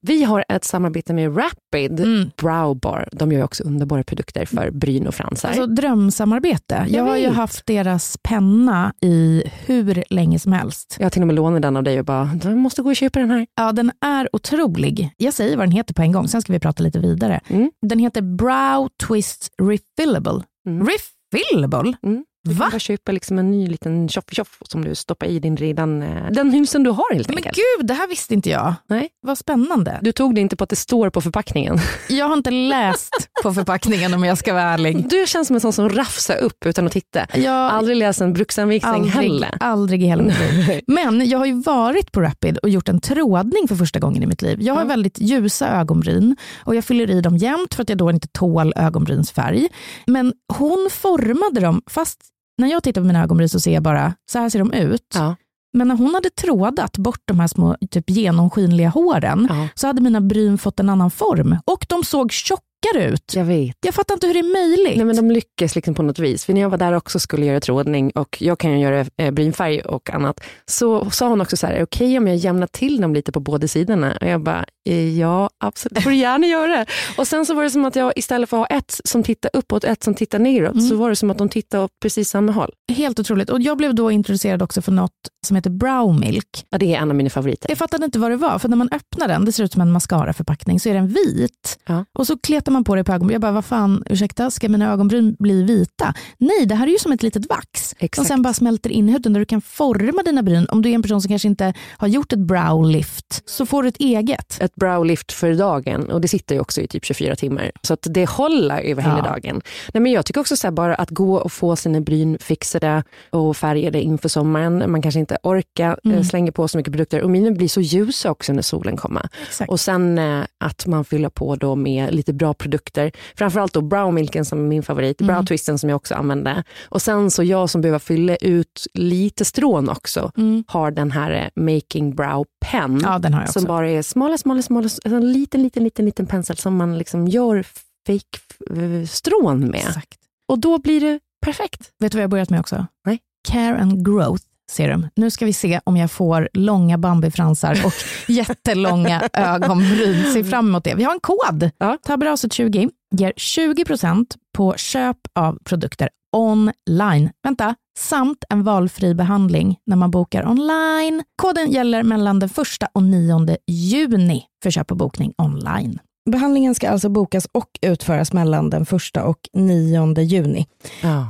Vi 0.00 0.24
har 0.24 0.44
ett 0.48 0.64
samarbete 0.64 1.14
med 1.14 1.36
Rapid 1.38 2.00
Brow 2.36 2.76
Bar. 2.80 3.08
De 3.12 3.32
gör 3.32 3.42
också 3.44 3.64
underbara 3.64 4.04
produkter 4.04 4.46
för 4.46 4.70
bryn 4.70 5.06
och 5.06 5.14
fransar. 5.14 5.48
Alltså 5.48 5.66
drömsamarbete. 5.66 6.74
Jag, 6.74 6.90
Jag 6.90 7.04
har 7.04 7.16
ju 7.16 7.28
haft 7.28 7.66
deras 7.66 8.16
penna 8.22 8.92
i 9.02 9.42
hur 9.66 10.04
länge 10.10 10.38
som 10.38 10.52
helst. 10.52 10.96
jag 10.98 11.04
har 11.04 11.10
till 11.10 11.22
och 11.22 11.26
med 11.26 11.36
lånat 11.36 11.62
den 11.62 11.76
av 11.76 11.82
dig 11.82 11.98
och 11.98 12.04
bara, 12.04 12.24
du 12.42 12.54
måste 12.54 12.82
gå 12.82 12.88
och 12.88 12.96
köpa 12.96 13.18
den 13.20 13.30
här. 13.30 13.46
Ja, 13.54 13.72
den 13.72 13.92
är 14.00 14.28
otrolig. 14.32 15.10
Jag 15.16 15.34
säger 15.34 15.56
vad 15.56 15.66
den 15.66 15.72
heter 15.72 15.94
på 15.94 16.02
en 16.02 16.12
gång, 16.12 16.28
sen 16.28 16.42
ska 16.42 16.52
vi 16.52 16.60
prata 16.60 16.82
lite 16.82 16.98
vidare. 16.98 17.40
Mm. 17.48 17.70
Den 17.86 17.98
heter 17.98 18.22
Brow 18.22 18.88
Twist 19.08 19.48
Refillable. 19.62 20.42
Refillable? 20.68 21.96
Mm. 22.02 22.24
Du 22.44 22.54
Va? 22.54 22.64
kan 22.64 22.70
bara 22.70 22.78
köpa 22.78 23.12
liksom 23.12 23.38
en 23.38 23.50
ny 23.50 23.66
liten 23.66 24.08
tjoff-tjoff 24.08 24.58
som 24.68 24.84
du 24.84 24.94
stoppar 24.94 25.26
i 25.26 25.38
din 25.38 25.56
redan, 25.56 26.02
eh, 26.02 26.30
den 26.30 26.50
husen 26.52 26.82
du 26.82 26.90
har 26.90 27.14
helt 27.14 27.28
Men 27.28 27.36
enkelt. 27.36 27.56
gud, 27.56 27.86
det 27.86 27.94
här 27.94 28.08
visste 28.08 28.34
inte 28.34 28.50
jag. 28.50 28.74
Nej. 28.88 29.08
Vad 29.22 29.38
spännande. 29.38 29.98
Du 30.02 30.12
tog 30.12 30.34
det 30.34 30.40
inte 30.40 30.56
på 30.56 30.64
att 30.64 30.70
det 30.70 30.76
står 30.76 31.10
på 31.10 31.20
förpackningen. 31.20 31.78
Jag 32.08 32.26
har 32.28 32.36
inte 32.36 32.50
läst 32.50 33.10
på 33.42 33.54
förpackningen 33.54 34.14
om 34.14 34.24
jag 34.24 34.38
ska 34.38 34.52
vara 34.52 34.62
ärlig. 34.62 35.08
Du 35.08 35.24
känns 35.26 35.46
som 35.46 35.54
en 35.56 35.60
sån 35.60 35.72
som 35.72 35.88
rafsar 35.88 36.36
upp 36.36 36.66
utan 36.66 36.86
att 36.86 36.92
titta. 36.92 37.26
Jag 37.34 37.52
Aldrig 37.54 37.96
läst 37.96 38.20
en 38.20 38.32
bruksanvisning 38.32 38.92
aldrig, 38.94 39.12
heller. 39.14 39.56
aldrig 39.60 40.02
i 40.02 40.06
hela 40.06 40.22
mitt 40.22 40.38
liv. 40.40 40.80
Men 40.86 41.28
jag 41.28 41.38
har 41.38 41.46
ju 41.46 41.62
varit 41.62 42.12
på 42.12 42.20
Rapid 42.20 42.58
och 42.58 42.68
gjort 42.68 42.88
en 42.88 43.00
trådning 43.00 43.68
för 43.68 43.74
första 43.76 43.98
gången 43.98 44.22
i 44.22 44.26
mitt 44.26 44.42
liv. 44.42 44.58
Jag 44.62 44.74
har 44.74 44.84
väldigt 44.84 45.18
ljusa 45.20 45.68
ögonbryn 45.68 46.36
och 46.64 46.74
jag 46.74 46.84
fyller 46.84 47.10
i 47.10 47.20
dem 47.20 47.36
jämt 47.36 47.74
för 47.74 47.82
att 47.82 47.88
jag 47.88 47.98
då 47.98 48.10
inte 48.10 48.28
tål 48.28 48.72
ögonbrynsfärg. 48.76 49.68
Men 50.06 50.32
hon 50.52 50.88
formade 50.92 51.60
dem, 51.60 51.82
fast 51.90 52.18
när 52.58 52.68
jag 52.68 52.82
tittar 52.82 53.00
på 53.00 53.06
mina 53.06 53.22
ögonbryn 53.22 53.48
så 53.48 53.60
ser 53.60 53.72
jag 53.74 53.82
bara, 53.82 54.14
så 54.30 54.38
här 54.38 54.48
ser 54.48 54.58
de 54.58 54.72
ut. 54.72 55.06
Ja. 55.14 55.36
Men 55.72 55.88
när 55.88 55.94
hon 55.96 56.14
hade 56.14 56.30
trådat 56.30 56.98
bort 56.98 57.20
de 57.24 57.40
här 57.40 57.46
små 57.46 57.76
typ 57.90 58.10
genomskinliga 58.10 58.88
håren 58.88 59.46
Ja. 59.50 59.68
så 59.74 59.86
hade 59.86 60.00
mina 60.00 60.20
bryn 60.20 60.58
fått 60.58 60.80
en 60.80 60.88
annan 60.88 61.10
form 61.10 61.56
och 61.66 61.86
de 61.88 62.04
såg 62.04 62.32
tjockare 62.32 63.04
ut. 63.04 63.32
Jag 63.34 63.44
vet. 63.44 63.76
Jag 63.80 63.94
fattar 63.94 64.14
inte 64.14 64.26
hur 64.26 64.34
det 64.34 64.40
är 64.40 64.52
möjligt. 64.68 64.96
Nej, 64.96 65.04
men 65.06 65.16
de 65.16 65.30
lyckas 65.30 65.74
liksom 65.74 65.94
på 65.94 66.02
något 66.02 66.18
vis. 66.18 66.44
För 66.44 66.52
när 66.52 66.60
jag 66.60 66.70
var 66.70 66.78
där 66.78 66.92
också 66.92 67.18
skulle 67.18 67.46
göra 67.46 67.60
trådning 67.60 68.10
och 68.10 68.36
jag 68.40 68.58
kan 68.58 68.72
ju 68.72 68.78
göra 68.78 69.06
eh, 69.16 69.30
brynfärg 69.30 69.80
och 69.80 70.10
annat, 70.10 70.40
så 70.66 71.10
sa 71.10 71.28
hon 71.28 71.40
också 71.40 71.56
så 71.56 71.66
här, 71.66 71.82
okej 71.82 72.18
om 72.18 72.26
jag 72.26 72.36
jämnar 72.36 72.66
till 72.66 73.00
dem 73.00 73.14
lite 73.14 73.32
på 73.32 73.40
båda 73.40 73.68
sidorna? 73.68 74.18
Och 74.20 74.26
jag 74.26 74.40
bara, 74.42 74.64
ja 74.94 75.50
absolut, 75.64 75.94
det 75.94 76.00
får 76.00 76.10
du 76.10 76.16
gärna 76.16 76.46
göra. 76.46 76.86
Och 77.18 77.26
sen 77.28 77.46
så 77.46 77.54
var 77.54 77.62
det 77.62 77.70
som 77.70 77.84
att 77.84 77.96
jag 77.96 78.12
istället 78.16 78.48
för 78.50 78.62
att 78.62 78.70
ha 78.70 78.78
ett 78.78 79.00
som 79.04 79.22
tittar 79.22 79.50
uppåt 79.54 79.84
och 79.84 79.90
ett 79.90 80.02
som 80.02 80.14
tittar 80.14 80.38
neråt, 80.38 80.88
så 80.88 80.96
var 80.96 81.10
det 81.10 81.16
som 81.16 81.30
att 81.30 81.38
de 81.38 81.48
tittade 81.48 81.84
åt 81.84 81.90
precis 82.02 82.30
samma 82.30 82.52
håll. 82.52 82.70
Helt 82.92 83.18
otroligt. 83.20 83.50
Och 83.50 83.60
Jag 83.60 83.76
blev 83.76 83.94
då 83.94 84.10
introducerad 84.10 84.62
också 84.62 84.82
för 84.82 84.92
något 84.92 85.12
som 85.46 85.56
heter 85.56 85.70
Brow 85.70 86.20
Milk. 86.20 86.66
Ja, 86.70 86.78
det 86.78 86.94
är 86.94 86.98
en 86.98 87.10
av 87.10 87.16
mina 87.16 87.30
favoriter. 87.30 87.68
Jag 87.68 87.78
fattade 87.78 88.04
inte 88.04 88.18
vad 88.18 88.30
det 88.30 88.36
var, 88.36 88.58
för 88.58 88.68
när 88.68 88.76
man 88.76 88.88
öppnar 88.92 89.28
den, 89.28 89.44
det 89.44 89.52
ser 89.52 89.64
ut 89.64 89.72
som 89.72 89.82
en 89.82 89.92
mascaraförpackning, 89.92 90.80
så 90.80 90.88
är 90.88 90.94
den 90.94 91.06
vit. 91.08 91.78
Ja. 91.86 92.04
Och 92.18 92.26
så 92.26 92.38
kletar 92.38 92.72
man 92.72 92.84
på 92.84 92.94
det 92.96 93.04
på 93.04 93.12
ögonbryn. 93.12 93.34
Jag 93.34 93.40
bara, 93.40 93.52
vad 93.52 93.64
fan, 93.64 94.02
ursäkta, 94.10 94.50
ska 94.50 94.68
mina 94.68 94.92
ögonbryn 94.92 95.36
bli 95.38 95.62
vita? 95.62 96.14
Nej, 96.38 96.66
det 96.66 96.74
här 96.74 96.86
är 96.86 96.90
ju 96.90 96.98
som 96.98 97.12
ett 97.12 97.22
litet 97.22 97.46
vax 97.48 97.88
som 97.88 97.96
Exakt. 98.00 98.28
sen 98.28 98.42
bara 98.42 98.54
smälter 98.54 98.90
in 98.90 99.08
i 99.08 99.12
huden 99.12 99.32
där 99.32 99.40
du 99.40 99.46
kan 99.46 99.60
forma 99.60 100.22
dina 100.22 100.42
bryn. 100.42 100.66
Om 100.68 100.82
du 100.82 100.90
är 100.90 100.94
en 100.94 101.02
person 101.02 101.20
som 101.22 101.28
kanske 101.28 101.48
inte 101.48 101.74
har 101.98 102.08
gjort 102.08 102.32
ett 102.32 102.38
brow 102.38 102.86
lift, 102.90 103.42
så 103.46 103.66
får 103.66 103.82
du 103.82 103.88
ett 103.88 103.96
eget. 103.96 104.60
ett 104.60 104.74
browlift 104.78 105.32
för 105.32 105.52
dagen 105.54 106.10
och 106.10 106.20
det 106.20 106.28
sitter 106.28 106.54
ju 106.54 106.60
också 106.60 106.80
i 106.80 106.88
typ 106.88 107.04
24 107.04 107.36
timmar. 107.36 107.70
Så 107.82 107.94
att 107.94 108.06
det 108.10 108.28
håller 108.28 108.80
över 108.80 109.02
hela 109.02 109.18
Ja. 109.18 109.22
dagen. 109.32 109.60
Nej, 109.94 110.00
men 110.00 110.12
jag 110.12 110.26
tycker 110.26 110.40
också 110.40 110.56
så 110.56 110.66
här, 110.66 110.72
bara 110.72 110.94
att 110.94 111.10
gå 111.10 111.34
och 111.36 111.52
få 111.52 111.76
sina 111.76 112.00
bryn 112.00 112.38
fixade 112.40 113.02
och 113.30 113.56
färgade 113.56 114.00
inför 114.02 114.28
sommaren. 114.28 114.90
Man 114.90 115.02
kanske 115.02 115.20
inte 115.20 115.38
orkar 115.42 115.98
Mm. 116.04 116.16
eh, 116.18 116.22
slänga 116.24 116.52
på 116.52 116.68
så 116.68 116.76
mycket 116.78 116.92
produkter 116.92 117.22
och 117.22 117.30
mina 117.30 117.50
blir 117.50 117.68
så 117.68 117.80
ljusa 117.80 118.30
också 118.30 118.52
när 118.52 118.62
solen 118.62 118.96
kommer. 118.96 119.28
Exakt. 119.42 119.70
Och 119.70 119.80
sen 119.80 120.18
eh, 120.18 120.44
att 120.58 120.86
man 120.86 121.04
fyller 121.04 121.28
på 121.28 121.56
då 121.56 121.74
med 121.76 122.14
lite 122.14 122.32
bra 122.32 122.54
produkter. 122.54 123.12
Framförallt 123.36 123.72
då 123.72 123.80
browmilken 123.80 124.44
som 124.44 124.58
är 124.58 124.62
min 124.68 124.82
favorit, 124.82 125.20
Mm. 125.20 125.34
browtwisten 125.34 125.78
som 125.78 125.88
jag 125.90 125.96
också 125.96 126.14
använder. 126.14 126.64
Och 126.88 127.02
sen 127.02 127.30
så 127.30 127.42
jag 127.42 127.70
som 127.70 127.80
behöver 127.80 127.98
fylla 127.98 128.36
ut 128.36 128.86
lite 128.94 129.44
strån 129.44 129.88
också, 129.88 130.32
Mm. 130.36 130.64
har 130.66 130.90
den 130.90 131.10
här 131.10 131.30
eh, 131.56 131.62
Making 131.64 132.14
Brow 132.14 132.44
Pen. 132.70 133.00
Ja. 133.04 133.46
Som 133.46 133.64
bara 133.64 133.90
är 133.90 134.02
smala, 134.02 134.38
smala, 134.38 134.62
alltså 134.76 135.00
en 135.04 135.32
liten, 135.32 135.62
liten, 135.62 135.84
liten, 135.84 136.04
liten 136.04 136.26
pensel 136.26 136.56
som 136.56 136.76
man 136.76 136.98
liksom 136.98 137.28
gör 137.28 137.66
fake 138.06 139.06
strån 139.06 139.60
med. 139.60 139.80
Exakt. 139.88 140.18
Och 140.48 140.58
då 140.58 140.78
blir 140.78 141.00
det 141.00 141.20
perfekt. 141.44 141.90
Vet 141.98 142.12
du 142.12 142.18
vad 142.18 142.22
jag 142.22 142.30
börjat 142.30 142.50
med 142.50 142.60
också? 142.60 142.86
Nej. 143.06 143.18
Care 143.48 143.78
and 143.78 144.06
Growth 144.06 144.44
Serum. 144.70 145.08
Nu 145.16 145.30
ska 145.30 145.46
vi 145.46 145.52
se 145.52 145.80
om 145.84 145.96
jag 145.96 146.10
får 146.10 146.48
långa 146.52 146.98
bambifransar 146.98 147.80
och 147.84 147.92
jättelånga 148.28 149.28
ögonbryn. 149.32 150.32
Se 150.32 150.44
fram 150.44 150.68
emot 150.68 150.84
det. 150.84 150.94
Vi 150.94 151.04
har 151.04 151.12
en 151.12 151.20
kod. 151.20 151.70
Ja. 151.78 151.98
Tabberaset20 152.06 152.90
ger 153.10 153.32
20% 153.32 154.26
på 154.56 154.74
köp 154.76 155.16
av 155.34 155.58
produkter 155.64 156.08
online. 156.36 157.30
Vänta, 157.42 157.74
samt 157.98 158.44
en 158.48 158.62
valfri 158.62 159.14
behandling 159.14 159.78
när 159.86 159.96
man 159.96 160.10
bokar 160.10 160.46
online. 160.48 161.22
Koden 161.36 161.70
gäller 161.70 162.02
mellan 162.02 162.38
den 162.38 162.48
1 162.50 162.56
och 162.92 163.02
9 163.02 163.56
juni 163.66 164.44
för 164.62 164.70
köp 164.70 164.90
och 164.90 164.96
bokning 164.96 165.34
online. 165.38 165.98
Behandlingen 166.30 166.74
ska 166.74 166.90
alltså 166.90 167.08
bokas 167.08 167.46
och 167.52 167.78
utföras 167.82 168.32
mellan 168.32 168.70
den 168.70 168.82
1 168.82 168.92
och 169.24 169.48
9 169.52 170.20
juni. 170.20 170.66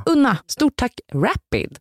Unna, 0.05 0.37
Stort 0.47 0.75
tack 0.75 0.99
Rapid. 1.13 1.77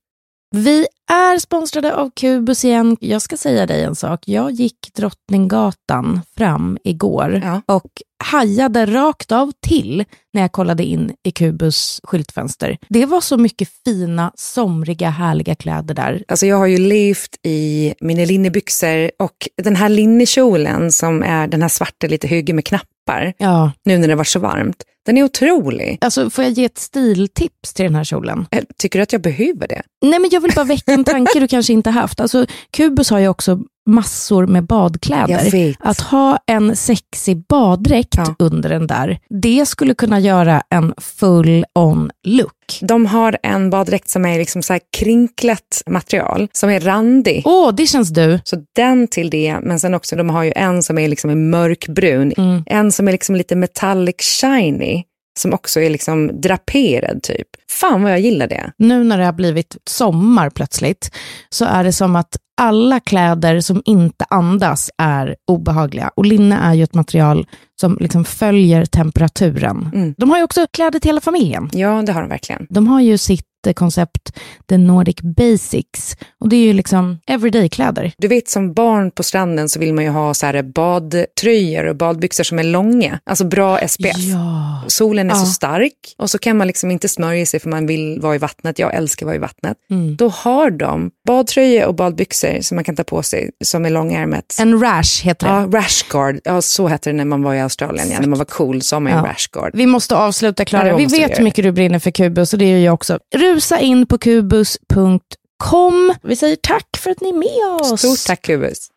vi 0.56 0.86
är 1.10 1.38
sponsrade 1.38 1.94
av 1.94 2.10
Kubus 2.10 2.64
igen. 2.64 2.96
Jag 3.00 3.22
ska 3.22 3.36
säga 3.36 3.66
dig 3.66 3.82
en 3.84 3.94
sak. 3.94 4.28
Jag 4.28 4.50
gick 4.50 4.94
Drottninggatan 4.94 6.20
fram 6.36 6.78
igår 6.84 7.40
Ja. 7.44 7.74
och 7.74 8.02
hajade 8.24 8.86
rakt 8.86 9.32
av 9.32 9.52
till 9.66 10.04
när 10.34 10.42
jag 10.42 10.52
kollade 10.52 10.84
in 10.84 11.12
i 11.24 11.30
Kubus 11.30 12.00
skyltfönster. 12.02 12.78
Det 12.88 13.06
var 13.06 13.20
så 13.20 13.36
mycket 13.38 13.68
fina, 13.84 14.32
somriga, 14.34 15.10
härliga 15.10 15.54
kläder 15.54 15.94
där. 15.94 16.24
Alltså 16.28 16.46
jag 16.46 16.56
har 16.56 16.66
ju 16.66 16.78
levt 16.78 17.36
i 17.46 17.94
mina 18.00 18.24
linnebyxor 18.24 19.10
och 19.18 19.48
den 19.62 19.76
här 19.76 19.88
linnekjolen 19.88 20.92
som 20.92 21.22
är 21.22 21.46
den 21.46 21.62
här 21.62 21.68
svarta 21.68 22.06
lite 22.06 22.28
höga 22.28 22.54
med 22.54 22.64
knappar, 22.64 23.32
Ja, 23.38 23.72
nu 23.84 23.98
när 23.98 24.08
det 24.08 24.14
var 24.14 24.24
så 24.24 24.38
varmt, 24.38 24.82
den 25.06 25.18
är 25.18 25.22
otrolig. 25.22 25.98
alltså 26.00 26.30
får 26.30 26.44
jag 26.44 26.52
ge 26.52 26.64
ett 26.64 26.78
stiltips 26.78 27.74
till 27.74 27.84
den 27.84 27.94
här 27.94 28.04
kjolen? 28.04 28.46
Eh, 28.50 28.64
Tycker 28.78 28.98
du 28.98 29.02
att 29.02 29.12
jag 29.12 29.22
behöver 29.22 29.68
det? 29.68 29.82
Nej, 30.06 30.18
men 30.20 30.30
jag 30.32 30.40
vill 30.40 30.52
bara 30.54 30.64
väcka 30.64 30.92
en 30.92 31.04
tanke 31.04 31.40
du 31.40 31.48
kanske 31.48 31.72
inte 31.72 31.90
haft. 31.90 32.20
Alltså, 32.20 32.46
Kubus 32.70 33.10
har 33.10 33.18
ju 33.18 33.28
också 33.28 33.60
massor 33.88 34.46
med 34.46 34.64
badkläder. 34.66 35.76
Att 35.80 36.00
ha 36.00 36.38
en 36.46 36.76
sexig 36.76 37.46
baddräkt 37.48 38.14
Ja. 38.16 38.34
under 38.38 38.68
den 38.68 38.86
där, 38.86 39.18
det 39.42 39.66
skulle 39.66 39.94
kunna 39.94 40.20
göra 40.20 40.62
en 40.70 40.94
full-on 40.98 42.10
look. 42.26 42.78
De 42.82 43.06
har 43.06 43.38
en 43.42 43.70
baddräkt 43.70 44.08
som 44.08 44.24
är 44.26 44.38
liksom 44.38 44.62
så 44.62 44.72
här 44.72 44.80
krinklat 44.96 45.82
material, 45.90 46.48
som 46.52 46.70
är 46.70 46.80
randig. 46.80 47.42
Åh, 47.44 47.74
det 47.74 47.86
känns 47.86 48.08
du. 48.10 48.40
Så 48.44 48.56
den 48.76 49.08
till 49.08 49.30
det, 49.30 49.58
men 49.62 49.80
sen 49.80 49.94
också 49.94 50.16
de 50.16 50.30
har 50.30 50.42
ju 50.44 50.52
en 50.56 50.82
som 50.82 50.98
är 50.98 51.08
liksom 51.08 51.50
mörkbrun, 51.50 52.32
Mm. 52.38 52.62
en 52.66 52.92
som 52.92 53.08
är 53.08 53.12
liksom 53.12 53.36
lite 53.36 53.56
metallic 53.56 54.16
shiny, 54.40 55.04
som 55.40 55.52
också 55.54 55.80
är 55.80 55.90
liksom 55.90 56.40
draperad 56.40 57.22
typ. 57.22 57.46
Fan 57.70 58.02
vad 58.02 58.12
jag 58.12 58.20
gillar 58.20 58.46
det. 58.48 58.72
Nu 58.78 59.04
när 59.04 59.18
det 59.18 59.24
har 59.24 59.32
blivit 59.32 59.76
sommar 59.90 60.50
plötsligt, 60.50 61.10
så 61.50 61.64
är 61.64 61.84
det 61.84 61.92
som 61.92 62.16
att 62.16 62.36
alla 62.58 63.00
kläder 63.00 63.60
som 63.60 63.82
inte 63.84 64.24
andas 64.30 64.90
är 64.98 65.36
obehagliga. 65.46 66.10
Och 66.14 66.26
linne 66.26 66.58
är 66.58 66.74
ju 66.74 66.82
ett 66.82 66.94
material 66.94 67.46
som 67.80 67.98
liksom 68.00 68.24
följer 68.24 68.84
temperaturen. 68.84 69.90
Mm. 69.94 70.14
De 70.18 70.30
har 70.30 70.38
ju 70.38 70.44
också 70.44 70.66
kläder 70.70 70.98
till 70.98 71.08
hela 71.08 71.20
familjen. 71.20 71.70
Ja, 71.72 72.02
det 72.02 72.12
har 72.12 72.20
de 72.20 72.28
verkligen. 72.28 72.66
De 72.70 72.86
har 72.86 73.00
ju 73.00 73.18
sitt 73.18 73.47
eh, 73.66 73.72
koncept 73.72 74.32
The 74.68 74.76
Nordic 74.78 75.16
Basics. 75.22 76.16
Och 76.40 76.48
det 76.48 76.56
är 76.56 76.64
ju 76.66 76.72
liksom 76.72 77.18
everyday-kläder. 77.26 78.12
Du 78.18 78.28
vet 78.28 78.48
som 78.48 78.72
barn 78.72 79.10
på 79.10 79.22
stranden 79.22 79.68
så 79.68 79.80
vill 79.80 79.94
man 79.94 80.04
ju 80.04 80.10
ha 80.10 80.34
så 80.34 80.46
här 80.46 80.62
badtröjor 80.62 81.84
och 81.86 81.96
badbyxor 81.96 82.44
som 82.44 82.58
är 82.58 82.62
långa. 82.64 83.18
Alltså 83.26 83.44
bra 83.44 83.78
SPF. 83.88 84.16
Ja. 84.16 84.84
Solen 84.86 85.30
är 85.30 85.34
Ja. 85.34 85.40
så 85.40 85.46
stark 85.46 85.92
och 86.18 86.30
så 86.30 86.38
kan 86.38 86.56
man 86.56 86.66
liksom 86.66 86.90
inte 86.90 87.08
smörja 87.08 87.46
sig 87.46 87.60
för 87.60 87.68
man 87.70 87.86
vill 87.86 88.20
vara 88.20 88.34
i 88.34 88.38
vattnet. 88.38 88.78
Jag 88.78 88.94
älskar 88.94 89.26
att 89.26 89.28
vara 89.28 89.36
i 89.36 89.38
vattnet. 89.38 89.76
Mm. 89.90 90.16
Då 90.16 90.28
har 90.28 90.70
de 90.70 91.10
badtröjor 91.26 91.86
och 91.86 91.94
badbyxor 91.94 92.60
som 92.60 92.74
man 92.74 92.84
kan 92.84 92.96
ta 92.96 93.04
på 93.04 93.22
sig 93.22 93.50
som 93.64 93.84
är 93.84 93.90
långärmet. 93.90 94.56
En 94.60 94.80
rash 94.80 95.24
heter 95.24 95.46
det. 95.46 95.52
Ja, 95.52 95.80
rashguard. 95.80 96.40
Ja, 96.44 96.62
så 96.62 96.88
hette 96.88 97.10
det 97.10 97.16
när 97.16 97.24
man 97.24 97.42
var 97.42 97.54
i 97.54 97.60
Australien. 97.60 98.10
Ja, 98.10 98.20
när 98.20 98.28
man 98.28 98.38
var 98.38 98.46
cool 98.46 98.82
så 98.82 98.96
har 98.96 99.00
man 99.00 99.12
Ja. 99.12 99.24
rashguard. 99.26 99.70
Vi 99.74 99.86
måste 99.86 100.16
avsluta 100.16 100.64
Klara. 100.64 100.96
vi 100.96 101.06
vet 101.06 101.38
hur 101.38 101.44
mycket 101.44 101.64
du 101.64 101.72
brinner 101.72 101.98
för 101.98 102.10
Kubus 102.10 102.52
och 102.52 102.58
det 102.58 102.70
gör 102.70 102.78
jag 102.78 102.94
också. 102.94 103.18
Rusa 103.48 103.80
in 103.80 104.06
på 104.06 104.18
kubus.com. 104.18 106.14
Vi 106.22 106.36
säger 106.36 106.56
tack 106.56 106.96
för 106.98 107.10
att 107.10 107.20
ni 107.20 107.28
är 107.28 107.32
med 107.32 107.80
oss. 107.80 108.00
Stort 108.00 108.26
tack 108.26 108.42
Kubus. 108.42 108.88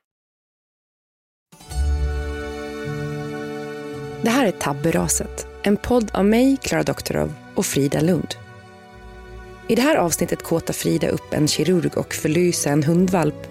Det 4.21 4.29
här 4.29 4.45
är 4.45 4.51
Tabberaset, 4.51 5.47
en 5.63 5.77
podd 5.77 6.11
av 6.13 6.25
mig, 6.25 6.57
Klara 6.61 6.83
Doktorov 6.83 7.33
och 7.55 7.65
Frida 7.65 8.01
Lund. 8.01 8.27
I 9.67 9.75
det 9.75 9.81
här 9.81 9.95
avsnittet 9.95 10.43
kåtar 10.43 10.73
Frida 10.73 11.07
upp 11.07 11.33
en 11.33 11.47
kirurg 11.47 11.97
och 11.97 12.13
förlyser 12.13 12.71
en 12.71 12.83
hundvalp. 12.83 13.47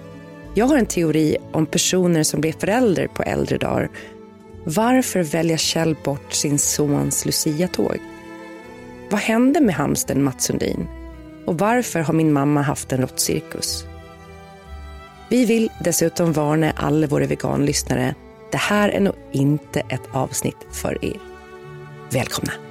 Jag 0.55 0.67
har 0.67 0.77
en 0.77 0.87
teori 0.87 1.37
om 1.53 1.67
personer 1.67 2.23
som 2.23 2.41
blir 2.41 2.53
förälder 2.53 3.07
på 3.07 3.23
äldre 3.23 3.59
dagar. 3.59 3.91
Varför 4.65 5.23
väljer 5.23 5.57
Kjell 5.57 5.97
bort 6.05 6.33
sin 6.33 6.59
sons 6.59 7.27
Lucia-tåg? 7.27 7.99
Vad 9.11 9.21
hände 9.21 9.61
med 9.61 9.75
hamsten 9.75 10.23
Mats 10.23 10.45
Sundin? 10.45 10.89
Och 11.47 11.59
varför 11.59 12.01
har 12.01 12.15
min 12.15 12.33
mamma 12.33 12.63
haft 12.63 12.93
en 12.93 13.01
råttcirkus? 13.01 13.85
Vi 15.29 15.45
vill 15.45 15.71
dessutom 15.85 16.33
varna 16.33 16.73
alla 16.77 17.07
våra 17.07 17.27
veganlyssnare. 17.27 18.15
Det 18.51 18.59
här 18.59 18.89
är 18.89 19.01
nog 19.01 19.15
inte 19.33 19.81
ett 19.81 20.09
avsnitt 20.13 20.57
för 20.73 21.05
er. 21.05 21.21
Välkomna! 22.11 22.70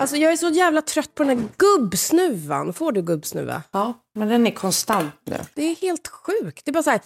Alltså 0.00 0.16
jag 0.16 0.32
är 0.32 0.36
så 0.36 0.48
jävla 0.48 0.82
trött 0.82 1.14
på 1.14 1.22
den 1.24 1.38
här 1.38 1.48
gubbsnuvan. 1.56 2.72
Får 2.72 2.92
du 2.92 3.02
gubbsnuva? 3.02 3.62
Ja, 3.70 3.92
men 4.14 4.28
den 4.28 4.46
är 4.46 4.50
konstant 4.50 5.12
nu. 5.24 5.36
Det 5.54 5.62
är 5.62 5.76
helt 5.76 6.08
sjukt. 6.08 6.64
Det 6.64 6.70
är 6.70 6.72
bara 6.72 6.82
så 6.82 6.90
här... 6.90 7.00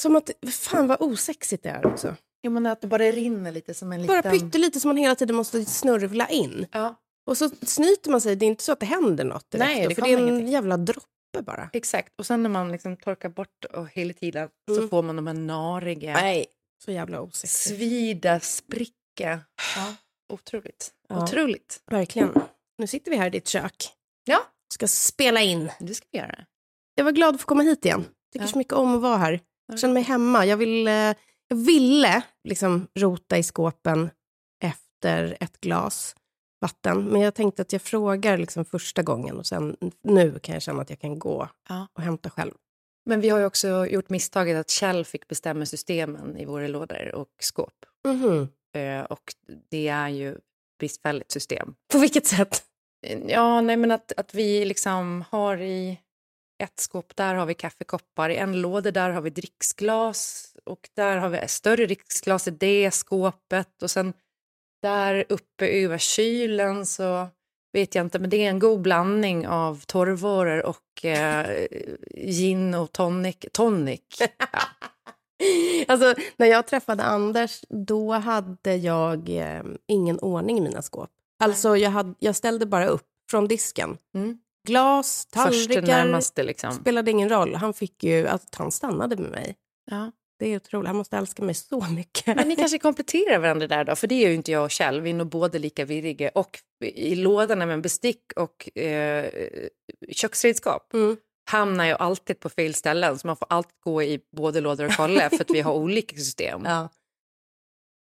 Som 0.00 0.16
att... 0.16 0.30
Fan 0.52 0.86
vad 0.86 1.02
osexigt 1.02 1.62
det 1.62 1.68
är 1.68 1.86
också. 1.86 2.16
Jo, 2.42 2.50
men 2.52 2.66
att 2.66 2.80
det 2.80 2.86
bara 2.86 3.02
rinner 3.04 3.52
lite 3.52 3.74
som 3.74 3.92
en 3.92 4.06
Bara 4.06 4.16
liten... 4.16 4.32
pyttelite 4.32 4.80
som 4.80 4.88
man 4.88 4.96
hela 4.96 5.14
tiden 5.14 5.36
måste 5.36 5.64
snurvla 5.64 6.28
in. 6.28 6.66
Ja, 6.72 6.94
Och 7.26 7.38
så 7.38 7.50
snyter 7.62 8.10
man 8.10 8.20
sig. 8.20 8.36
Det 8.36 8.44
är 8.44 8.48
inte 8.48 8.64
så 8.64 8.72
att 8.72 8.80
det 8.80 8.86
händer 8.86 9.24
något 9.24 9.50
direkt. 9.50 9.68
Nej, 9.68 9.82
då, 9.82 9.88
det 9.88 9.94
för 9.94 10.02
det 10.02 10.08
är 10.12 10.18
en 10.18 10.28
ingenting. 10.28 10.48
jävla 10.48 10.76
droppe 10.76 11.42
bara. 11.42 11.70
exakt. 11.72 12.12
Och 12.18 12.26
sen 12.26 12.42
när 12.42 12.50
man 12.50 12.72
liksom 12.72 12.96
torkar 12.96 13.28
bort 13.28 13.64
och 13.72 13.88
hela 13.88 14.12
tiden 14.12 14.48
så 14.70 14.76
Mm. 14.76 14.88
får 14.88 15.02
man 15.02 15.16
de 15.16 15.26
här 15.26 15.34
nariga, 15.34 16.12
Nej, 16.12 16.46
så 16.84 16.92
jävla 16.92 17.20
osexigt. 17.20 17.52
svida, 17.78 18.40
spricka. 18.40 19.40
Ja, 19.76 19.94
otroligt. 20.32 20.90
Ja. 21.08 21.22
Otroligt. 21.22 21.82
Verkligen. 21.86 22.32
Nu 22.78 22.86
sitter 22.86 23.10
vi 23.10 23.16
här 23.16 23.26
i 23.26 23.30
ditt 23.30 23.48
kök. 23.48 23.88
Ja, 24.24 24.38
Ska 24.74 24.88
spela 24.88 25.40
in. 25.40 25.70
det 25.80 25.94
ska 25.94 26.06
vi 26.12 26.18
göra. 26.18 26.44
Jag 26.94 27.04
var 27.04 27.12
glad 27.12 27.34
att 27.34 27.40
få 27.40 27.46
komma 27.46 27.62
hit 27.62 27.84
igen. 27.84 28.04
Tycker 28.32 28.44
Ja. 28.46 28.52
så 28.52 28.58
mycket 28.58 28.72
om 28.72 28.94
att 28.94 29.02
vara 29.02 29.16
här. 29.16 29.40
Jag 29.66 29.78
känner 29.80 29.94
mig 29.94 30.02
hemma. 30.02 30.46
Jag, 30.46 30.56
vill, 30.56 30.86
eh, 30.88 30.92
jag 31.48 31.56
ville 31.56 32.22
liksom 32.44 32.86
rota 32.94 33.38
i 33.38 33.42
skåpen 33.42 34.10
efter 34.64 35.36
ett 35.40 35.60
glas 35.60 36.16
vatten. 36.60 37.04
Men 37.04 37.20
jag 37.20 37.34
tänkte 37.34 37.62
att 37.62 37.72
jag 37.72 37.82
frågar 37.82 38.38
liksom 38.38 38.64
första 38.64 39.02
gången 39.02 39.36
och 39.36 39.46
sen 39.46 39.76
nu 40.02 40.38
kan 40.38 40.52
jag 40.52 40.62
känna 40.62 40.82
att 40.82 40.90
jag 40.90 40.98
kan 41.00 41.18
gå 41.18 41.48
Ja. 41.68 41.86
och 41.92 42.02
hämta 42.02 42.30
själv. 42.30 42.52
Men 43.06 43.20
vi 43.20 43.28
har 43.28 43.38
ju 43.38 43.44
också 43.44 43.86
gjort 43.86 44.08
misstaget 44.10 44.56
att 44.60 44.70
Kjell 44.70 45.04
fick 45.04 45.28
bestämma 45.28 45.66
systemen 45.66 46.36
i 46.36 46.44
våra 46.44 46.68
lådor 46.68 47.14
och 47.14 47.28
skåp. 47.40 47.74
Mhm. 48.08 48.48
Eh, 48.76 49.00
och 49.04 49.22
det 49.70 49.88
är 49.88 50.08
ju 50.08 50.36
bristfälligt 50.78 51.30
system. 51.30 51.74
På 51.92 51.98
vilket 51.98 52.26
sätt? 52.26 52.62
Ja, 53.26 53.60
nej 53.60 53.76
men 53.76 53.90
att, 53.90 54.12
att 54.16 54.34
vi 54.34 54.64
liksom 54.64 55.24
har 55.30 55.58
i 55.58 55.98
ett 56.62 56.80
skåp, 56.80 57.16
där 57.16 57.34
har 57.34 57.46
vi 57.46 57.54
kaffekoppar, 57.54 58.30
i 58.30 58.36
en 58.36 58.60
låda 58.60 58.90
där 58.90 59.10
har 59.10 59.20
vi 59.20 59.30
dricksglas 59.30 60.46
och 60.64 60.88
där 60.96 61.16
har 61.16 61.28
vi 61.28 61.48
större 61.48 61.86
dricksglas 61.86 62.48
i 62.48 62.50
det 62.50 62.90
skåpet 62.90 63.82
och 63.82 63.90
sen 63.90 64.12
där 64.82 65.24
uppe 65.28 65.68
över 65.68 65.98
kylen 65.98 66.86
så 66.86 67.28
vet 67.72 67.94
jag 67.94 68.06
inte, 68.06 68.18
men 68.18 68.30
det 68.30 68.44
är 68.44 68.48
en 68.48 68.58
god 68.58 68.80
blandning 68.80 69.48
av 69.48 69.84
torrvaror 69.86 70.66
och 70.66 71.04
eh, 71.04 71.66
gin 72.14 72.74
och 72.74 72.92
tonic. 72.92 73.36
tonic. 73.52 74.00
Ja. 74.18 74.60
Alltså, 75.88 76.14
när 76.36 76.46
jag 76.46 76.66
träffade 76.66 77.02
Anders, 77.02 77.64
då 77.68 78.12
hade 78.12 78.76
jag 78.76 79.28
eh, 79.28 79.62
ingen 79.86 80.18
ordning 80.18 80.58
i 80.58 80.60
mina 80.60 80.82
skåp. 80.82 81.10
Alltså, 81.38 81.76
jag, 81.76 81.90
hade, 81.90 82.14
jag 82.18 82.36
ställde 82.36 82.66
bara 82.66 82.86
upp 82.86 83.06
från 83.30 83.48
disken. 83.48 83.98
Mm. 84.14 84.38
Glas, 84.66 85.26
tallrikar, 85.26 85.82
närmaste 85.82 86.42
liksom. 86.42 86.72
spelade 86.72 87.10
ingen 87.10 87.28
roll. 87.28 87.54
Han 87.54 87.74
fick 87.74 88.04
ju 88.04 88.26
att 88.26 88.54
han 88.54 88.72
stannade 88.72 89.16
med 89.16 89.30
mig. 89.30 89.56
Ja. 89.90 90.12
Det 90.38 90.48
är 90.48 90.56
otroligt. 90.56 90.86
Han 90.86 90.96
måste 90.96 91.16
älska 91.16 91.42
mig 91.42 91.54
så 91.54 91.80
mycket. 91.80 92.36
Men 92.36 92.48
ni 92.48 92.56
kanske 92.56 92.78
kompletterar 92.78 93.38
varandra 93.38 93.66
där 93.66 93.84
då, 93.84 93.96
för 93.96 94.06
det 94.06 94.14
är 94.24 94.28
ju 94.28 94.34
inte 94.34 94.52
jag 94.52 94.64
och 94.64 94.70
Kjell. 94.70 95.00
Vi 95.00 95.10
är 95.10 95.14
nog 95.14 95.28
båda 95.28 95.58
lika 95.58 95.84
virriga. 95.84 96.30
Och 96.34 96.58
i 96.84 97.14
lådorna 97.14 97.66
med 97.66 97.82
bestick 97.82 98.32
och 98.36 98.78
eh, 98.78 99.30
köksredskap 100.12 100.94
Mm. 100.94 101.16
Hamnar 101.48 101.84
jag 101.84 102.00
alltid 102.00 102.40
på 102.40 102.48
fel 102.48 102.74
ställen. 102.74 103.18
Så 103.18 103.26
man 103.26 103.36
får 103.36 103.46
alltid 103.50 103.80
gå 103.80 104.02
i 104.02 104.20
både 104.36 104.60
lådor 104.60 104.86
och 104.86 104.92
kolla 104.92 105.30
för 105.30 105.40
att 105.40 105.50
vi 105.50 105.60
har 105.60 105.74
olika 105.74 106.16
system. 106.16 106.62
Ja. 106.64 106.88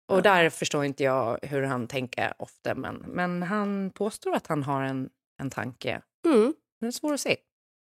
Och 0.08 0.22
där 0.22 0.50
förstår 0.50 0.84
inte 0.84 1.04
jag 1.04 1.38
hur 1.42 1.62
han 1.62 1.86
tänker 1.86 2.32
ofta. 2.38 2.74
Men, 2.74 2.96
men 2.96 3.42
han 3.42 3.90
påstår 3.90 4.34
att 4.34 4.46
han 4.46 4.62
har 4.62 4.82
en, 4.82 5.10
en 5.40 5.50
tanke. 5.50 6.02
Mm. 6.26 6.54
Det 6.80 6.86
är 6.86 6.90
svårt 6.90 7.14
att 7.14 7.20
se. 7.20 7.36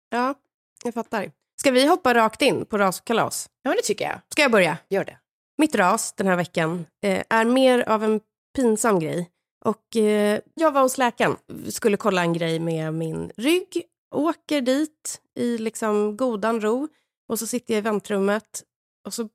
ja, 0.09 0.35
jag 0.83 0.93
fattar. 0.93 1.31
Ska 1.59 1.71
vi 1.71 1.87
hoppa 1.87 2.13
rakt 2.13 2.41
in 2.41 2.65
på 2.65 2.77
raskalas? 2.77 3.49
Ja, 3.61 3.71
det 3.71 3.81
tycker 3.81 4.05
jag. 4.05 4.19
Ska 4.29 4.41
jag 4.41 4.51
börja? 4.51 4.77
Gör 4.89 5.05
det. 5.05 5.17
Mitt 5.57 5.75
ras 5.75 6.13
den 6.13 6.27
här 6.27 6.35
veckan 6.35 6.85
eh, 7.05 7.23
är 7.29 7.45
mer 7.45 7.89
av 7.89 8.03
en 8.03 8.19
pinsam 8.55 8.99
grej. 8.99 9.29
Och 9.65 9.95
eh, 9.95 10.39
jag 10.55 10.71
var 10.71 10.81
hos 10.81 10.97
läkaren, 10.97 11.35
skulle 11.69 11.97
kolla 11.97 12.21
en 12.21 12.33
grej 12.33 12.59
med 12.59 12.93
min 12.93 13.31
rygg, 13.37 13.83
åker 14.13 14.61
dit 14.61 15.21
i 15.35 15.57
liksom 15.57 16.17
godan 16.17 16.61
ro 16.61 16.87
och 17.29 17.39
så 17.39 17.47
sitter 17.47 17.73
jag 17.73 17.79
i 17.79 17.81
väntrummet 17.81 18.63
och 19.07 19.13
så 19.13 19.29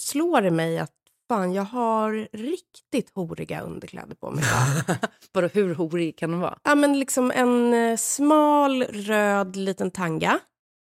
slår 0.00 0.40
det 0.42 0.50
mig 0.50 0.78
att 0.78 0.92
fan, 1.28 1.52
jag 1.52 1.62
har 1.62 2.28
riktigt 2.32 3.10
horiga 3.14 3.60
underkläder 3.60 4.14
på 4.14 4.30
mig. 4.30 4.44
Bara 5.32 5.46
hur 5.46 5.74
horig 5.74 6.18
kan 6.18 6.30
de 6.30 6.40
vara? 6.40 6.58
ja, 6.64 6.74
men 6.74 6.98
liksom 6.98 7.30
en 7.30 7.74
eh, 7.74 7.96
smal 7.96 8.82
röd 8.82 9.56
liten 9.56 9.90
tanga, 9.90 10.38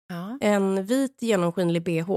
Ja. 0.10 0.38
en 0.42 0.86
vit 0.86 1.22
genomskinlig 1.22 1.84
bh. 1.84 2.12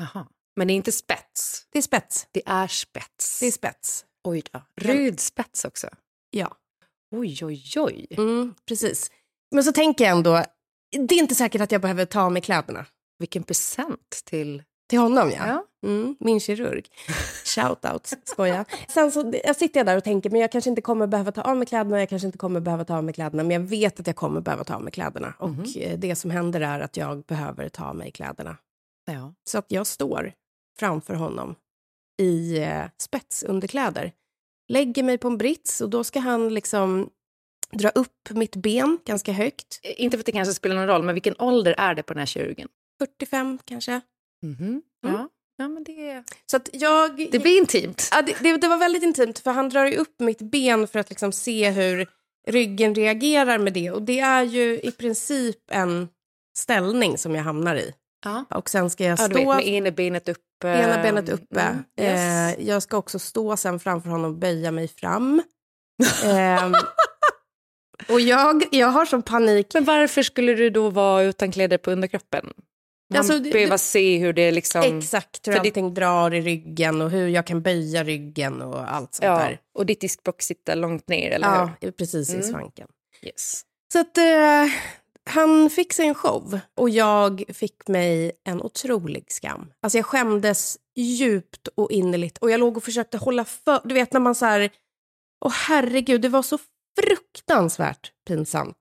Aha. 0.00 0.26
Men 0.56 0.66
det 0.68 0.72
är 0.72 0.76
inte 0.76 0.92
spets. 0.92 1.66
Det 1.70 1.78
är 1.78 1.82
spets. 1.82 2.26
Det 2.32 2.42
är 2.46 2.66
spets. 2.66 3.40
Det 3.40 3.46
är 3.46 3.50
spets. 3.50 4.04
Oj 4.24 4.42
då. 4.52 4.62
Röd 4.80 5.20
spets 5.20 5.64
också. 5.64 5.88
Ja. 6.30 6.56
Oj, 7.16 7.38
oj, 7.44 7.64
oj. 7.76 8.06
Mm, 8.10 8.54
precis. 8.68 9.10
Men 9.54 9.64
så 9.64 9.72
tänker 9.72 10.04
jag 10.04 10.16
ändå, 10.16 10.44
det 11.08 11.14
är 11.14 11.18
inte 11.18 11.34
säkert 11.34 11.60
att 11.60 11.72
jag 11.72 11.80
behöver 11.80 12.04
ta 12.04 12.22
av 12.22 12.32
mig 12.32 12.42
kläderna. 12.42 12.86
Vilken 13.18 13.42
present 13.42 14.22
till... 14.24 14.62
Till 14.88 14.98
honom, 14.98 15.30
ja. 15.30 15.46
Ja. 15.46 15.88
Mm, 15.88 16.16
min 16.20 16.40
kirurg. 16.40 16.88
Shout-out, 17.44 18.12
skoja. 18.24 18.64
Sen 18.88 19.12
så 19.12 19.32
jag 19.44 19.56
sitter 19.56 19.80
jag 19.80 19.86
där 19.86 19.96
och 19.96 20.04
tänker, 20.04 20.30
men 20.30 20.40
jag 20.40 20.52
kanske 20.52 20.70
inte 20.70 20.82
kommer 20.82 21.06
behöva 21.06 21.32
ta 21.32 21.42
av 21.42 21.56
mig 21.56 21.66
kläderna, 21.66 22.00
jag 22.00 22.08
kanske 22.08 22.26
inte 22.26 22.38
kommer 22.38 22.60
behöva 22.60 22.84
ta 22.84 22.96
av 22.96 23.04
mig 23.04 23.14
kläderna, 23.14 23.42
men 23.42 23.50
jag 23.50 23.60
vet 23.60 24.00
att 24.00 24.06
jag 24.06 24.16
kommer 24.16 24.40
behöva 24.40 24.64
ta 24.64 24.74
av 24.74 24.82
mig 24.82 24.92
kläderna. 24.92 25.34
Och 25.38 25.76
eh, 25.76 25.98
det 25.98 26.16
som 26.16 26.30
händer 26.30 26.60
är 26.60 26.80
att 26.80 26.96
jag 26.96 27.22
behöver 27.24 27.68
ta 27.68 27.84
av 27.84 27.96
mig 27.96 28.10
kläderna. 28.10 28.56
Ja. 29.06 29.34
Så 29.44 29.58
att 29.58 29.66
jag 29.68 29.86
står 29.86 30.32
framför 30.78 31.14
honom 31.14 31.54
i 32.22 32.58
eh, 32.58 32.84
spetsunderkläder. 32.98 34.12
Lägger 34.68 35.02
mig 35.02 35.18
på 35.18 35.28
en 35.28 35.38
brits 35.38 35.80
och 35.80 35.90
då 35.90 36.04
ska 36.04 36.20
han 36.20 36.54
liksom 36.54 37.10
dra 37.74 37.88
upp 37.88 38.30
mitt 38.30 38.56
ben 38.56 38.98
ganska 39.06 39.32
högt. 39.32 39.80
Inte 39.82 40.16
för 40.16 40.22
att 40.22 40.26
det 40.26 40.32
kanske 40.32 40.54
spelar 40.54 40.76
någon 40.76 40.86
roll, 40.86 41.02
men 41.02 41.14
vilken 41.14 41.34
ålder 41.38 41.74
är 41.78 41.94
det 41.94 42.02
på 42.02 42.12
den 42.12 42.18
här 42.18 42.26
kirurgen? 42.26 42.68
45 42.98 43.58
kanske. 43.64 44.00
Mhm. 44.42 44.82
Ja. 45.02 45.28
ja, 45.56 45.68
men 45.68 45.84
det, 45.84 46.24
Så 46.46 46.56
att 46.56 46.68
jag... 46.72 47.28
det 47.32 47.38
blir 47.38 47.58
intimt. 47.58 48.08
Ja, 48.12 48.22
det, 48.22 48.36
det, 48.40 48.56
det 48.56 48.68
var 48.68 48.76
väldigt 48.76 49.02
intimt, 49.02 49.38
för 49.38 49.50
han 49.50 49.68
drar 49.68 49.86
ju 49.86 49.96
upp 49.96 50.20
mitt 50.20 50.42
ben 50.42 50.88
för 50.88 50.98
att 50.98 51.10
liksom 51.10 51.32
se 51.32 51.70
hur 51.70 52.06
ryggen 52.46 52.94
reagerar 52.94 53.58
med 53.58 53.72
det. 53.72 53.90
Och 53.90 54.02
det 54.02 54.20
är 54.20 54.42
ju 54.42 54.80
i 54.80 54.90
princip 54.90 55.58
en 55.70 56.08
ställning 56.56 57.18
som 57.18 57.34
jag 57.34 57.42
hamnar 57.42 57.76
i. 57.76 57.92
Ja. 58.24 58.44
Och 58.50 58.70
sen 58.70 58.90
ska 58.90 59.04
jag 59.04 59.12
Ja, 59.12 59.16
stå... 59.16 59.28
du 59.28 59.34
vet, 59.34 59.46
med 59.46 59.66
ena 59.66 59.90
benet 59.90 60.28
uppe. 60.28 60.68
Ena 60.68 61.02
benet 61.02 61.28
uppe. 61.28 61.60
Mm, 61.60 61.84
yes. 62.00 62.56
eh, 62.58 62.66
jag 62.68 62.82
ska 62.82 62.96
också 62.96 63.18
stå 63.18 63.56
sen 63.56 63.80
framför 63.80 64.10
honom 64.10 64.30
och 64.30 64.38
böja 64.38 64.70
mig 64.70 64.88
fram. 64.88 65.42
Ehm, 66.24 66.74
och 68.08 68.20
jag, 68.20 68.62
jag 68.70 68.88
har 68.88 69.04
sån 69.04 69.22
panik. 69.22 69.74
Men 69.74 69.84
varför 69.84 70.22
skulle 70.22 70.54
du 70.54 70.70
då 70.70 70.90
vara 70.90 71.22
utan 71.22 71.52
kläder 71.52 71.78
på 71.78 71.90
underkroppen? 71.90 72.52
Man 73.10 73.18
Alltså, 73.18 73.38
det- 73.38 73.50
behöver 73.50 73.70
det- 73.72 73.78
se 73.78 74.18
hur 74.18 74.32
det 74.32 74.50
liksom... 74.52 74.82
Exakt 74.98 75.48
hur 75.48 75.56
allting 75.58 75.94
drar 75.94 76.34
i 76.34 76.40
ryggen 76.40 77.02
och 77.02 77.10
hur 77.10 77.28
jag 77.28 77.46
kan 77.46 77.62
böja 77.62 78.04
ryggen 78.04 78.62
och 78.62 78.92
allt 78.94 79.14
sånt 79.14 79.24
Ja, 79.26 79.38
där. 79.38 79.58
och 79.74 79.86
ditt 79.86 80.00
diskbråck 80.00 80.42
sitter 80.42 80.76
långt 80.76 81.08
ner, 81.08 81.30
eller 81.30 81.46
Ja, 81.80 81.90
precis 81.98 82.30
i 82.30 82.34
Mm. 82.34 82.46
svanken. 82.48 82.88
hur? 83.20 83.28
Yes. 83.28 83.62
Så 83.92 84.00
att 84.00 84.18
eh, 84.18 84.66
han 85.30 85.70
fick 85.70 85.92
sig 85.92 86.06
en 86.06 86.14
show 86.14 86.58
och 86.76 86.90
jag 86.90 87.44
fick 87.48 87.88
mig 87.88 88.32
en 88.44 88.62
otrolig 88.62 89.24
skam. 89.32 89.66
Alltså 89.82 89.98
jag 89.98 90.06
skämdes 90.06 90.76
djupt 90.96 91.68
och 91.74 91.90
innerligt 91.90 92.38
och 92.38 92.50
jag 92.50 92.60
låg 92.60 92.76
och 92.76 92.84
försökte 92.84 93.16
hålla 93.18 93.44
för... 93.44 93.80
Du 93.84 93.94
vet 93.94 94.12
när 94.12 94.20
man 94.20 94.34
så 94.34 94.46
här... 94.46 94.70
Åh 95.44 95.52
herregud, 95.52 96.20
det 96.20 96.28
var 96.28 96.42
så 96.42 96.58
fruktansvärt 97.00 98.12
pinsamt. 98.26 98.76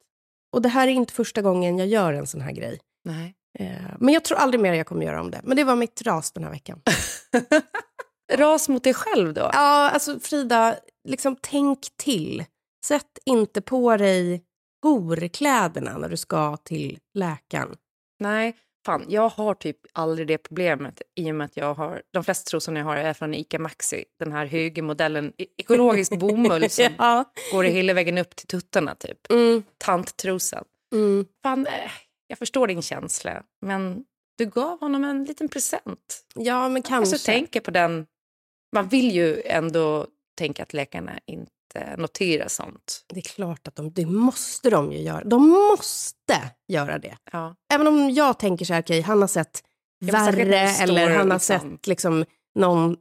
Och 0.54 0.62
det 0.62 0.70
här 0.70 0.88
är 0.88 0.92
inte 0.92 1.14
första 1.14 1.42
gången 1.42 1.78
jag 1.78 1.88
gör 1.88 2.14
en 2.14 2.28
sån 2.28 2.42
här 2.42 2.52
grej. 2.52 2.80
Nej. 3.04 3.36
Eh, 3.60 3.96
men 4.00 4.14
jag 4.14 4.24
tror 4.24 4.38
aldrig 4.38 4.62
mer 4.62 4.74
jag 4.74 4.88
kommer 4.88 5.06
göra 5.06 5.22
om 5.22 5.32
det. 5.32 5.42
Men 5.44 5.58
det 5.58 5.64
var 5.64 5.76
mitt 5.76 6.02
ras 6.02 6.32
den 6.32 6.44
här 6.44 6.52
veckan. 6.52 6.82
Ras 8.34 8.70
mot 8.70 8.84
dig 8.84 8.94
själv 8.94 9.34
då? 9.34 9.42
Ja, 9.42 9.90
alltså 9.90 10.20
Frida, 10.20 10.76
liksom 11.08 11.36
tänk 11.42 11.80
till. 11.98 12.46
Sätt 12.86 13.20
inte 13.26 13.62
på 13.62 13.98
dig 13.98 14.44
horkläderna 14.84 15.98
när 15.98 16.10
du 16.10 16.18
ska 16.18 16.58
till 16.58 17.00
läkaren. 17.14 17.76
Nej, 18.20 18.58
fan, 18.86 19.06
jag 19.08 19.30
har 19.30 19.54
typ 19.54 19.78
aldrig 19.94 20.28
det 20.28 20.38
problemet 20.38 21.02
i 21.16 21.32
och 21.32 21.36
med 21.36 21.46
att 21.46 21.58
jag 21.58 21.74
har, 21.74 22.02
de 22.12 22.24
flesta 22.24 22.50
trosorna 22.50 22.80
jag 22.80 22.86
har 22.86 22.96
är 22.96 23.14
från 23.14 23.34
Ica 23.34 23.60
Maxi, 23.60 24.06
den 24.20 24.32
här 24.32 24.46
högermodellen, 24.46 25.34
e- 25.38 25.46
ekologisk 25.58 26.20
bomull 26.20 26.70
som 26.70 26.94
ja. 26.98 27.32
går 27.52 27.64
hela 27.64 27.94
vägen 27.94 28.18
upp 28.18 28.36
till 28.36 28.48
tuttarna 28.48 28.96
typ. 28.96 29.32
Mm, 29.32 29.64
Tanttrosan. 29.78 30.66
mm. 30.94 31.26
Fan, 31.44 31.68
eh, 31.68 31.92
jag 32.28 32.38
förstår 32.40 32.68
din 32.68 32.82
känsla, 32.82 33.44
men 33.62 34.04
du 34.38 34.46
gav 34.46 34.80
honom 34.80 35.04
en 35.04 35.24
liten 35.24 35.50
present. 35.50 36.26
ja, 36.36 36.70
men 36.70 36.82
kanske. 36.82 37.16
Alltså 37.16 37.32
tänka 37.32 37.62
på 37.62 37.72
den, 37.72 38.06
man 38.76 38.88
vill 38.88 39.12
ju 39.12 39.42
ändå 39.46 40.08
tänka 40.36 40.64
att 40.64 40.74
läkarna 40.74 41.20
inte 41.26 41.96
noterar 41.98 42.48
sånt. 42.48 43.06
Det 43.08 43.20
är 43.20 43.22
klart 43.22 43.68
att 43.68 43.76
de, 43.76 43.92
det 43.94 44.06
måste 44.06 44.70
de 44.70 44.92
ju 44.92 45.00
göra. 45.00 45.24
De 45.24 45.50
måste 45.50 46.52
göra 46.68 47.00
det. 47.00 47.18
Ja. 47.32 47.56
Även 47.74 47.88
om 47.88 48.10
jag 48.10 48.40
tänker 48.40 48.66
så 48.66 48.74
här, 48.74 48.82
okej, 48.82 49.02
han 49.02 49.22
har 49.22 49.28
sett 49.28 49.64
värre 50.02 50.60
eller 50.60 51.10
han 51.18 51.32
har 51.32 51.38
liksom- 51.38 51.72
sett 51.72 51.88
liksom 51.88 52.26
någon 52.56 52.98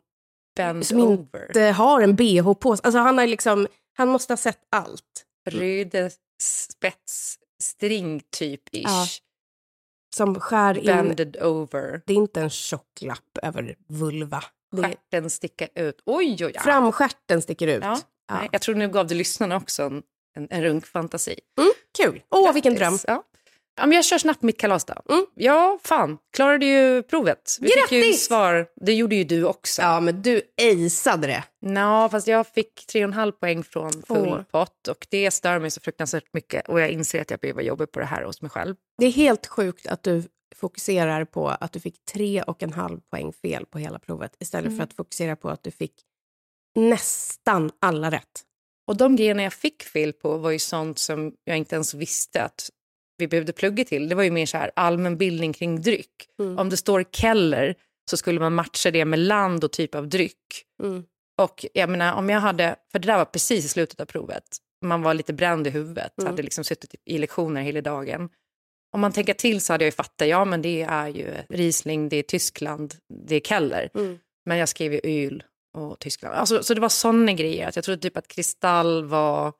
Bend 0.56 0.86
som 0.86 1.00
over. 1.00 1.46
inte 1.46 1.60
har 1.62 2.00
en 2.00 2.16
bh 2.16 2.52
på 2.54 2.76
sig. 2.76 2.84
Alltså 2.84 2.98
han, 2.98 3.18
har 3.18 3.26
liksom, 3.26 3.66
han 3.92 4.08
måste 4.08 4.32
ha 4.32 4.36
sett 4.36 4.58
allt. 4.70 5.24
Röde 5.50 6.10
spetsstring 6.42 8.22
typ-ish. 8.36 8.82
Ja. 8.84 9.06
Som 10.16 10.40
skär 10.40 10.78
in. 10.78 11.34
Over. 11.42 12.02
Det 12.06 12.12
är 12.12 12.16
inte 12.16 12.40
en 12.40 12.50
tjock 12.50 13.02
lapp 13.02 13.38
över 13.42 13.76
vulva. 13.88 14.44
Stjärten 14.76 15.30
sticker 15.30 15.68
ut. 15.74 16.02
Oj, 16.06 16.36
oj, 16.40 16.46
oj. 16.46 16.54
framstjärten 16.64 17.42
sticker 17.42 17.66
ut. 17.66 17.82
Ja. 17.82 17.98
Ja. 18.28 18.48
Jag 18.52 18.60
tror 18.60 18.74
nu 18.74 18.88
gav 18.88 19.06
du 19.06 19.14
lyssnarna 19.14 19.56
också 19.56 19.82
en, 19.82 20.02
en, 20.36 20.48
en 20.50 20.62
runkfantasi. 20.62 21.38
Mm, 21.60 21.72
kul. 21.98 22.22
Åh, 22.30 22.52
vilken 22.52 22.74
dröm. 22.74 22.92
Grattis. 22.92 23.04
Ja. 23.08 23.22
Ja, 23.76 23.86
men 23.86 23.96
jag 23.96 24.04
kör 24.04 24.18
snabbt 24.18 24.42
mitt 24.42 24.60
kalas 24.60 24.84
då. 24.84 24.94
Mm. 25.08 25.26
Ja, 25.34 25.78
fan. 25.84 26.18
Klarade 26.36 26.66
ju 26.66 27.02
provet. 27.02 27.56
Vi 27.60 27.68
fick 27.68 27.92
ju 27.92 28.00
Grattis! 28.00 28.24
svar. 28.24 28.66
Det 28.80 28.94
gjorde 28.94 29.14
ju 29.14 29.24
du 29.24 29.44
också. 29.44 29.82
Ja, 29.82 30.00
men 30.00 30.22
du 30.22 30.42
aceade 30.62 31.26
det. 31.26 31.44
Nå, 31.62 32.08
fast 32.08 32.26
jag 32.26 32.46
fick 32.46 32.86
3,5 32.92 33.30
poäng 33.32 33.64
från 33.64 33.92
full 33.92 34.28
Åh. 34.28 34.42
pott 34.50 34.88
och 34.88 35.06
det 35.10 35.30
stör 35.30 35.58
mig 35.58 35.70
så 35.70 35.80
fruktansvärt 35.80 36.32
mycket 36.32 36.68
och 36.68 36.80
jag 36.80 36.90
inser 36.90 37.20
att 37.20 37.30
jag 37.30 37.40
behöver 37.40 37.62
jobba 37.62 37.86
på 37.86 38.00
det 38.00 38.06
här 38.06 38.22
hos 38.24 38.42
mig 38.42 38.50
själv. 38.50 38.74
Det 38.98 39.06
är 39.06 39.10
helt 39.10 39.46
sjukt 39.46 39.86
att 39.86 40.02
du 40.02 40.22
fokuserar 40.56 41.24
på 41.24 41.48
att 41.48 41.72
du 41.72 41.80
fick 41.80 42.04
tre 42.04 42.42
och 42.42 42.62
en 42.62 42.72
halv 42.72 43.00
poäng 43.10 43.32
fel 43.32 43.66
på 43.66 43.78
hela 43.78 43.98
provet 43.98 44.36
istället 44.40 44.66
Mm. 44.66 44.76
för 44.76 44.84
att 44.84 44.92
fokusera 44.94 45.36
på 45.36 45.48
att 45.50 45.62
du 45.62 45.70
fick 45.70 45.92
nästan 46.74 47.70
alla 47.80 48.10
rätt. 48.10 48.42
Och 48.86 48.96
de 48.96 49.16
grejerna 49.16 49.42
jag 49.42 49.52
fick 49.52 49.82
fel 49.82 50.12
på 50.12 50.36
var 50.38 50.50
ju 50.50 50.58
sånt 50.58 50.98
som 50.98 51.34
jag 51.44 51.56
inte 51.56 51.74
ens 51.74 51.94
visste 51.94 52.42
att 52.42 52.70
vi 53.18 53.28
behövde 53.28 53.52
plugga 53.52 53.84
till. 53.84 54.08
Det 54.08 54.14
var 54.14 54.22
ju 54.22 54.30
mer 54.30 54.46
så 54.46 54.56
här 54.56 54.70
allmänbildning 54.76 55.52
kring 55.52 55.80
dryck. 55.82 56.28
Mm. 56.40 56.58
Om 56.58 56.68
det 56.68 56.76
står 56.76 57.04
Keller 57.12 57.74
så 58.10 58.16
skulle 58.16 58.40
man 58.40 58.54
matcha 58.54 58.90
det 58.90 59.04
med 59.04 59.18
land 59.18 59.64
och 59.64 59.72
typ 59.72 59.94
av 59.94 60.08
dryck. 60.08 60.64
Mm. 60.82 61.04
Och 61.42 61.66
jag 61.74 61.90
menar, 61.90 62.14
om 62.14 62.28
jag 62.28 62.40
hade, 62.40 62.76
för 62.92 62.98
det 62.98 63.06
där 63.06 63.16
var 63.18 63.24
precis 63.24 63.64
i 63.64 63.68
slutet 63.68 64.00
av 64.00 64.04
provet, 64.04 64.44
man 64.84 65.02
var 65.02 65.14
lite 65.14 65.32
bränd 65.32 65.66
i 65.66 65.70
huvudet, 65.70 66.12
Mm. 66.18 66.30
hade 66.30 66.42
liksom 66.42 66.64
suttit 66.64 66.94
i 67.04 67.18
lektioner 67.18 67.62
hela 67.62 67.80
dagen. 67.80 68.28
Om 68.92 69.00
man 69.00 69.12
tänker 69.12 69.34
till 69.34 69.60
så 69.60 69.72
hade 69.72 69.84
jag 69.84 69.86
ju 69.90 69.92
fattat, 69.96 70.28
ja 70.28 70.44
men 70.44 70.62
det 70.62 70.82
är 70.82 71.08
ju 71.08 71.34
Riesling, 71.48 72.08
det 72.08 72.16
är 72.16 72.22
Tyskland, 72.22 72.94
det 73.28 73.36
är 73.36 73.40
Keller. 73.40 73.90
Mm. 73.94 74.18
Men 74.46 74.58
jag 74.58 74.68
skrev 74.68 74.92
ju 74.92 75.00
öl 75.04 75.42
och 75.78 75.98
Tyskland. 75.98 76.34
Alltså, 76.34 76.62
så 76.62 76.74
det 76.74 76.80
var 76.80 76.88
sådana 76.88 77.32
grejer, 77.32 77.68
att 77.68 77.76
jag 77.76 77.84
trodde 77.84 78.02
typ 78.02 78.16
att 78.16 78.28
kristall 78.28 79.04
var 79.04 79.52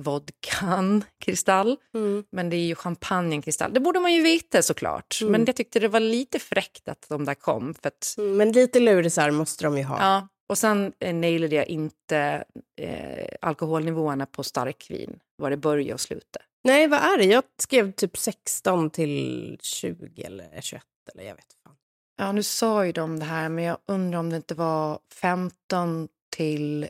vodkan 0.00 1.04
kristall, 1.24 1.76
Mm. 1.94 2.24
men 2.32 2.50
det 2.50 2.56
är 2.56 2.66
ju 2.66 2.74
champagnen 2.74 3.42
kristall. 3.42 3.72
Det 3.74 3.80
borde 3.80 4.00
man 4.00 4.14
ju 4.14 4.22
veta 4.22 4.62
såklart, 4.62 5.18
Mm. 5.22 5.32
men 5.32 5.44
jag 5.44 5.56
tyckte 5.56 5.80
det 5.80 5.88
var 5.88 6.00
lite 6.00 6.38
fräckt 6.38 6.88
att 6.88 7.06
de 7.08 7.24
där 7.24 7.34
kom. 7.34 7.74
För 7.74 7.88
att 7.88 8.14
Mm, 8.18 8.36
Men 8.36 8.52
lite 8.52 8.80
lurisar 8.80 9.30
måste 9.30 9.64
de 9.64 9.78
ju 9.78 9.84
ha. 9.84 9.98
Ja, 10.00 10.28
och 10.48 10.58
sen 10.58 10.92
eh, 11.00 11.14
nailade 11.14 11.56
jag 11.56 11.66
inte 11.68 12.44
eh, 12.80 13.26
alkoholnivåerna 13.40 14.26
på 14.26 14.42
starkvin, 14.42 15.18
var 15.36 15.50
det 15.50 15.56
börja 15.56 15.94
och 15.94 16.00
sluta. 16.00 16.40
Nej, 16.64 16.88
vad 16.88 17.00
är 17.00 17.18
det? 17.18 17.24
Jag 17.24 17.42
skrev 17.62 17.92
typ 17.92 18.16
16 18.18 18.90
till 18.90 19.58
20 19.62 20.22
eller 20.22 20.60
21 20.60 20.82
eller 21.14 21.24
jag 21.24 21.34
vet 21.34 21.52
fan. 21.64 21.74
Ja, 22.16 22.32
nu 22.32 22.42
sa 22.42 22.86
ju 22.86 22.92
de 22.92 23.18
det 23.18 23.24
här, 23.24 23.48
men 23.48 23.64
jag 23.64 23.78
undrar 23.86 24.18
om 24.18 24.30
det 24.30 24.36
inte 24.36 24.54
var 24.54 24.98
15 25.14 26.08
till, 26.36 26.88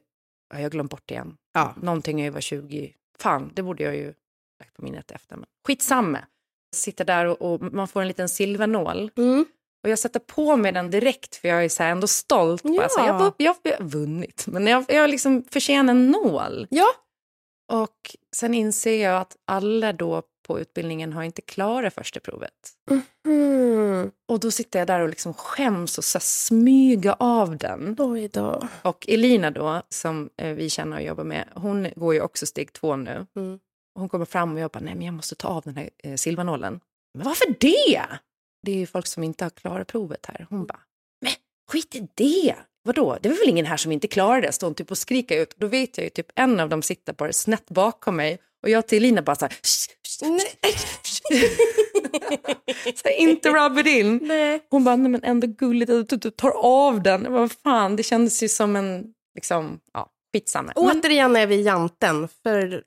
ja, 0.50 0.56
jag 0.56 0.62
har 0.64 0.70
glömt 0.70 0.90
bort 0.90 1.02
det 1.06 1.14
igen, 1.14 1.36
Ja. 1.52 1.74
någonting 1.82 2.26
över 2.26 2.40
20. 2.40 2.94
Fan, 3.18 3.52
det 3.54 3.62
borde 3.62 3.82
jag 3.84 3.96
ju 3.96 4.14
lagt 4.60 4.74
på 4.76 4.82
minnet 4.84 5.10
efter. 5.10 5.36
Men 5.36 5.46
skitsamma. 5.66 6.18
Sitter 6.76 7.04
där 7.04 7.26
och, 7.26 7.42
och 7.52 7.62
man 7.72 7.88
får 7.88 8.00
en 8.02 8.08
liten 8.08 8.28
silvernål. 8.28 9.10
Mm. 9.16 9.46
Och 9.84 9.90
jag 9.90 9.98
sätter 9.98 10.20
på 10.20 10.56
mig 10.56 10.72
den 10.72 10.90
direkt 10.90 11.36
för 11.36 11.48
jag 11.48 11.64
är 11.64 11.68
så 11.68 11.82
ändå 11.82 12.06
stolt. 12.06 12.62
Ja. 12.64 12.82
Alltså, 12.82 13.00
jag 13.00 13.12
har 13.54 13.82
vunnit, 13.82 14.44
men 14.46 14.66
jag, 14.66 14.84
jag 14.88 15.10
liksom 15.10 15.42
förtjänar 15.50 15.90
en 15.94 16.10
nål. 16.10 16.66
Ja. 16.70 16.86
Och 17.70 18.16
sen 18.36 18.54
inser 18.54 19.02
jag 19.02 19.20
att 19.20 19.36
alla 19.44 19.92
då 19.92 20.22
på 20.46 20.60
utbildningen 20.60 21.12
har 21.12 21.22
inte 21.22 21.42
klarat 21.42 21.94
första 21.94 22.20
provet. 22.20 22.52
Mm. 23.26 24.10
Och 24.28 24.40
då 24.40 24.50
sitter 24.50 24.78
jag 24.78 24.88
där 24.88 25.00
och 25.00 25.08
liksom 25.08 25.34
skäms 25.34 25.98
och 25.98 26.04
så 26.04 26.20
smyga 26.20 27.12
av 27.12 27.56
den. 27.56 27.96
Oj 27.98 28.28
då. 28.28 28.68
Och 28.82 29.08
Elina 29.08 29.50
då, 29.50 29.82
som 29.88 30.30
eh, 30.36 30.54
vi 30.54 30.70
känner 30.70 30.96
och 30.96 31.02
jobbar 31.02 31.24
med, 31.24 31.48
hon 31.54 31.88
går 31.96 32.14
ju 32.14 32.20
också 32.20 32.46
steg 32.46 32.72
två 32.72 32.96
nu. 32.96 33.26
Mm. 33.36 33.58
Hon 33.94 34.08
kommer 34.08 34.24
fram 34.24 34.54
och 34.54 34.60
jag 34.60 34.70
bara, 34.70 34.80
nej 34.80 34.94
men 34.94 35.06
jag 35.06 35.14
måste 35.14 35.34
ta 35.34 35.48
av 35.48 35.62
den 35.62 35.76
här 35.76 35.90
eh, 35.98 36.14
silvernålen. 36.14 36.80
Men 37.14 37.24
varför 37.24 37.54
det? 37.60 38.06
Det 38.62 38.72
är 38.72 38.76
ju 38.76 38.86
folk 38.86 39.06
som 39.06 39.22
inte 39.22 39.44
har 39.44 39.50
klarat 39.50 39.88
provet 39.88 40.26
här. 40.26 40.46
Hon 40.50 40.66
bara, 40.66 40.80
men 41.20 41.32
skit 41.72 41.94
i 41.94 42.08
det. 42.14 42.54
Vadå? 42.82 43.18
Det 43.20 43.28
var 43.28 43.36
väl 43.36 43.48
ingen 43.48 43.66
här 43.66 43.76
som 43.76 43.92
inte 43.92 44.08
klarade 44.08 44.46
det? 44.46 44.52
Står 44.52 44.66
hon 44.66 44.74
typ 44.74 44.90
och 44.90 44.98
skriker 44.98 45.42
ut. 45.42 45.54
Då 45.58 45.66
vet 45.66 45.98
jag 45.98 46.04
ju 46.04 46.10
typ 46.10 46.26
en 46.34 46.60
av 46.60 46.68
dem 46.68 46.82
sitter 46.82 47.12
bara 47.12 47.32
snett 47.32 47.66
bakom 47.68 48.16
mig. 48.16 48.38
Och 48.62 48.68
jag 48.70 48.86
till 48.86 48.98
Elina 48.98 49.22
bara 49.22 49.36
så 49.36 49.44
här, 49.44 49.50
"Shh, 49.50 49.90
shh, 50.06 50.18
så 52.94 53.08
här, 53.08 53.16
inte 53.18 53.48
rub 53.50 53.78
it 53.78 53.86
in. 53.86 54.18
Nej. 54.22 54.60
Hon 54.70 54.84
bara, 54.84 54.96
nej 54.96 55.10
men 55.10 55.24
ändå 55.24 55.46
gulligt 55.46 55.90
att 55.90 56.08
du- 56.08 56.16
du 56.16 56.30
tar 56.30 56.52
av 56.64 57.02
den. 57.02 57.22
Jag 57.24 57.32
bara, 57.32 57.48
fan, 57.48 57.96
det 57.96 58.02
kändes 58.02 58.42
ju 58.42 58.48
som 58.48 58.76
en, 58.76 59.04
liksom, 59.34 59.80
ja, 59.92 60.08
skitsamma. 60.32 60.72
Återigen 60.76 61.36
är 61.36 61.46
vi 61.46 61.62
janten, 61.62 62.28
för 62.42 62.82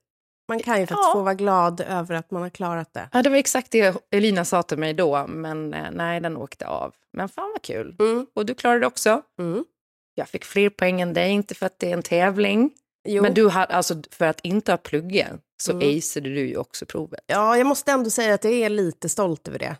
man 0.49 0.59
kan 0.59 0.79
ju 0.79 0.87
faktiskt 0.87 1.07
Ja. 1.07 1.13
få 1.13 1.21
vara 1.21 1.33
glad 1.33 1.81
över 1.81 2.15
att 2.15 2.31
man 2.31 2.41
har 2.41 2.49
klarat 2.49 2.93
det. 2.93 3.09
ja, 3.11 3.21
det 3.21 3.29
var 3.29 3.37
exakt 3.37 3.71
det 3.71 3.95
Elina 4.11 4.45
sa 4.45 4.63
till 4.63 4.77
mig 4.77 4.93
då, 4.93 5.25
men 5.27 5.73
eh, 5.73 5.91
nej, 5.91 6.21
den 6.21 6.37
åkte 6.37 6.67
av. 6.67 6.93
Men 7.17 7.29
fan 7.29 7.51
vad 7.51 7.61
kul. 7.61 7.95
Mm. 7.99 8.25
Och 8.35 8.45
du 8.45 8.55
klarade 8.55 8.79
det 8.79 8.87
också. 8.87 9.21
Mm. 9.39 9.65
Jag 10.15 10.29
fick 10.29 10.45
fler 10.45 10.69
poäng 10.69 11.01
än 11.01 11.13
dig, 11.13 11.31
inte 11.31 11.55
för 11.55 11.65
att 11.65 11.79
det 11.79 11.89
är 11.89 11.93
en 11.93 12.03
tävling. 12.03 12.71
Jo. 13.07 13.21
Men 13.21 13.33
du 13.33 13.49
hade, 13.49 13.73
alltså 13.73 13.95
för 14.11 14.25
att 14.25 14.39
inte 14.43 14.71
ha 14.71 14.77
pluggat 14.77 15.31
så 15.63 15.71
Mm. 15.71 15.97
aceade 15.97 16.29
du 16.29 16.47
ju 16.47 16.57
också 16.57 16.85
provet. 16.85 17.19
Ja, 17.27 17.57
jag 17.57 17.67
måste 17.67 17.91
ändå 17.91 18.09
säga 18.09 18.33
att 18.33 18.43
jag 18.43 18.53
är 18.53 18.69
lite 18.69 19.09
stolt 19.09 19.47
över 19.47 19.59
det. 19.59 19.75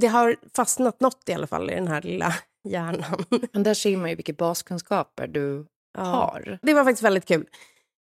Det 0.00 0.06
har 0.06 0.36
fastnat 0.56 1.00
något 1.00 1.28
i 1.28 1.32
alla 1.32 1.46
fall 1.46 1.70
i 1.70 1.74
den 1.74 1.88
här 1.88 2.02
lilla 2.02 2.34
hjärnan. 2.68 3.24
Men 3.52 3.62
där 3.62 3.74
ser 3.74 3.96
man 3.96 4.10
ju 4.10 4.16
vilka 4.16 4.32
baskunskaper 4.32 5.26
du 5.26 5.66
Ja. 5.98 6.02
har. 6.04 6.58
Det 6.62 6.74
var 6.74 6.84
faktiskt 6.84 7.02
väldigt 7.02 7.24
kul. 7.28 7.46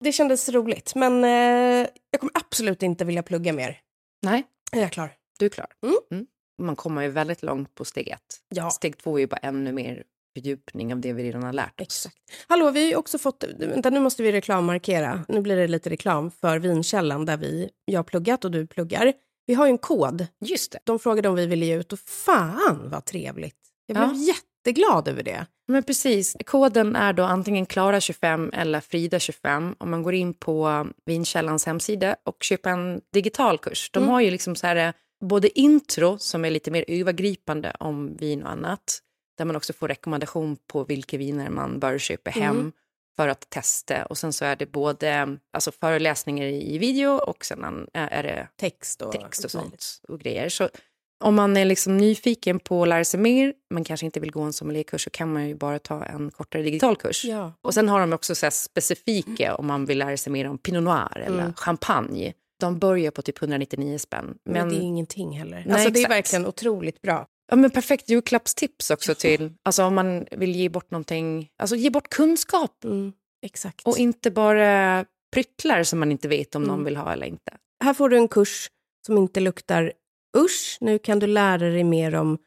Det 0.03 0.11
kändes 0.11 0.49
roligt, 0.49 0.95
men 0.95 1.23
eh, 1.23 1.87
jag 2.11 2.19
kommer 2.19 2.31
absolut 2.33 2.83
inte 2.83 3.05
vilja 3.05 3.23
plugga 3.23 3.53
mer. 3.53 3.79
Nej, 4.25 4.43
Är 4.71 4.81
jag 4.81 4.91
klar? 4.91 5.13
du 5.39 5.45
är 5.45 5.49
klar. 5.49 5.67
Mm. 5.83 5.95
Mm. 6.11 6.25
Man 6.61 6.75
kommer 6.75 7.01
ju 7.01 7.09
väldigt 7.09 7.43
långt 7.43 7.75
på 7.75 7.85
steg 7.85 8.07
ett. 8.07 8.21
Ja. 8.49 8.69
Steg 8.69 8.97
två 8.97 9.15
är 9.17 9.19
ju 9.19 9.27
bara 9.27 9.37
ännu 9.37 9.71
mer 9.71 10.03
fördjupning 10.35 10.93
av 10.93 10.99
det 10.99 11.13
vi 11.13 11.23
redan 11.23 11.43
har 11.43 11.53
lärt 11.53 11.81
oss. 11.81 11.85
Exakt. 11.87 12.15
Hallå, 12.47 12.71
vi 12.71 12.79
har 12.83 12.87
ju 12.89 12.95
också 12.95 13.17
fått... 13.17 13.43
Vänta, 13.59 13.89
nu 13.89 13.99
måste 13.99 14.23
vi 14.23 14.31
reklammarkera. 14.31 15.25
Nu 15.27 15.41
blir 15.41 15.55
det 15.55 15.67
lite 15.67 15.89
reklam 15.89 16.31
för 16.31 16.59
Vinkällan 16.59 17.25
där 17.25 17.37
vi, 17.37 17.69
jag 17.85 17.99
har 17.99 18.03
pluggat 18.03 18.45
och 18.45 18.51
du 18.51 18.67
pluggar. 18.67 19.13
Vi 19.47 19.53
har 19.53 19.65
ju 19.65 19.69
en 19.71 19.77
kod. 19.77 20.27
Just 20.45 20.71
det. 20.71 20.79
De 20.83 20.99
frågade 20.99 21.29
om 21.29 21.35
vi 21.35 21.45
ville 21.45 21.65
ge 21.65 21.75
ut 21.77 21.93
och 21.93 21.99
fan 21.99 22.89
vad 22.89 23.05
trevligt. 23.05 23.55
Jag 23.85 23.97
blev 23.97 24.09
Ja. 24.09 24.33
jätteglad 24.33 25.07
över 25.07 25.23
det. 25.23 25.45
Men 25.67 25.83
precis. 25.83 26.35
Koden 26.45 26.95
är 26.95 27.13
då 27.13 27.23
antingen 27.23 27.65
Klara25 27.65 28.49
eller 28.53 28.79
Frida25 28.79 29.75
om 29.79 29.91
man 29.91 30.03
går 30.03 30.13
in 30.13 30.33
på 30.33 30.87
Vinkällans 31.05 31.65
hemsida 31.65 32.15
och 32.23 32.37
köper 32.43 32.69
en 32.69 33.01
digital 33.13 33.57
kurs. 33.57 33.89
De 33.93 33.99
Mm. 34.03 34.09
har 34.13 34.21
ju 34.21 34.31
liksom 34.31 34.55
så 34.55 34.67
här, 34.67 34.75
eh, 34.75 34.93
både 35.25 35.59
intro 35.59 36.17
som 36.19 36.45
är 36.45 36.51
lite 36.51 36.71
mer 36.71 36.85
övergripande 36.87 37.75
om 37.79 38.15
vin 38.17 38.43
och 38.43 38.49
annat 38.51 38.99
där 39.37 39.45
man 39.45 39.55
också 39.55 39.73
får 39.73 39.87
rekommendation 39.87 40.57
på 40.67 40.83
vilka 40.83 41.17
viner 41.17 41.49
man 41.49 41.79
bör 41.79 41.97
köpa 41.97 42.29
hem 42.31 42.55
Mm. 42.55 42.71
för 43.15 43.27
att 43.27 43.49
testa. 43.49 44.05
Och 44.05 44.17
sen 44.17 44.33
så 44.33 44.45
är 44.45 44.55
det 44.55 44.65
både 44.65 45.37
alltså 45.53 45.71
föreläsningar 45.71 46.45
i 46.45 46.77
video 46.77 47.11
och 47.11 47.45
sen 47.45 47.87
är 47.93 48.23
det 48.23 48.47
Text 48.57 49.01
och, 49.01 49.11
text 49.11 49.45
och 49.45 49.51
sånt 49.51 50.01
och 50.07 50.19
grejer. 50.19 50.49
Så 50.49 50.69
om 51.23 51.35
man 51.35 51.57
är 51.57 51.65
liksom 51.65 51.97
nyfiken 51.97 52.59
på 52.59 52.81
att 52.83 52.87
lära 52.87 53.05
sig 53.05 53.19
mer 53.19 53.53
men 53.69 53.83
kanske 53.83 54.05
inte 54.05 54.19
vill 54.19 54.31
gå 54.31 54.41
en 54.41 54.53
sommelierkurs 54.53 55.03
så 55.03 55.09
kan 55.09 55.33
man 55.33 55.47
ju 55.47 55.55
bara 55.55 55.79
ta 55.79 56.03
en 56.05 56.31
kortare 56.31 56.61
digital 56.63 56.95
kurs. 56.95 57.25
Ja. 57.25 57.53
Och 57.61 57.73
sen 57.73 57.89
har 57.89 57.99
de 57.99 58.13
också 58.13 58.35
så 58.35 58.51
specifika 58.51 59.55
om 59.55 59.65
man 59.67 59.85
vill 59.85 59.97
lära 59.97 60.17
sig 60.17 60.33
mer 60.33 60.47
om 60.47 60.57
Pinot 60.57 60.83
Noir 60.83 61.17
eller 61.17 61.39
Mm. 61.41 61.53
champagne. 61.53 62.33
De 62.59 62.79
börjar 62.79 63.11
på 63.11 63.21
typ 63.21 63.41
199 63.41 63.97
spänn. 63.97 64.25
Men, 64.25 64.53
Men, 64.53 64.69
det 64.69 64.75
är 64.75 64.81
ingenting 64.81 65.37
heller. 65.37 65.63
Nej, 65.65 65.73
alltså, 65.73 65.89
det 65.89 65.99
är 65.99 66.01
exakt. 66.01 66.11
verkligen 66.11 66.45
otroligt 66.45 67.01
bra. 67.01 67.27
Ja, 67.47 67.55
men 67.55 67.71
perfekt 67.71 68.09
julklappstips 68.09 68.89
också 68.91 69.15
till, 69.15 69.53
alltså 69.63 69.83
om 69.83 69.95
man 69.95 70.25
vill 70.31 70.55
ge 70.55 70.69
bort 70.69 70.91
någonting, 70.91 71.49
alltså 71.57 71.75
ge 71.75 71.89
bort 71.89 72.09
kunskap 72.09 72.83
Mm, 72.83 73.13
exakt. 73.45 73.87
och 73.87 73.97
inte 73.97 74.31
bara 74.31 75.05
pryttlar 75.33 75.83
som 75.83 75.99
man 75.99 76.11
inte 76.11 76.27
vet 76.27 76.55
om 76.55 76.63
någon 76.63 76.73
Mm. 76.73 76.85
vill 76.85 76.97
ha 76.97 77.13
eller 77.13 77.25
inte. 77.27 77.57
Här 77.83 77.93
får 77.93 78.09
du 78.09 78.17
en 78.17 78.27
kurs 78.27 78.69
som 79.05 79.17
inte 79.17 79.39
luktar 79.39 79.93
usch. 80.37 80.77
Nu 80.81 80.99
kan 80.99 81.19
du 81.19 81.27
lära 81.27 81.69
dig 81.69 81.83
mer 81.83 82.15
om 82.15 82.37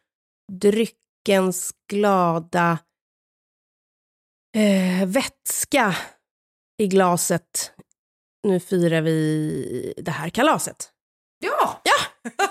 dryckens 0.52 1.72
glada 1.90 2.78
eh, 4.56 5.06
vätska 5.06 5.96
i 6.78 6.86
glaset. 6.86 7.72
Nu 8.48 8.60
firar 8.60 9.00
vi 9.00 9.94
det 9.96 10.10
här 10.10 10.28
kalaset. 10.28 10.90
Ja! 11.38 11.82
ja. 11.84 12.30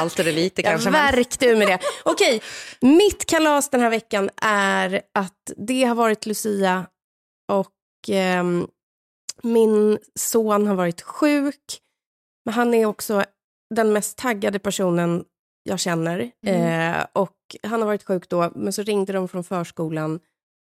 Allt 0.00 0.16
det 0.16 0.32
lite 0.32 0.62
Jag 0.62 0.72
kanske. 0.72 0.90
men- 0.90 1.14
värkte 1.14 1.46
ur 1.46 1.56
med 1.56 1.68
det. 1.68 1.78
Okej, 2.04 2.42
mitt 2.80 3.26
kalas 3.26 3.68
den 3.70 3.80
här 3.80 3.90
veckan 3.90 4.30
är 4.42 5.02
att 5.14 5.52
det 5.56 5.84
har 5.84 5.94
varit 5.94 6.26
Lucia 6.26 6.86
och 7.52 7.74
ehm, 8.08 8.66
min 9.42 9.98
son 10.14 10.66
har 10.66 10.74
varit 10.74 11.02
sjuk. 11.02 11.80
Men 12.44 12.54
han 12.54 12.74
är 12.74 12.86
också 12.86 13.24
den 13.74 13.92
mest 13.92 14.18
taggade 14.18 14.58
personen 14.58 15.24
jag 15.62 15.80
känner. 15.80 16.30
Eh, 16.46 17.06
och 17.12 17.36
han 17.62 17.80
har 17.80 17.86
varit 17.86 18.04
sjuk 18.04 18.28
då, 18.28 18.50
men 18.54 18.72
så 18.72 18.82
ringde 18.82 19.12
de 19.12 19.28
från 19.28 19.44
förskolan 19.44 20.20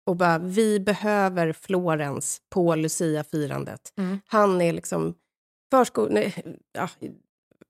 och 0.06 0.16
bara, 0.16 0.38
vi 0.38 0.80
behöver 0.80 1.52
Florens 1.52 2.40
på 2.50 2.74
Lucia-firandet. 2.74 3.92
Mm. 3.98 4.20
Han 4.26 4.60
är 4.60 4.72
liksom 4.72 5.14
förskol... 5.70 6.08
Nej, 6.12 6.44
ja, 6.72 6.88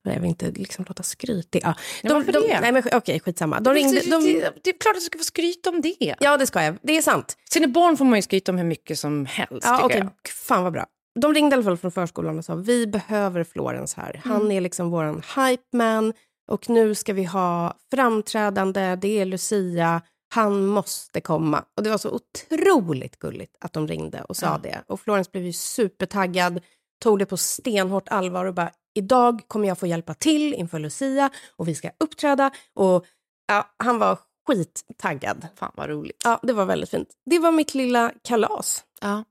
jag 0.02 0.14
vill 0.20 0.24
inte 0.28 0.50
liksom 0.50 0.84
låta 0.88 1.02
skrytig. 1.02 1.60
Ja. 1.64 1.74
Ja, 2.02 2.14
varför 2.14 2.32
det? 2.32 2.60
Nej, 2.60 2.72
men 2.72 2.82
okej, 2.92 3.20
skitsamma. 3.20 3.60
De 3.60 3.74
ringde, 3.74 4.00
det, 4.00 4.10
de, 4.10 4.22
det, 4.24 4.52
det 4.64 4.70
är 4.70 4.78
klart 4.78 4.92
att 4.96 5.00
du 5.00 5.04
ska 5.04 5.18
få 5.18 5.24
skryta 5.24 5.70
om 5.70 5.80
det. 5.80 6.14
ja, 6.20 6.36
det 6.36 6.46
ska 6.46 6.62
jag. 6.64 6.78
Det 6.82 6.96
är 6.96 7.02
sant. 7.02 7.36
Sina 7.50 7.66
barn 7.68 7.96
får 7.96 8.04
man 8.04 8.18
ju 8.18 8.22
skryta 8.22 8.52
om 8.52 8.58
hur 8.58 8.64
mycket 8.64 8.98
som 8.98 9.26
helst. 9.26 9.60
Ja, 9.66 9.90
jag. 9.92 10.08
Fan 10.28 10.64
vad 10.64 10.72
bra. 10.72 10.86
De 11.20 11.34
ringde 11.34 11.54
i 11.54 11.56
alla 11.56 11.64
fall 11.64 11.76
från 11.76 11.90
förskolan 11.92 12.38
och 12.38 12.44
sa 12.44 12.54
vi 12.54 12.86
behöver 12.86 13.44
Florens 13.44 13.94
här. 13.94 14.20
Han 14.24 14.36
Mm. 14.40 14.50
är 14.52 14.60
liksom 14.60 14.90
våran 14.90 15.22
hype 15.36 15.76
man 15.76 16.12
och 16.50 16.70
nu 16.70 16.94
ska 16.94 17.12
vi 17.12 17.24
ha 17.24 17.74
framträdande, 17.90 18.96
det 18.96 19.20
är 19.20 19.24
Lucia, 19.24 20.02
han 20.34 20.66
måste 20.66 21.20
komma. 21.20 21.64
Och 21.76 21.82
det 21.82 21.90
var 21.90 21.98
så 21.98 22.10
otroligt 22.10 23.18
gulligt 23.18 23.56
att 23.60 23.72
de 23.72 23.88
ringde 23.88 24.22
och 24.22 24.36
sa 24.36 24.46
Ja. 24.46 24.60
det. 24.62 24.82
Och 24.86 25.00
Florens 25.00 25.32
blev 25.32 25.44
ju 25.44 25.52
supertaggad, 25.52 26.60
tog 27.02 27.18
det 27.18 27.26
på 27.26 27.36
stenhårt 27.36 28.08
allvar 28.08 28.44
och 28.44 28.54
bara 28.54 28.70
idag 28.98 29.40
kommer 29.48 29.68
jag 29.68 29.78
få 29.78 29.86
hjälpa 29.86 30.14
till 30.14 30.54
inför 30.54 30.78
Lucia 30.78 31.30
och 31.56 31.68
vi 31.68 31.74
ska 31.74 31.90
uppträda. 32.00 32.50
Och 32.74 33.06
ja, 33.48 33.74
han 33.76 33.98
var 33.98 34.18
skittaggad. 34.46 35.48
Fan 35.56 35.72
vad 35.76 35.88
roligt. 35.88 36.22
Ja, 36.24 36.40
det 36.42 36.52
var 36.52 36.64
väldigt 36.64 36.90
fint. 36.90 37.08
Det 37.30 37.38
var 37.38 37.52
mitt 37.52 37.74
lilla 37.74 38.12
kalas. 38.22 38.84
Ja. 39.00 39.24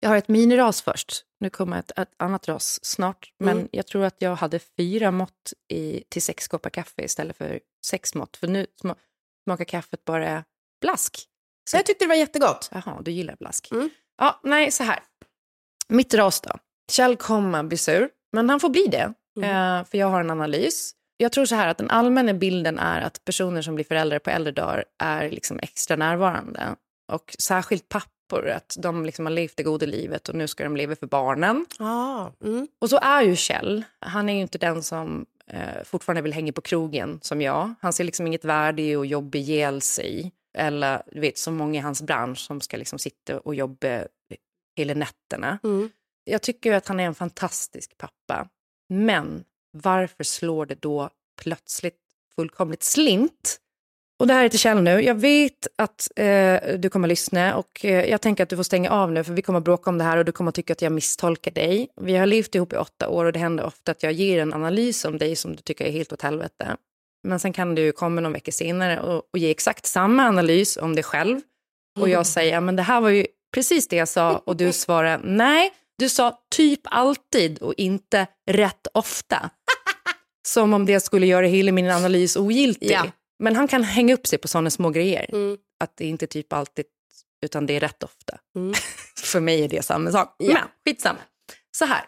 Jag 0.00 0.10
har 0.10 0.16
ett 0.16 0.28
miniras 0.28 0.82
först. 0.82 1.24
Nu 1.40 1.50
kommer 1.50 1.78
ett, 1.78 1.98
ett 1.98 2.14
annat 2.16 2.48
ras 2.48 2.84
snart. 2.84 3.32
Men 3.38 3.56
Mm. 3.56 3.68
jag 3.72 3.86
tror 3.86 4.04
att 4.04 4.16
jag 4.18 4.36
hade 4.36 4.58
fyra 4.58 5.10
mått 5.10 5.52
i, 5.72 6.04
till 6.08 6.22
sex 6.22 6.48
koppar 6.48 6.70
kaffe 6.70 7.02
istället 7.02 7.36
för 7.36 7.60
sex 7.86 8.14
mått. 8.14 8.36
För 8.36 8.48
nu 8.48 8.66
sma, 8.80 8.94
smakar 9.44 9.64
kaffet 9.64 10.04
bara 10.04 10.44
blask. 10.80 11.26
Så 11.70 11.76
jag 11.76 11.86
tyckte 11.86 12.04
det 12.04 12.08
var 12.08 12.14
jättegott. 12.14 12.68
Jaha, 12.72 13.02
du 13.02 13.10
gillar 13.10 13.36
blask. 13.36 13.70
Mm. 13.72 13.90
Ja, 14.18 14.40
nej, 14.42 14.70
så 14.72 14.84
här. 14.84 14.98
Mitt 15.88 16.14
ras 16.14 16.40
då. 16.40 16.50
Kjell 16.92 17.16
kommer 17.16 17.62
bli 17.62 17.76
sur, 17.76 18.10
men 18.32 18.50
han 18.50 18.60
får 18.60 18.68
bli 18.68 18.86
det. 18.86 19.12
Mm. 19.36 19.50
Eh, 19.50 19.84
för 19.84 19.98
jag 19.98 20.06
har 20.06 20.20
en 20.20 20.30
analys. 20.30 20.94
Jag 21.16 21.32
tror 21.32 21.44
så 21.44 21.54
här 21.54 21.68
att 21.68 21.78
den 21.78 21.90
allmänna 21.90 22.34
bilden 22.34 22.78
är 22.78 23.00
att 23.00 23.24
personer 23.24 23.62
som 23.62 23.74
blir 23.74 23.84
föräldrar 23.84 24.18
på 24.18 24.30
äldre 24.30 24.52
dagar 24.52 24.84
är 24.98 25.30
liksom 25.30 25.58
extra 25.58 25.96
närvarande. 25.96 26.76
Och 27.12 27.36
särskilt 27.38 27.88
pappor, 27.88 28.48
att 28.48 28.76
de 28.78 29.06
liksom 29.06 29.26
har 29.26 29.32
levt 29.32 29.56
det 29.56 29.62
goda 29.62 29.86
livet 29.86 30.28
och 30.28 30.34
nu 30.34 30.48
ska 30.48 30.64
de 30.64 30.76
leva 30.76 30.96
för 30.96 31.06
barnen. 31.06 31.66
Ah, 31.78 32.28
mm. 32.44 32.68
Och 32.80 32.90
så 32.90 32.98
är 33.02 33.22
ju 33.22 33.36
Kjell. 33.36 33.84
Han 33.98 34.28
är 34.28 34.34
ju 34.34 34.40
inte 34.40 34.58
den 34.58 34.82
som 34.82 35.26
eh, 35.46 35.84
fortfarande 35.84 36.22
vill 36.22 36.32
hänga 36.32 36.52
på 36.52 36.60
krogen 36.60 37.18
som 37.22 37.40
jag. 37.40 37.74
Han 37.80 37.92
ser 37.92 38.04
liksom 38.04 38.26
inget 38.26 38.44
värde 38.44 38.82
i 38.82 38.96
att 38.96 39.08
jobba 39.08 39.38
ihjäl 39.38 39.80
sig. 39.80 40.32
Eller 40.58 41.02
du 41.12 41.20
vet, 41.20 41.38
så 41.38 41.50
många 41.50 41.78
i 41.78 41.82
hans 41.82 42.02
bransch 42.02 42.38
som 42.38 42.60
ska 42.60 42.76
liksom 42.76 42.98
sitta 42.98 43.40
och 43.40 43.54
jobba 43.54 44.04
hela 44.76 44.94
nätterna. 44.94 45.58
Mm. 45.62 45.90
Jag 46.24 46.42
tycker 46.42 46.72
att 46.72 46.88
han 46.88 47.00
är 47.00 47.04
en 47.04 47.14
fantastisk 47.14 47.98
pappa. 47.98 48.48
Men 48.88 49.44
varför 49.72 50.24
slår 50.24 50.66
det 50.66 50.82
då 50.82 51.10
plötsligt 51.42 51.98
fullkomligt 52.36 52.82
slint? 52.82 53.60
Och 54.20 54.26
det 54.26 54.34
här 54.34 54.44
är 54.44 54.48
till 54.48 54.58
Kjell 54.58 54.82
nu. 54.82 55.00
Jag 55.00 55.14
vet 55.14 55.66
att 55.78 56.08
eh, 56.16 56.60
du 56.78 56.88
kommer 56.88 57.08
att 57.08 57.10
lyssna 57.10 57.56
och 57.56 57.84
eh, 57.84 58.04
jag 58.10 58.20
tänker 58.20 58.42
att 58.42 58.48
du 58.48 58.56
får 58.56 58.62
stänga 58.62 58.90
av 58.90 59.12
nu 59.12 59.24
för 59.24 59.32
vi 59.32 59.42
kommer 59.42 59.58
att 59.58 59.64
bråka 59.64 59.90
om 59.90 59.98
det 59.98 60.04
här 60.04 60.16
och 60.16 60.24
du 60.24 60.32
kommer 60.32 60.48
att 60.48 60.54
tycka 60.54 60.72
att 60.72 60.82
jag 60.82 60.92
misstolkar 60.92 61.50
dig. 61.50 61.88
Vi 62.00 62.16
har 62.16 62.26
levt 62.26 62.54
ihop 62.54 62.72
i 62.72 62.76
åtta 62.76 63.08
år 63.08 63.24
och 63.24 63.32
det 63.32 63.38
händer 63.38 63.64
ofta 63.64 63.92
att 63.92 64.02
jag 64.02 64.12
ger 64.12 64.42
en 64.42 64.54
analys 64.54 65.04
om 65.04 65.18
dig 65.18 65.36
som 65.36 65.56
du 65.56 65.62
tycker 65.62 65.84
är 65.84 65.90
helt 65.90 66.12
åt 66.12 66.22
helvete. 66.22 66.76
Men 67.22 67.40
sen 67.40 67.52
kan 67.52 67.74
du 67.74 67.92
komma 67.92 68.20
någon 68.20 68.32
vecka 68.32 68.52
senare 68.52 69.00
och, 69.00 69.28
och 69.32 69.38
ge 69.38 69.50
exakt 69.50 69.86
samma 69.86 70.22
analys 70.26 70.76
om 70.76 70.94
dig 70.94 71.04
själv. 71.04 71.40
Och 72.00 72.08
jag 72.08 72.26
säger, 72.26 72.52
"Ja, 72.52 72.60
men 72.60 72.76
det 72.76 72.82
här 72.82 73.00
var 73.00 73.10
ju 73.10 73.26
precis 73.54 73.88
det 73.88 73.96
jag 73.96 74.08
sa 74.08 74.38
och 74.38 74.56
du 74.56 74.72
svarar, 74.72 75.20
nej, 75.24 75.70
du 76.00 76.08
sa 76.08 76.42
typ 76.50 76.80
alltid 76.84 77.58
och 77.58 77.74
inte 77.76 78.26
rätt 78.50 78.86
ofta. 78.94 79.50
Som 80.48 80.74
om 80.74 80.86
det 80.86 81.00
skulle 81.00 81.26
göra 81.26 81.46
hela 81.46 81.72
min 81.72 81.90
analys 81.90 82.36
ogiltig. 82.36 82.90
Ja. 82.90 83.06
Men 83.38 83.56
han 83.56 83.68
kan 83.68 83.82
hänga 83.82 84.14
upp 84.14 84.26
sig 84.26 84.38
på 84.38 84.48
sådana 84.48 84.70
små 84.70 84.90
grejer. 84.90 85.26
Mm. 85.32 85.58
Att 85.80 85.96
det 85.96 86.04
inte 86.04 86.26
typ 86.26 86.52
alltid, 86.52 86.84
utan 87.44 87.66
det 87.66 87.76
är 87.76 87.80
rätt 87.80 88.02
ofta. 88.02 88.38
Mm. 88.56 88.74
För 89.16 89.40
mig 89.40 89.64
är 89.64 89.68
det 89.68 89.82
samma 89.82 90.12
sak. 90.12 90.34
Ja. 90.38 90.52
Men 90.52 90.62
skitsamma. 90.84 91.18
Så 91.76 91.84
här. 91.84 92.04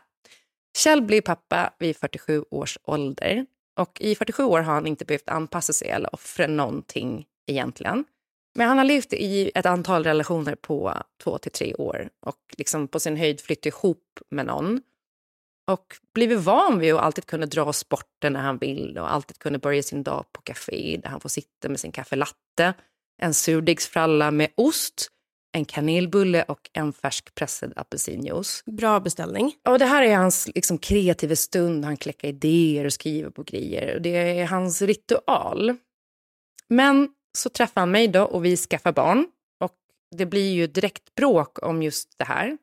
Kjell 0.78 1.02
blir 1.02 1.20
pappa 1.20 1.74
vid 1.78 1.96
47 1.96 2.44
års 2.50 2.78
ålder. 2.82 3.46
Och 3.78 4.00
i 4.00 4.14
47 4.14 4.44
år 4.44 4.60
har 4.60 4.74
han 4.74 4.86
inte 4.86 5.04
behövt 5.04 5.28
anpassa 5.28 5.72
sig 5.72 5.88
eller 5.88 6.14
offra 6.14 6.46
någonting 6.46 7.26
egentligen. 7.46 8.04
Men 8.54 8.68
han 8.68 8.78
har 8.78 8.84
levt 8.84 9.12
i 9.12 9.50
ett 9.54 9.66
antal 9.66 10.04
relationer 10.04 10.54
på 10.54 11.02
två 11.22 11.38
till 11.38 11.52
tre 11.52 11.74
år 11.74 12.08
och 12.26 12.54
liksom 12.58 12.88
på 12.88 13.00
sin 13.00 13.16
höjd 13.16 13.40
flyttat 13.40 13.66
ihop 13.66 14.20
med 14.30 14.46
någon. 14.46 14.82
Och 15.70 15.96
blivit 16.14 16.38
van 16.38 16.78
vid 16.78 16.94
att 16.94 17.00
alltid 17.00 17.26
kunna 17.26 17.46
dra 17.46 17.72
sporten 17.72 18.32
när 18.32 18.40
han 18.40 18.58
vill 18.58 18.98
och 18.98 19.12
alltid 19.12 19.38
kunna 19.38 19.58
börja 19.58 19.82
sin 19.82 20.02
dag 20.02 20.24
på 20.32 20.42
café 20.42 21.00
där 21.02 21.10
han 21.10 21.20
får 21.20 21.28
sitta 21.28 21.68
med 21.68 21.80
sin 21.80 21.92
kaffelatte, 21.92 22.74
en 23.22 23.34
surdegsfralla 23.34 24.30
med 24.30 24.48
ost, 24.54 25.08
en 25.52 25.64
kanelbulle 25.64 26.42
och 26.42 26.70
en 26.72 26.92
färskpressad 26.92 27.72
apelsinjuice. 27.76 28.62
Bra 28.66 29.00
beställning. 29.00 29.54
Och 29.68 29.78
det 29.78 29.84
här 29.84 30.02
är 30.02 30.16
hans 30.16 30.48
liksom, 30.54 30.78
kreativa 30.78 31.36
stund. 31.36 31.84
Han 31.84 31.96
kläcker 31.96 32.28
idéer 32.28 32.84
och 32.84 32.92
skriver 32.92 33.30
på 33.30 33.42
grejer. 33.42 33.94
Och 33.94 34.02
det 34.02 34.10
är 34.40 34.46
hans 34.46 34.82
ritual. 34.82 35.76
Men 36.68 37.08
så 37.38 37.48
träffar 37.48 37.80
han 37.80 37.90
mig 37.90 38.08
då 38.08 38.22
och 38.22 38.44
vi 38.44 38.56
skaffar 38.56 38.92
barn. 38.92 39.26
Och 39.60 39.76
det 40.16 40.26
blir 40.26 40.52
ju 40.52 40.66
direkt 40.66 41.14
bråk 41.14 41.62
om 41.62 41.82
just 41.82 42.18
det 42.18 42.24
här. 42.24 42.58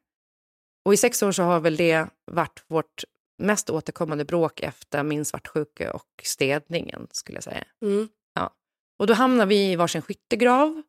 Och 0.86 0.94
i 0.94 0.98
sex 0.98 1.24
år 1.24 1.32
så 1.32 1.44
har 1.44 1.60
väl 1.60 1.76
det 1.76 2.08
varit 2.32 2.64
vårt 2.68 3.04
mest 3.38 3.70
återkommande 3.70 4.26
bråk 4.26 4.60
efter 4.60 5.04
min 5.04 5.26
svartsjuka 5.26 5.94
och 5.94 6.08
städningen, 6.24 7.08
skulle 7.12 7.36
jag 7.36 7.44
säga. 7.44 7.64
Mm. 7.82 8.10
Ja. 8.34 8.54
Och 9.00 9.08
då 9.08 9.14
hamnar 9.14 9.46
vi 9.46 9.72
i 9.72 9.76
varsin 9.76 10.02
skyttegrav. 10.02 10.82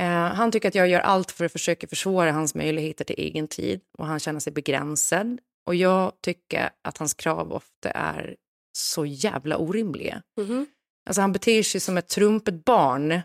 Eh, 0.00 0.06
han 0.06 0.52
tycker 0.52 0.68
att 0.68 0.74
jag 0.74 0.88
gör 0.88 1.00
allt 1.00 1.30
för 1.30 1.44
att 1.44 1.52
försöka 1.52 1.86
försvåra 1.86 2.32
hans 2.32 2.54
möjligheter 2.54 3.04
till 3.04 3.18
egen 3.18 3.48
tid 3.48 3.80
och 3.98 4.06
han 4.06 4.20
känner 4.20 4.40
sig 4.40 4.52
begränsad. 4.52 5.40
Och 5.66 5.74
jag 5.74 6.12
tycker 6.20 6.70
att 6.82 6.98
hans 6.98 7.14
krav 7.14 7.52
ofta 7.52 7.90
är 7.90 8.36
så 8.72 9.06
jävla 9.06 9.56
orimliga. 9.56 10.22
Mhm. 10.40 10.66
Alltså 11.06 11.20
han 11.20 11.32
beter 11.32 11.62
sig 11.62 11.80
som 11.80 11.96
ett 11.96 12.08
trumpet 12.08 12.64
barn. 12.64 13.20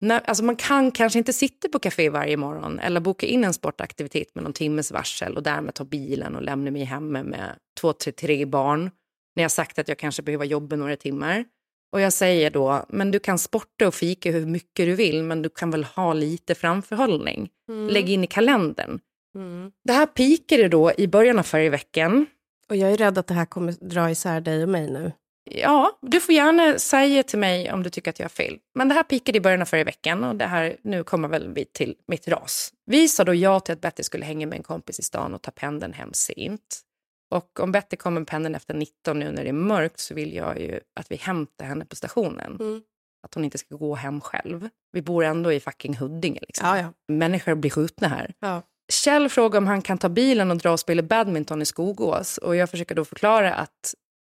När, 0.00 0.20
alltså 0.20 0.44
man 0.44 0.56
kan 0.56 0.90
kanske 0.90 1.18
inte 1.18 1.32
sitta 1.32 1.68
på 1.68 1.78
café 1.78 2.10
varje 2.10 2.36
morgon 2.36 2.78
eller 2.78 3.00
boka 3.00 3.26
in 3.26 3.44
en 3.44 3.54
sportaktivitet 3.54 4.34
med 4.34 4.44
någon 4.44 4.52
timmes 4.52 4.92
varsel 4.92 5.36
och 5.36 5.42
därmed 5.42 5.74
ta 5.74 5.84
bilen 5.84 6.36
och 6.36 6.42
lämna 6.42 6.70
mig 6.70 6.84
hemma 6.84 7.22
med 7.22 7.56
två, 7.80 7.92
tre, 7.92 8.12
tre 8.12 8.46
barn 8.46 8.90
när 9.36 9.42
jag 9.42 9.50
sagt 9.50 9.78
att 9.78 9.88
jag 9.88 9.98
kanske 9.98 10.22
behöver 10.22 10.44
jobba 10.44 10.76
några 10.76 10.96
timmar. 10.96 11.44
Och 11.92 12.00
jag 12.00 12.12
säger 12.12 12.50
då, 12.50 12.86
men 12.88 13.10
du 13.10 13.18
kan 13.18 13.38
sporta 13.38 13.88
och 13.88 13.94
fika 13.94 14.30
hur 14.30 14.46
mycket 14.46 14.86
du 14.86 14.94
vill 14.94 15.22
men 15.22 15.42
du 15.42 15.48
kan 15.48 15.70
väl 15.70 15.84
ha 15.84 16.12
lite 16.12 16.54
framförhållning. 16.54 17.50
Mm. 17.68 17.88
Lägg 17.88 18.10
in 18.10 18.24
i 18.24 18.26
kalendern. 18.26 19.00
Mm. 19.34 19.72
Det 19.84 19.92
här 19.92 20.06
pikade 20.06 20.68
då 20.68 20.92
i 20.98 21.08
början 21.08 21.38
av 21.38 21.42
förra 21.42 21.70
veckan. 21.70 22.26
Och 22.68 22.76
jag 22.76 22.92
är 22.92 22.96
rädd 22.96 23.18
att 23.18 23.26
det 23.26 23.34
här 23.34 23.46
kommer 23.46 23.72
dra 23.72 24.10
isär 24.10 24.40
dig 24.40 24.62
och 24.62 24.68
mig 24.68 24.90
nu. 24.90 25.12
Ja, 25.44 25.98
du 26.02 26.20
får 26.20 26.34
gärna 26.34 26.78
säga 26.78 27.22
till 27.22 27.38
mig 27.38 27.72
om 27.72 27.82
du 27.82 27.90
tycker 27.90 28.10
att 28.10 28.18
jag 28.18 28.24
har 28.24 28.30
fel. 28.30 28.58
Men 28.74 28.88
det 28.88 28.94
här 28.94 29.02
pikade 29.02 29.38
i 29.38 29.40
början 29.40 29.62
av 29.62 29.66
förra 29.66 29.84
veckan 29.84 30.24
och 30.24 30.36
det 30.36 30.46
här, 30.46 30.76
nu 30.82 31.04
kommer 31.04 31.28
väl 31.28 31.52
vi 31.54 31.64
till 31.64 31.96
mitt 32.06 32.28
ras. 32.28 32.72
Vi 32.86 33.08
sa 33.08 33.24
då 33.24 33.34
ja 33.34 33.60
till 33.60 33.72
att 33.72 33.80
Betty 33.80 34.02
skulle 34.02 34.24
hänga 34.24 34.46
med 34.46 34.56
en 34.56 34.62
kompis 34.62 34.98
i 34.98 35.02
stan 35.02 35.34
och 35.34 35.42
ta 35.42 35.50
pendeln 35.50 35.92
hem 35.92 36.12
sent. 36.12 36.80
Och 37.30 37.60
om 37.60 37.72
Betty 37.72 37.96
kommer 37.96 38.20
med 38.20 38.28
pendeln 38.28 38.54
efter 38.54 38.74
19 38.74 39.18
nu 39.18 39.32
när 39.32 39.42
det 39.42 39.48
är 39.48 39.52
mörkt 39.52 40.00
så 40.00 40.14
vill 40.14 40.34
jag 40.34 40.60
ju 40.60 40.80
att 41.00 41.10
vi 41.10 41.16
hämtar 41.16 41.64
henne 41.64 41.84
på 41.84 41.96
stationen. 41.96 42.56
Mm. 42.60 42.82
Att 43.26 43.34
hon 43.34 43.44
inte 43.44 43.58
ska 43.58 43.76
gå 43.76 43.94
hem 43.94 44.20
själv. 44.20 44.68
Vi 44.92 45.02
bor 45.02 45.24
ändå 45.24 45.52
i 45.52 45.60
fucking 45.60 45.96
Huddinge. 45.96 46.40
Liksom. 46.42 46.68
Ja, 46.68 46.78
ja. 46.78 46.92
Människor 47.08 47.54
blir 47.54 47.70
skjutna 47.70 48.08
här. 48.08 48.34
ja. 48.40 48.62
Kjell 48.92 49.28
frågar 49.28 49.58
om 49.58 49.66
han 49.66 49.82
kan 49.82 49.98
ta 49.98 50.08
bilen 50.08 50.50
och 50.50 50.56
dra 50.56 50.72
och 50.72 50.80
spela 50.80 51.02
badminton 51.02 51.62
i 51.62 51.64
Skogås. 51.64 52.38
Och 52.38 52.56
jag 52.56 52.70
försöker 52.70 52.94
då 52.94 53.04
förklara 53.04 53.54
att 53.54 53.94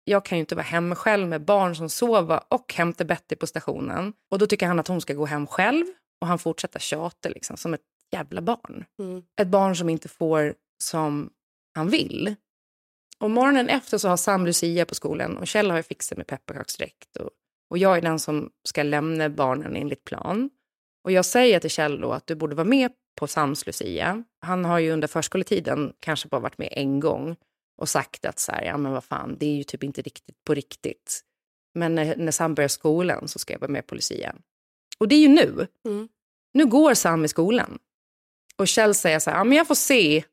jag 0.04 0.24
kan 0.24 0.38
ju 0.38 0.40
inte 0.40 0.54
vara 0.54 0.64
hemma 0.64 0.94
själv 0.94 1.28
med 1.28 1.44
barn 1.44 1.76
som 1.76 1.88
sover 1.88 2.40
och 2.48 2.74
hämta 2.74 3.04
Betty 3.04 3.36
på 3.36 3.46
stationen. 3.46 4.12
Och 4.30 4.38
då 4.38 4.46
tycker 4.46 4.66
han 4.66 4.80
att 4.80 4.88
hon 4.88 5.00
ska 5.00 5.14
gå 5.14 5.26
hem 5.26 5.46
själv. 5.46 5.86
Och 6.20 6.26
han 6.26 6.38
fortsätter 6.38 6.80
tjata 6.80 7.28
liksom, 7.28 7.56
som 7.56 7.74
ett 7.74 7.80
jävla 8.12 8.40
barn. 8.40 8.84
Mm. 8.98 9.22
Ett 9.40 9.48
barn 9.48 9.76
som 9.76 9.88
inte 9.88 10.08
får 10.08 10.54
som 10.84 11.30
han 11.74 11.88
vill. 11.88 12.34
Och 13.18 13.30
morgonen 13.30 13.68
efter 13.68 13.98
så 13.98 14.08
har 14.08 14.16
Sam 14.16 14.46
Lucia 14.46 14.84
på 14.84 14.94
skolan 14.94 15.36
och 15.36 15.46
Kjell 15.46 15.70
har 15.70 15.76
ju 15.76 15.82
fixat 15.82 16.18
med 16.18 16.26
pepparkaksdräkt. 16.26 17.16
Och, 17.16 17.30
och 17.70 17.78
jag 17.78 17.96
är 17.96 18.00
den 18.00 18.18
som 18.18 18.50
ska 18.68 18.82
lämna 18.82 19.28
barnen 19.28 19.76
enligt 19.76 20.04
plan. 20.04 20.50
Och 21.04 21.12
jag 21.12 21.24
säger 21.24 21.60
till 21.60 21.70
Kjell 21.70 22.00
då 22.00 22.12
att 22.12 22.26
du 22.26 22.34
borde 22.34 22.54
vara 22.54 22.68
med 22.68 22.92
på 23.20 23.26
Sams 23.26 23.66
Lucia. 23.66 24.24
Han 24.40 24.64
har 24.64 24.78
ju 24.78 24.90
under 24.90 25.08
förskoletiden 25.08 25.92
kanske 26.00 26.28
bara 26.28 26.40
varit 26.40 26.58
med 26.58 26.68
en 26.72 27.00
gång 27.00 27.36
och 27.82 27.88
sagt 27.88 28.24
att 28.24 28.38
så 28.38 28.52
här, 28.52 28.64
ja 28.64 28.76
men 28.76 28.92
vad 28.92 29.04
fan, 29.04 29.36
det 29.38 29.46
är 29.46 29.54
ju 29.54 29.64
typ 29.64 29.82
inte 29.84 30.02
riktigt 30.02 30.44
på 30.44 30.54
riktigt. 30.54 31.20
Men 31.74 31.94
när, 31.94 32.16
när 32.16 32.32
Sam 32.32 32.54
börjar 32.54 32.68
skolan 32.68 33.28
så 33.28 33.38
ska 33.38 33.52
jag 33.52 33.60
vara 33.60 33.70
med 33.70 33.86
på 33.86 33.94
Lucia. 33.94 34.34
Och 34.98 35.08
det 35.08 35.14
är 35.14 35.20
ju 35.20 35.28
nu. 35.28 35.66
Mm. 35.84 36.08
Nu 36.54 36.66
går 36.66 36.94
Sam 36.94 37.24
i 37.24 37.28
skolan. 37.28 37.78
Och 38.56 38.68
Kjell 38.68 38.94
säger 38.94 39.18
så 39.18 39.30
här, 39.30 39.38
ja 39.38 39.44
men 39.44 39.58
jag 39.58 39.66
får 39.66 39.74
se. 39.74 40.24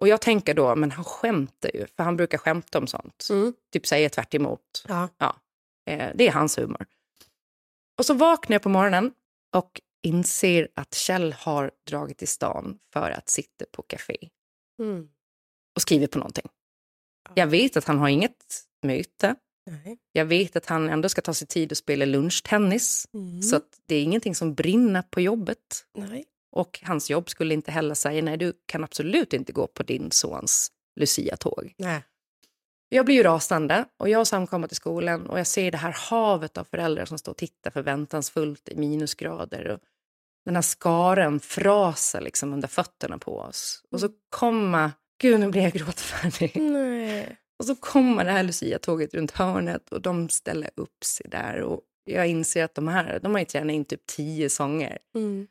Och 0.00 0.08
jag 0.08 0.20
tänker 0.20 0.54
då, 0.54 0.76
men 0.76 0.90
han 0.90 1.04
skämtar 1.04 1.70
ju, 1.74 1.86
för 1.86 2.02
han 2.04 2.16
brukar 2.16 2.38
skämta 2.38 2.78
om 2.78 2.86
sånt. 2.86 3.26
Mm. 3.30 3.54
Typ 3.72 3.86
säga 3.86 4.10
tvärt 4.10 4.34
emot. 4.34 4.84
Ja. 4.88 5.08
Ja, 5.18 5.36
eh, 5.90 6.10
det 6.14 6.28
är 6.28 6.32
hans 6.32 6.58
humor. 6.58 6.86
Och 7.98 8.06
så 8.06 8.14
vaknar 8.14 8.54
jag 8.54 8.62
på 8.62 8.68
morgonen 8.68 9.12
och 9.54 9.80
inser 10.02 10.68
att 10.74 10.94
Kjell 10.94 11.32
har 11.32 11.70
dragit 11.86 12.18
till 12.18 12.28
stan 12.28 12.78
för 12.92 13.10
att 13.10 13.28
sitta 13.28 13.64
på 13.72 13.82
café 13.82 14.16
Mm. 14.78 15.08
och 15.76 15.82
skriver 15.82 16.06
på 16.06 16.18
någonting. 16.18 16.48
Jag 17.34 17.46
vet 17.46 17.76
att 17.76 17.84
han 17.84 17.98
har 17.98 18.08
inget 18.08 18.64
möte. 18.82 19.34
Nej. 19.70 19.98
Jag 20.12 20.24
vet 20.24 20.56
att 20.56 20.66
han 20.66 20.88
ändå 20.88 21.08
ska 21.08 21.20
ta 21.20 21.34
sig 21.34 21.48
tid 21.48 21.72
att 21.72 21.78
spela 21.78 22.04
lunchtennis. 22.04 23.04
Mm. 23.14 23.42
Så 23.42 23.60
det 23.86 23.94
är 23.94 24.02
ingenting 24.02 24.34
som 24.34 24.54
brinner 24.54 25.02
på 25.02 25.20
jobbet. 25.20 25.86
Nej. 25.98 26.24
Och 26.52 26.80
hans 26.82 27.10
jobb 27.10 27.30
skulle 27.30 27.54
inte 27.54 27.70
heller 27.70 27.94
säga 27.94 28.22
nej, 28.22 28.36
du 28.36 28.52
kan 28.66 28.84
absolut 28.84 29.32
inte 29.32 29.52
gå 29.52 29.66
på 29.66 29.82
din 29.82 30.10
sons 30.10 30.72
Lucia-tåg. 31.00 31.74
Nej. 31.78 32.04
Jag 32.88 33.06
blir 33.06 33.16
ju 33.16 33.22
rasande 33.22 33.84
och 33.98 34.08
jag 34.08 34.20
och 34.20 34.28
Sam 34.28 34.46
kommer 34.46 34.68
till 34.68 34.76
skolan 34.76 35.26
och 35.26 35.38
jag 35.38 35.46
ser 35.46 35.70
det 35.70 35.78
här 35.78 35.96
havet 36.10 36.58
av 36.58 36.64
föräldrar 36.64 37.04
som 37.04 37.18
står 37.18 37.32
och 37.32 37.38
tittar 37.38 37.70
förväntansfullt 37.70 38.68
i 38.68 38.76
minusgrader. 38.76 39.68
Och 39.68 39.78
den 40.44 40.54
här 40.54 40.62
skaren 40.62 41.40
fraser 41.40 42.20
liksom 42.20 42.52
under 42.52 42.68
fötterna 42.68 43.18
på 43.18 43.38
oss. 43.38 43.82
Och 43.90 44.00
så 44.00 44.08
kommer, 44.28 44.90
gud 45.22 45.40
nu 45.40 45.48
blir 45.48 45.62
jag 45.62 45.72
gråtfärdig. 45.72 46.52
Nej. 46.62 47.36
Och 47.58 47.64
så 47.66 47.74
kommer 47.74 48.24
det 48.24 48.30
här 48.30 48.42
Lucia-tåget 48.42 49.14
runt 49.14 49.30
hörnet 49.30 49.92
och 49.92 50.02
de 50.02 50.28
ställer 50.28 50.70
upp 50.76 51.04
sig 51.04 51.26
där. 51.30 51.60
Och 51.62 51.80
jag 52.04 52.26
inser 52.28 52.64
att 52.64 52.74
de 52.74 52.88
här, 52.88 53.20
de 53.22 53.32
har 53.32 53.38
ju 53.38 53.44
tränat 53.44 53.74
in 53.74 53.84
typ 53.84 54.06
tio 54.06 54.50
sånger. 54.50 54.98
Mm. 55.14 55.46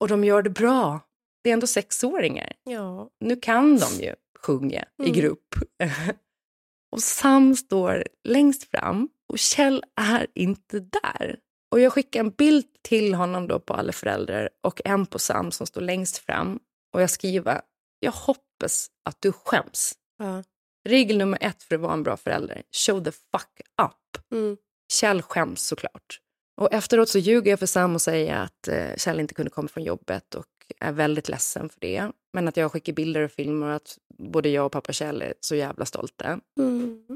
Och 0.00 0.08
de 0.08 0.24
gör 0.24 0.42
det 0.42 0.50
bra. 0.50 1.00
Det 1.44 1.50
är 1.50 1.54
ändå 1.54 1.66
sexåringar. 1.66 2.52
Ja. 2.64 3.10
Nu 3.20 3.36
kan 3.36 3.78
de 3.78 4.04
ju 4.04 4.14
sjunga 4.38 4.84
i 5.02 5.02
Mm. 5.08 5.12
grupp. 5.12 5.54
och 6.92 7.02
Sam 7.02 7.56
står 7.56 8.04
längst 8.24 8.70
fram 8.70 9.08
och 9.28 9.38
Kjell 9.38 9.84
är 9.96 10.26
inte 10.34 10.80
där. 10.80 11.38
Och 11.70 11.80
jag 11.80 11.92
skickar 11.92 12.20
en 12.20 12.30
bild 12.30 12.66
till 12.82 13.14
honom 13.14 13.48
då 13.48 13.60
på 13.60 13.74
alla 13.74 13.92
föräldrar 13.92 14.48
och 14.62 14.80
en 14.84 15.06
på 15.06 15.18
Sam 15.18 15.50
som 15.50 15.66
står 15.66 15.80
längst 15.80 16.18
fram. 16.18 16.58
Och 16.94 17.02
jag 17.02 17.10
skriver, 17.10 17.60
jag 18.00 18.12
hoppas 18.12 18.42
att 19.04 19.16
du 19.20 19.32
skäms. 19.32 19.92
Ja. 20.18 20.42
Regel 20.88 21.18
nummer 21.18 21.38
ett 21.40 21.62
för 21.62 21.74
att 21.74 21.80
vara 21.80 21.92
en 21.92 22.02
bra 22.02 22.16
förälder, 22.16 22.62
show 22.86 23.04
the 23.04 23.12
fuck 23.12 23.60
up. 23.82 24.32
Mm. 24.32 24.56
Kjell 24.92 25.22
skäms 25.22 25.66
såklart. 25.66 26.20
Och 26.60 26.72
efteråt 26.72 27.08
så 27.08 27.18
ljuger 27.18 27.50
jag 27.50 27.58
för 27.58 27.66
Sam 27.66 27.94
och 27.94 28.02
säger 28.02 28.36
att 28.36 28.68
eh, 28.68 28.96
Kjell 28.96 29.20
inte 29.20 29.34
kunde 29.34 29.50
komma 29.50 29.68
från 29.68 29.84
jobbet 29.84 30.34
och 30.34 30.46
är 30.80 30.92
väldigt 30.92 31.28
ledsen 31.28 31.68
för 31.68 31.80
det. 31.80 32.10
Men 32.32 32.48
att 32.48 32.56
jag 32.56 32.72
skickar 32.72 32.92
bilder 32.92 33.20
och 33.20 33.30
filmer 33.30 33.66
och 33.66 33.74
att 33.74 33.98
både 34.18 34.48
jag 34.48 34.66
och 34.66 34.72
pappa 34.72 34.92
Kjell 34.92 35.22
är 35.22 35.34
så 35.40 35.54
jävla 35.54 35.84
stolta. 35.84 36.40
Mm. 36.58 37.06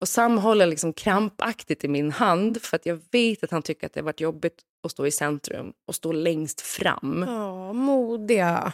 Och 0.00 0.08
Sam 0.08 0.38
håller 0.38 0.66
liksom 0.66 0.92
krampaktigt 0.92 1.84
i 1.84 1.88
min 1.88 2.10
hand 2.10 2.62
för 2.62 2.76
att 2.76 2.86
jag 2.86 3.00
vet 3.10 3.44
att 3.44 3.50
han 3.50 3.62
tycker 3.62 3.86
att 3.86 3.92
det 3.92 4.00
har 4.00 4.04
varit 4.04 4.20
jobbigt 4.20 4.62
att 4.84 4.92
stå 4.92 5.06
i 5.06 5.10
centrum 5.10 5.72
och 5.88 5.94
stå 5.94 6.12
längst 6.12 6.60
fram. 6.60 7.24
Ja, 7.28 7.72
modiga. 7.72 8.72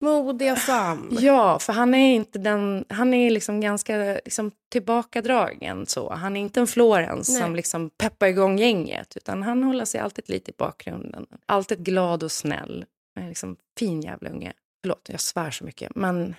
Modiga 0.00 0.56
Sam. 0.56 1.08
Ja, 1.10 1.58
för 1.58 1.72
han 1.72 1.94
är 1.94 2.14
inte 2.14 2.38
den, 2.38 2.84
han 2.88 3.14
är 3.14 3.30
liksom 3.30 3.60
ganska 3.60 4.20
liksom 4.24 4.50
tillbakadragen 4.68 5.86
så. 5.86 6.12
Han 6.12 6.36
är 6.36 6.40
inte 6.40 6.60
en 6.60 6.66
Florens 6.66 7.28
Nej. 7.28 7.42
som 7.42 7.56
liksom 7.56 7.90
peppar 7.90 8.26
igång 8.26 8.58
gänget 8.58 9.16
utan 9.16 9.42
han 9.42 9.62
håller 9.62 9.84
sig 9.84 10.00
alltid 10.00 10.28
lite 10.28 10.50
i 10.50 10.54
bakgrunden. 10.58 11.26
Alltid 11.46 11.84
glad 11.84 12.22
och 12.22 12.32
snäll. 12.32 12.84
Är 13.20 13.28
liksom 13.28 13.56
fin 13.78 14.00
jävla 14.00 14.30
unge. 14.30 14.52
Förlåt, 14.82 15.08
jag 15.08 15.20
svär 15.20 15.50
så 15.50 15.64
mycket 15.64 15.94
men 15.94 16.34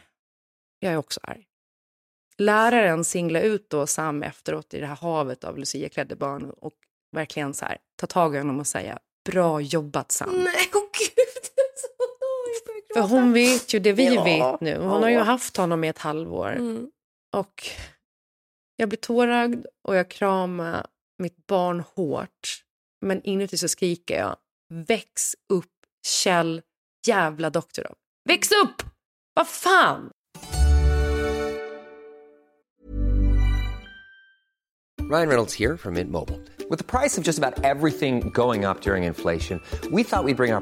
jag 0.80 0.94
är 0.94 0.98
också 0.98 1.20
arg. 1.24 1.48
Läraren 2.38 3.04
singlar 3.04 3.42
ut 3.42 3.70
då 3.70 3.88
Sam 3.88 4.24
efteråt 4.24 4.74
i 4.74 4.80
det 4.80 4.86
här 4.88 4.96
havet 4.96 5.44
av 5.44 5.58
Lucia-klädda 5.58 6.16
barn 6.16 6.52
och 6.58 6.74
verkligen 7.12 7.54
så 7.54 7.66
här, 7.66 7.78
ta 7.96 8.08
tag 8.08 8.36
i 8.36 8.38
honom 8.38 8.60
och 8.60 8.68
säga 8.68 9.00
bra 9.30 9.62
jobbat 9.62 10.12
Sam. 10.12 10.30
Nej, 10.30 10.70
åh 10.74 10.82
gud. 10.82 11.18
Jag 12.54 12.66
börjar 12.66 12.81
För 12.94 13.02
hon 13.02 13.34
vet 13.34 13.74
ju 13.74 13.80
det 13.80 13.94
vi 13.94 14.16
Ja. 14.16 14.24
vet 14.24 14.62
nu. 14.62 14.78
Hon 14.78 15.04
har 15.04 15.10
ju 15.10 15.18
haft 15.18 15.58
honom 15.58 15.84
i 15.84 15.88
ett 15.88 15.98
halvår. 15.98 16.52
Mm. 16.52 16.92
Och 17.36 17.64
jag 18.76 18.90
blir 18.90 18.98
tårögd 19.00 19.66
och 19.88 19.96
jag 19.96 20.10
kramar 20.10 20.88
mitt 21.20 21.48
barn 21.48 21.84
hårt. 21.96 22.64
Men 23.02 23.22
inuti 23.24 23.58
så 23.58 23.68
skriker 23.68 24.18
jag, 24.20 24.36
väx 24.70 25.36
upp 25.54 25.66
Kjell 26.08 26.62
jävla 27.08 27.50
Doktorov. 27.50 27.96
Väx 28.30 28.50
upp! 28.52 28.84
Vad 29.34 29.48
fan! 29.48 30.12
Ryan 35.02 35.28
Reynolds 35.28 35.54
here 35.54 35.78
from 35.78 35.96
Mint 35.96 36.10
Mobile. 36.12 36.40
With 36.70 36.78
the 36.80 36.86
price 36.86 37.18
of 37.18 37.24
just 37.26 37.38
about 37.38 37.66
everything 37.66 38.30
going 38.30 38.64
up 38.64 38.82
during 38.82 39.04
inflation, 39.04 39.60
we 39.92 40.04
thought 40.04 40.24
we'd 40.24 40.38
bring 40.38 40.54
our 40.54 40.62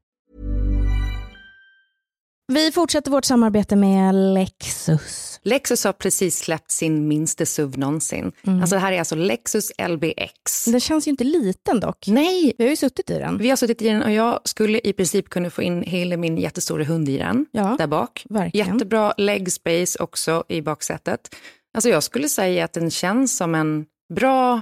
Vi 2.53 2.71
fortsätter 2.71 3.11
vårt 3.11 3.25
samarbete 3.25 3.75
med 3.75 4.15
Lexus. 4.15 5.39
Lexus 5.43 5.83
har 5.83 5.93
precis 5.93 6.37
släppt 6.39 6.71
sin 6.71 7.07
minsta 7.07 7.45
SUV 7.45 7.77
någonsin. 7.77 8.31
Alltså 8.61 8.75
det 8.75 8.79
här 8.79 8.91
är 8.91 8.99
alltså 8.99 9.15
Lexus 9.15 9.71
LBX. 9.89 10.65
Den 10.65 10.79
känns 10.79 11.07
ju 11.07 11.11
inte 11.11 11.23
liten 11.23 11.79
dock. 11.79 12.05
Nej, 12.07 12.53
Vi 12.57 12.63
har 12.63 12.69
ju 12.69 12.75
suttit 12.75 13.09
i 13.09 13.13
den. 13.19 13.37
vi 13.37 13.49
har 13.49 13.55
suttit 13.57 13.81
i 13.81 13.87
den 13.87 14.03
och 14.03 14.11
jag 14.11 14.39
skulle 14.43 14.79
i 14.83 14.93
princip 14.93 15.29
kunna 15.29 15.49
få 15.49 15.61
in 15.61 15.81
hela 15.83 16.17
min 16.17 16.37
jättestora 16.37 16.83
hund 16.83 17.09
i 17.09 17.17
den, 17.17 17.45
Ja, 17.51 17.75
där 17.77 17.87
bak. 17.87 18.25
verkligen. 18.29 18.67
Jättebra 18.73 19.13
leg 19.17 19.51
space 19.51 20.03
också 20.03 20.43
i 20.49 20.61
baksätet. 20.61 21.35
Alltså 21.73 21.89
jag 21.89 22.03
skulle 22.03 22.29
säga 22.29 22.65
att 22.65 22.73
den 22.73 22.91
känns 22.91 23.37
som 23.37 23.55
en 23.55 23.85
bra 24.15 24.61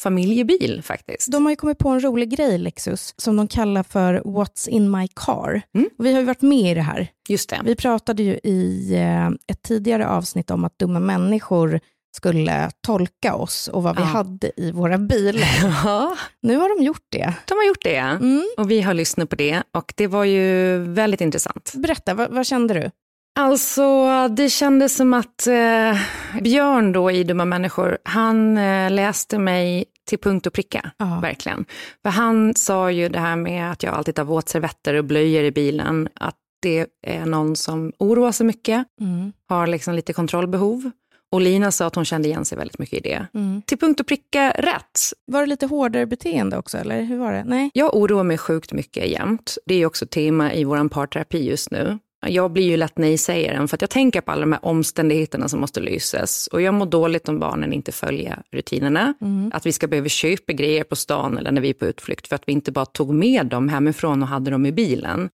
familjebil 0.00 0.82
faktiskt. 0.82 1.32
De 1.32 1.44
har 1.44 1.50
ju 1.52 1.56
kommit 1.56 1.78
på 1.78 1.88
en 1.88 2.00
rolig 2.04 2.30
grej, 2.30 2.58
Lexus, 2.58 3.14
som 3.16 3.36
de 3.36 3.48
kallar 3.48 3.82
för 3.82 4.20
What's 4.20 4.68
in 4.68 4.90
my 4.90 5.08
car. 5.14 5.62
Och 5.98 6.04
vi 6.06 6.12
har 6.12 6.20
ju 6.20 6.26
varit 6.26 6.42
med 6.42 6.70
i 6.70 6.74
det 6.74 6.80
här. 6.82 7.08
Just 7.28 7.50
det. 7.50 7.60
Vi 7.64 7.76
pratade 7.76 8.22
ju 8.22 8.32
i 8.44 8.94
eh, 8.94 9.26
ett 9.28 9.62
tidigare 9.62 10.08
avsnitt 10.08 10.50
om 10.50 10.64
att 10.64 10.78
dumma 10.78 11.00
människor 11.00 11.80
skulle 12.16 12.70
tolka 12.86 13.34
oss 13.34 13.68
och 13.68 13.82
vad 13.82 13.96
vi 13.96 14.02
Ja. 14.02 14.06
hade 14.06 14.52
i 14.56 14.70
våra 14.72 14.98
bilar. 14.98 15.48
Ja, 15.84 16.16
Nu 16.42 16.56
har 16.56 16.78
de 16.78 16.84
gjort 16.84 17.06
det. 17.08 17.34
de 17.48 17.54
har 17.54 17.66
gjort 17.66 17.84
det. 17.84 17.96
Mm. 17.96 18.44
Och 18.58 18.70
vi 18.70 18.80
har 18.80 18.94
lyssnat 18.94 19.28
på 19.30 19.36
det 19.36 19.62
och 19.74 19.92
det 19.96 20.06
var 20.06 20.24
ju 20.24 20.78
väldigt 20.78 21.20
intressant. 21.20 21.72
Berätta, 21.74 22.14
vad, 22.14 22.30
vad 22.30 22.46
kände 22.46 22.74
du? 22.74 22.90
Alltså, 23.38 24.28
det 24.28 24.48
kändes 24.50 24.96
som 24.96 25.14
att 25.14 25.46
eh, 25.46 25.96
Björn 26.42 26.92
då 26.92 27.10
i 27.10 27.24
Dumma 27.24 27.44
människor, 27.44 27.98
han 28.04 28.58
eh, 28.58 28.90
läste 28.90 29.38
mig 29.38 29.84
till 30.08 30.18
punkt 30.18 30.46
och 30.46 30.52
pricka, 30.52 30.90
Ja. 30.96 31.18
verkligen. 31.22 31.64
För 32.02 32.10
han 32.10 32.54
sa 32.54 32.90
ju 32.90 33.08
det 33.08 33.18
här 33.18 33.36
med 33.36 33.70
att 33.70 33.82
jag 33.82 33.94
alltid 33.94 34.14
tar 34.14 34.24
våtservetter 34.24 34.94
och 34.94 35.04
blöjor 35.04 35.44
i 35.44 35.50
bilen, 35.52 36.08
att 36.14 36.34
det 36.62 36.86
är 37.06 37.26
någon 37.26 37.56
som 37.56 37.92
oroar 37.98 38.32
sig 38.32 38.46
mycket, 38.46 38.86
har 39.48 39.66
liksom 39.66 39.94
lite 39.94 40.12
kontrollbehov. 40.12 40.90
Och 41.32 41.40
Lina 41.40 41.70
sa 41.72 41.86
att 41.86 41.94
hon 41.94 42.04
kände 42.04 42.28
igen 42.28 42.44
sig 42.44 42.58
väldigt 42.58 42.78
mycket 42.78 42.98
i 42.98 43.00
det. 43.00 43.26
Till 43.66 43.78
punkt 43.78 44.00
och 44.00 44.06
pricka 44.06 44.50
rätt. 44.50 45.00
Var 45.26 45.40
det 45.40 45.46
lite 45.46 45.66
hårdare 45.66 46.06
beteende 46.06 46.58
också, 46.58 46.78
eller 46.78 47.02
hur 47.02 47.18
var 47.18 47.32
det? 47.32 47.44
Nej? 47.44 47.70
Jag 47.74 47.96
oroar 47.96 48.22
mig 48.24 48.38
sjukt 48.38 48.72
mycket 48.72 49.06
jämt. 49.06 49.58
Det 49.66 49.74
är 49.74 49.86
också 49.86 50.06
tema 50.06 50.52
i 50.54 50.64
vår 50.64 50.88
parterapi 50.88 51.48
just 51.48 51.70
nu. 51.70 51.98
Jag 52.26 52.52
blir 52.52 52.64
ju 52.64 52.76
lätt 52.76 52.98
nej-sägaren 52.98 53.68
för 53.68 53.76
att 53.76 53.80
jag 53.80 53.90
tänker 53.90 54.20
på 54.20 54.32
alla 54.32 54.40
de 54.40 54.52
här 54.52 54.64
omständigheterna 54.64 55.48
som 55.48 55.60
måste 55.60 55.80
lysas. 55.80 56.46
Och 56.52 56.62
jag 56.62 56.74
mår 56.74 56.86
dåligt 56.86 57.28
om 57.28 57.38
barnen 57.38 57.72
inte 57.72 57.92
följer 57.92 58.42
rutinerna. 58.52 59.14
Att 59.52 59.66
vi 59.66 59.72
ska 59.72 59.86
behöva 59.86 60.08
köpa 60.08 60.52
grejer 60.52 60.84
på 60.84 60.96
stan 60.96 61.38
eller 61.38 61.52
när 61.52 61.60
vi 61.60 61.70
är 61.70 61.74
på 61.74 61.86
utflykt 61.86 62.28
för 62.28 62.36
att 62.36 62.42
vi 62.46 62.52
inte 62.52 62.72
bara 62.72 62.86
tog 62.86 63.14
med 63.14 63.46
dem 63.46 63.68
hemifrån 63.68 64.22
och 64.22 64.28
hade 64.28 64.50
dem 64.50 64.66
i 64.66 64.72
bilen. 64.72 65.30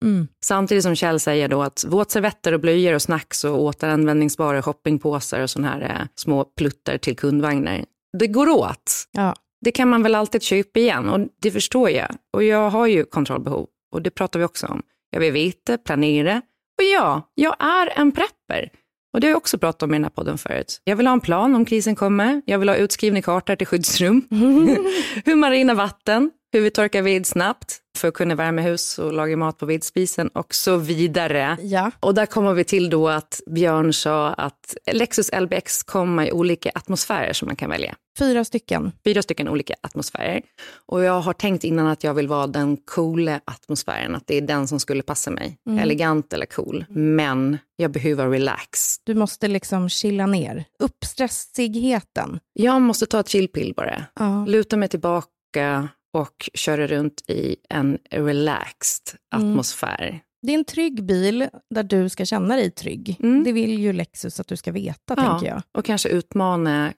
Samtidigt 0.44 0.84
som 0.84 0.94
Kjell 0.94 1.20
säger 1.20 1.48
då 1.48 1.62
att 1.62 1.84
våtservetter 1.88 2.52
och 2.52 2.60
blöjor 2.60 2.94
och 2.94 3.02
snacks 3.02 3.44
och 3.44 3.62
återanvändningsbara 3.62 4.62
shoppingpåsar 4.62 5.40
och 5.40 5.50
sådana 5.50 5.68
här 5.68 5.80
eh, 5.80 6.06
små 6.14 6.44
pluttar 6.44 6.98
till 6.98 7.16
kundvagnar. 7.16 7.84
Det 8.18 8.26
går 8.26 8.48
åt. 8.48 8.92
Ja. 9.12 9.34
Det 9.60 9.70
kan 9.70 9.88
man 9.88 10.02
väl 10.02 10.14
alltid 10.14 10.42
köpa 10.42 10.80
igen 10.80 11.08
och 11.08 11.28
det 11.42 11.50
förstår 11.50 11.90
jag. 11.90 12.08
Och 12.32 12.44
jag 12.44 12.70
har 12.70 12.86
ju 12.86 13.04
kontrollbehov 13.04 13.66
och 13.92 14.02
det 14.02 14.10
pratar 14.10 14.38
vi 14.38 14.44
också 14.44 14.66
om. 14.66 14.82
Jag 15.10 15.20
vill 15.20 15.32
veta, 15.32 15.78
planera 15.78 16.42
och 16.82 16.88
ja, 16.88 17.22
jag 17.34 17.56
är 17.58 17.98
en 17.98 18.12
prepper. 18.12 18.70
Och 19.14 19.20
det 19.20 19.26
har 19.26 19.30
jag 19.30 19.36
också 19.36 19.58
pratat 19.58 19.82
om 19.82 19.90
i 19.90 19.94
den 19.94 20.04
här 20.04 20.10
podden 20.10 20.38
förut. 20.38 20.80
Jag 20.84 20.96
vill 20.96 21.06
ha 21.06 21.12
en 21.12 21.20
plan 21.20 21.54
om 21.54 21.64
krisen 21.64 21.94
kommer. 21.94 22.42
Jag 22.46 22.58
vill 22.58 22.68
ha 22.68 22.76
utskrivna 22.76 23.22
kartor 23.22 23.56
till 23.56 23.66
skyddsrum. 23.66 24.26
hur 25.24 25.34
man 25.34 25.50
rinner 25.50 25.74
vatten, 25.74 26.30
hur 26.52 26.60
vi 26.60 26.70
torkar 26.70 27.02
ved 27.02 27.26
snabbt 27.26 27.78
för 27.98 28.08
att 28.08 28.14
kunna 28.14 28.34
värma 28.34 28.62
hus 28.62 28.98
och 28.98 29.12
laga 29.12 29.36
mat 29.36 29.58
på 29.58 29.66
vedspisen 29.66 30.28
och 30.28 30.54
så 30.54 30.76
vidare. 30.76 31.56
Ja. 31.62 31.90
Och 32.00 32.14
där 32.14 32.26
kommer 32.26 32.54
vi 32.54 32.64
till 32.64 32.90
då 32.90 33.08
att 33.08 33.40
Björn 33.46 33.92
sa 33.92 34.28
att 34.28 34.76
Lexus 34.92 35.30
LBX 35.40 35.82
kommer 35.82 36.26
i 36.26 36.32
olika 36.32 36.70
atmosfärer 36.74 37.32
som 37.32 37.46
man 37.46 37.56
kan 37.56 37.70
välja 37.70 37.94
Fyra 38.18 38.44
stycken. 38.44 38.92
fyra 39.04 39.22
stycken 39.22 39.48
olika 39.48 39.74
atmosfärer. 39.80 40.42
Och 40.86 41.02
jag 41.02 41.20
har 41.20 41.32
tänkt 41.32 41.64
innan 41.64 41.86
att 41.86 42.04
jag 42.04 42.14
vill 42.14 42.28
vara 42.28 42.46
den 42.46 42.76
coola 42.76 43.40
atmosfären, 43.44 44.14
att 44.14 44.26
det 44.26 44.36
är 44.36 44.40
den 44.40 44.68
som 44.68 44.80
skulle 44.80 45.02
passa 45.02 45.30
mig. 45.30 45.58
Elegant 45.80 46.32
eller 46.32 46.46
cool. 46.46 46.84
Men 46.88 47.58
jag 47.76 47.90
behöver 47.90 48.28
relax. 48.30 48.96
Du 49.04 49.14
måste 49.14 49.48
liksom 49.48 49.88
chilla 49.88 50.26
ner. 50.26 50.64
Uppstressigheten. 50.78 52.40
Jag 52.52 52.82
måste 52.82 53.06
ta 53.06 53.20
ett 53.20 53.28
chillpill 53.28 53.72
bara. 53.76 54.04
Ja. 54.14 54.44
Luta 54.46 54.76
mig 54.76 54.88
tillbaka 54.88 55.88
och 56.14 56.50
köra 56.54 56.86
runt 56.86 57.30
i 57.30 57.56
en 57.68 57.98
relaxed 58.10 59.18
atmosfär. 59.34 60.20
Det 60.42 60.52
är 60.52 60.58
en 60.58 60.64
trygg 60.64 61.04
bil 61.04 61.48
där 61.74 61.82
du 61.82 62.08
ska 62.08 62.24
känna 62.24 62.56
dig 62.56 62.70
trygg. 62.70 63.16
Mm. 63.20 63.44
Det 63.44 63.52
vill 63.52 63.78
ju 63.78 63.92
Lexus 63.92 64.40
att 64.40 64.48
du 64.48 64.56
ska 64.56 64.72
veta, 64.72 65.16
tänker 65.16 65.46
jag. 65.46 65.62
och 65.78 65.84
kanske 65.84 66.08
utmana 66.08 66.92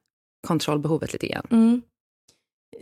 kontrollbehovet 0.44 1.12
lite 1.12 1.26
grann. 1.26 1.46
Mm. 1.50 1.83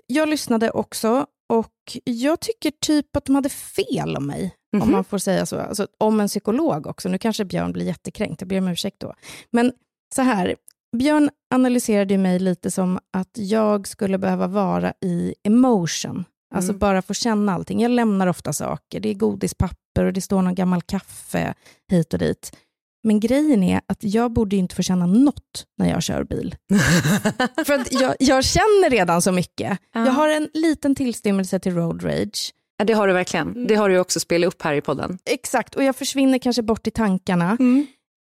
Jag 0.07 0.29
lyssnade 0.29 0.71
också 0.71 1.27
och 1.49 1.97
jag 2.05 2.41
tycker 2.41 2.71
typ 2.81 3.17
att 3.17 3.25
de 3.25 3.35
hade 3.35 3.49
fel 3.49 4.17
om 4.17 4.27
mig, 4.27 4.55
om 4.73 4.79
Mhm. 4.79 4.91
man 4.93 5.05
får 5.05 5.19
säga 5.19 5.47
så. 5.47 5.59
Alltså, 5.59 5.87
om 5.99 6.21
en 6.21 6.29
psykolog 6.29 6.87
också. 6.87 7.09
Nu 7.09 7.19
kanske 7.19 7.45
Björn 7.45 7.73
blir 7.73 7.87
jättekränkt, 7.87 8.41
jag 8.41 8.49
ber 8.49 8.59
om 8.59 8.69
ursäkt 8.69 9.01
då. 9.01 9.15
Men 9.51 9.73
så 10.15 10.23
här, 10.23 10.57
Björn 10.97 11.31
analyserade 11.55 12.19
mig 12.19 12.39
lite 12.39 12.71
som 12.71 12.99
att 13.13 13.31
jag 13.39 13.89
skulle 13.89 14.19
behöva 14.19 14.47
vara 14.47 14.93
i 15.01 15.35
emotion. 15.45 16.25
Alltså 16.55 16.71
Mm. 16.71 16.79
bara 16.79 17.03
få 17.03 17.15
känna 17.15 17.55
allting. 17.55 17.81
Jag 17.81 17.91
lämnar 17.91 18.27
ofta 18.27 18.53
saker. 18.53 19.01
Det 19.01 19.09
är 19.09 19.15
godispapper 19.15 20.05
och 20.05 20.13
det 20.13 20.21
står 20.21 20.43
någon 20.43 20.55
gammal 20.55 20.83
kaffe 20.83 21.55
hit 21.91 22.13
och 22.13 22.19
dit. 22.19 22.57
Men 23.05 23.21
grejen 23.21 23.63
är 23.63 23.81
att 23.87 24.05
jag 24.05 24.33
borde 24.33 24.57
ju 24.57 24.61
inte 24.61 24.75
få 24.75 24.83
känna 24.83 25.07
något 25.07 25.67
när 25.79 25.91
jag 25.91 26.03
kör 26.03 26.25
bil. 26.25 26.57
För 27.67 27.73
att 27.75 27.93
jag, 27.93 28.15
jag 28.19 28.45
känner 28.45 28.91
redan 28.91 29.23
så 29.23 29.33
mycket. 29.33 29.79
Ja. 29.95 30.05
Jag 30.05 30.13
har 30.13 30.29
en 30.29 30.49
liten 30.55 30.95
tillstymmelse 30.95 31.59
till 31.61 31.75
road 31.75 32.05
rage. 32.05 32.53
Ja, 32.79 32.85
det 32.85 32.93
har 32.93 33.07
du 33.07 33.13
verkligen. 33.13 33.67
Det 33.67 33.75
har 33.75 33.89
du 33.89 33.99
också 33.99 34.21
spelat 34.21 34.49
upp 34.49 34.63
här 34.63 34.75
i 34.75 34.81
podden. 34.81 35.19
Exakt, 35.25 35.75
och 35.75 35.85
jag 35.85 35.97
försvinner 35.97 36.39
kanske 36.39 36.63
bort 36.63 36.87
i 36.87 36.91
tankarna. 36.91 37.57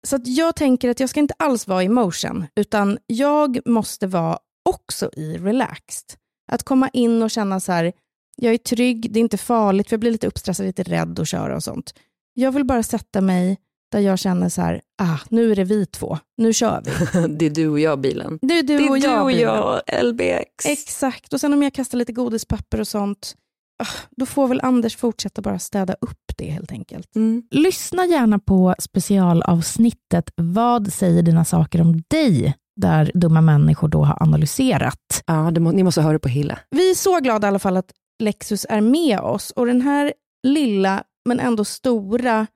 Så 0.07 0.17
att 0.17 0.27
jag 0.27 0.57
tänker 0.57 0.91
att 0.91 1.01
jag 1.01 1.11
ska 1.11 1.21
inte 1.21 1.35
alls 1.39 1.67
vara 1.67 1.83
i 1.83 1.89
motion, 1.89 2.47
utan 2.57 2.99
jag 3.07 3.59
måste 3.67 4.07
vara 4.07 4.39
också 4.69 5.11
i 5.17 5.39
relaxed. 5.39 6.07
Att 6.53 6.63
komma 6.63 6.89
in 6.93 7.23
och 7.23 7.31
känna 7.31 7.61
så 7.61 7.73
här, 7.73 7.93
jag 8.37 8.55
är 8.55 8.59
trygg, 8.59 9.13
det 9.13 9.19
är 9.19 9.21
inte 9.21 9.39
farligt, 9.39 9.89
för 9.89 9.95
jag 9.95 10.01
blir 10.01 10.11
lite 10.11 10.27
uppstressad, 10.27 10.67
lite 10.67 10.83
rädd 10.83 11.21
att 11.21 11.29
köra 11.29 11.57
och 11.57 11.65
sånt. 11.65 11.95
Jag 12.35 12.53
vill 12.53 12.65
bara 12.65 12.83
sätta 12.83 13.21
mig 13.21 13.59
där 13.93 14.01
jag 14.01 14.19
känner 14.19 14.49
så 14.49 14.63
här, 14.63 14.81
ah, 15.03 15.19
nu 15.29 15.53
är 15.53 15.57
det 15.57 15.65
vi 15.65 15.87
två, 15.87 16.19
nu 16.37 16.53
kör 16.53 16.83
vi. 16.85 16.91
Det 17.39 17.47
är 17.47 17.51
du 17.51 17.69
och 17.69 17.81
jag 17.81 18.01
bilen. 18.01 18.39
Det 18.43 18.59
är 18.59 18.63
du 18.63 18.79
det 18.79 18.85
är 18.85 18.91
och 18.91 18.99
jag. 18.99 19.19
du 19.19 19.23
och 19.23 19.33
jag, 19.33 19.81
LBX. 20.05 20.67
Exakt, 20.67 21.33
och 21.33 21.41
sen 21.41 21.53
om 21.53 21.63
jag 21.63 21.75
kastar 21.75 21.99
lite 21.99 22.13
godispapper 22.13 22.81
och 22.81 22.89
sånt, 22.89 23.35
ah, 23.83 24.09
då 24.11 24.27
får 24.27 24.49
väl 24.49 24.61
Anders 24.61 24.97
fortsätta 24.97 25.43
bara 25.43 25.59
städa 25.59 25.95
upp 26.01 26.33
det 26.39 26.51
helt 26.51 26.73
enkelt. 26.73 27.17
Mm. 27.17 27.43
Lyssna 27.51 28.07
gärna 28.07 28.39
på 28.39 28.75
specialavsnittet 28.79 30.31
Vad 30.37 30.93
säger 30.93 31.23
dina 31.23 31.45
saker 31.45 31.81
om 31.81 32.03
dig? 32.09 32.55
Där 32.81 33.11
dumma 33.15 33.41
människor 33.41 33.89
då 33.89 34.05
har 34.05 34.23
analyserat. 34.23 35.23
Ja, 35.27 35.51
det 35.53 35.61
må, 35.61 35.71
ni 35.71 35.83
måste 35.83 36.03
höra 36.03 36.19
på 36.19 36.29
hela. 36.29 36.59
Vi 36.71 36.91
är 36.91 36.95
så 36.95 37.21
glada 37.21 37.47
i 37.47 37.49
alla 37.49 37.59
fall 37.59 37.77
att 37.77 37.93
Lexus 38.23 38.67
är 38.69 38.81
med 38.81 39.21
oss 39.21 39.51
och 39.51 39.67
den 39.67 39.81
här 39.81 40.13
lilla 40.47 41.03
men 41.29 41.41
ändå 41.41 41.65
stora 41.65 42.47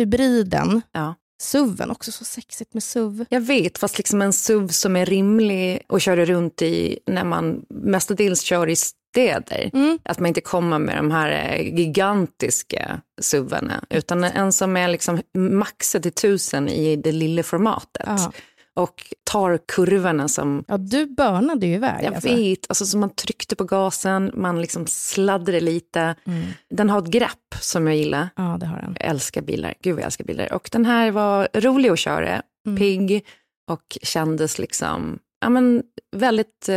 hybriden 0.00 0.82
Ja. 0.92 1.14
SUVen, 1.42 1.90
också 1.90 2.12
så 2.12 2.24
sexigt 2.24 2.74
med 2.74 2.82
SUV. 2.82 3.24
Jag 3.28 3.40
vet, 3.40 3.78
fast 3.78 3.98
liksom 3.98 4.22
en 4.22 4.32
SUV 4.32 4.68
som 4.68 4.96
är 4.96 5.06
rimlig 5.06 5.82
att 5.88 6.02
köra 6.02 6.24
runt 6.24 6.62
i 6.62 6.98
när 7.06 7.24
man 7.24 7.62
mestadels 7.68 8.40
kör 8.40 8.68
i 8.68 8.76
städer. 8.76 9.70
Mm. 9.72 9.98
Att 10.02 10.18
man 10.18 10.26
inte 10.28 10.40
kommer 10.40 10.78
med 10.78 10.96
de 10.96 11.10
här 11.10 11.30
eh, 11.30 11.74
gigantiska 11.78 13.00
SUVarna, 13.20 13.84
utan 13.90 14.24
en 14.24 14.52
som 14.52 14.76
är 14.76 14.88
liksom 14.88 15.20
maxad 15.34 16.02
till 16.02 16.12
tusen 16.12 16.68
i 16.68 16.96
det 16.96 17.12
lilla 17.12 17.42
formatet. 17.42 18.06
Ja. 18.06 18.32
Och 18.76 19.14
tar 19.24 19.58
kurvorna 19.68 20.28
som 20.28 20.64
Ja, 20.68 20.76
du 20.78 21.06
börnade 21.06 21.66
ju 21.66 21.74
iväg. 21.74 22.04
jag 22.04 22.14
alltså. 22.14 22.28
vet, 22.34 22.58
alltså 22.68 22.86
som 22.86 23.00
man 23.00 23.10
tryckte 23.10 23.56
på 23.56 23.64
gasen, 23.64 24.30
man 24.34 24.60
liksom 24.60 24.86
sladdade 24.86 25.60
lite. 25.60 26.00
Mm. 26.26 26.42
Den 26.70 26.90
har 26.90 26.98
ett 26.98 27.10
grepp 27.10 27.54
som 27.60 27.86
jag 27.86 27.96
gillar. 27.96 28.28
Ja, 28.36 28.56
det 28.60 28.66
har 28.66 28.76
den. 28.76 28.96
Jag 29.00 29.08
älskar 29.10 29.42
bilar, 29.42 29.74
gud 29.82 29.94
vad 29.94 30.00
jag 30.02 30.06
älskar 30.06 30.24
bilar. 30.24 30.52
Och 30.52 30.68
den 30.72 30.86
här 30.86 31.10
var 31.10 31.48
rolig 31.54 31.88
att 31.90 31.98
köra, 31.98 32.42
Mm. 32.66 32.78
pigg 32.78 33.26
och 33.70 33.98
kändes 34.02 34.58
liksom, 34.58 35.18
ja 35.40 35.48
men 35.48 35.82
väldigt 36.16 36.68
eh, 36.68 36.74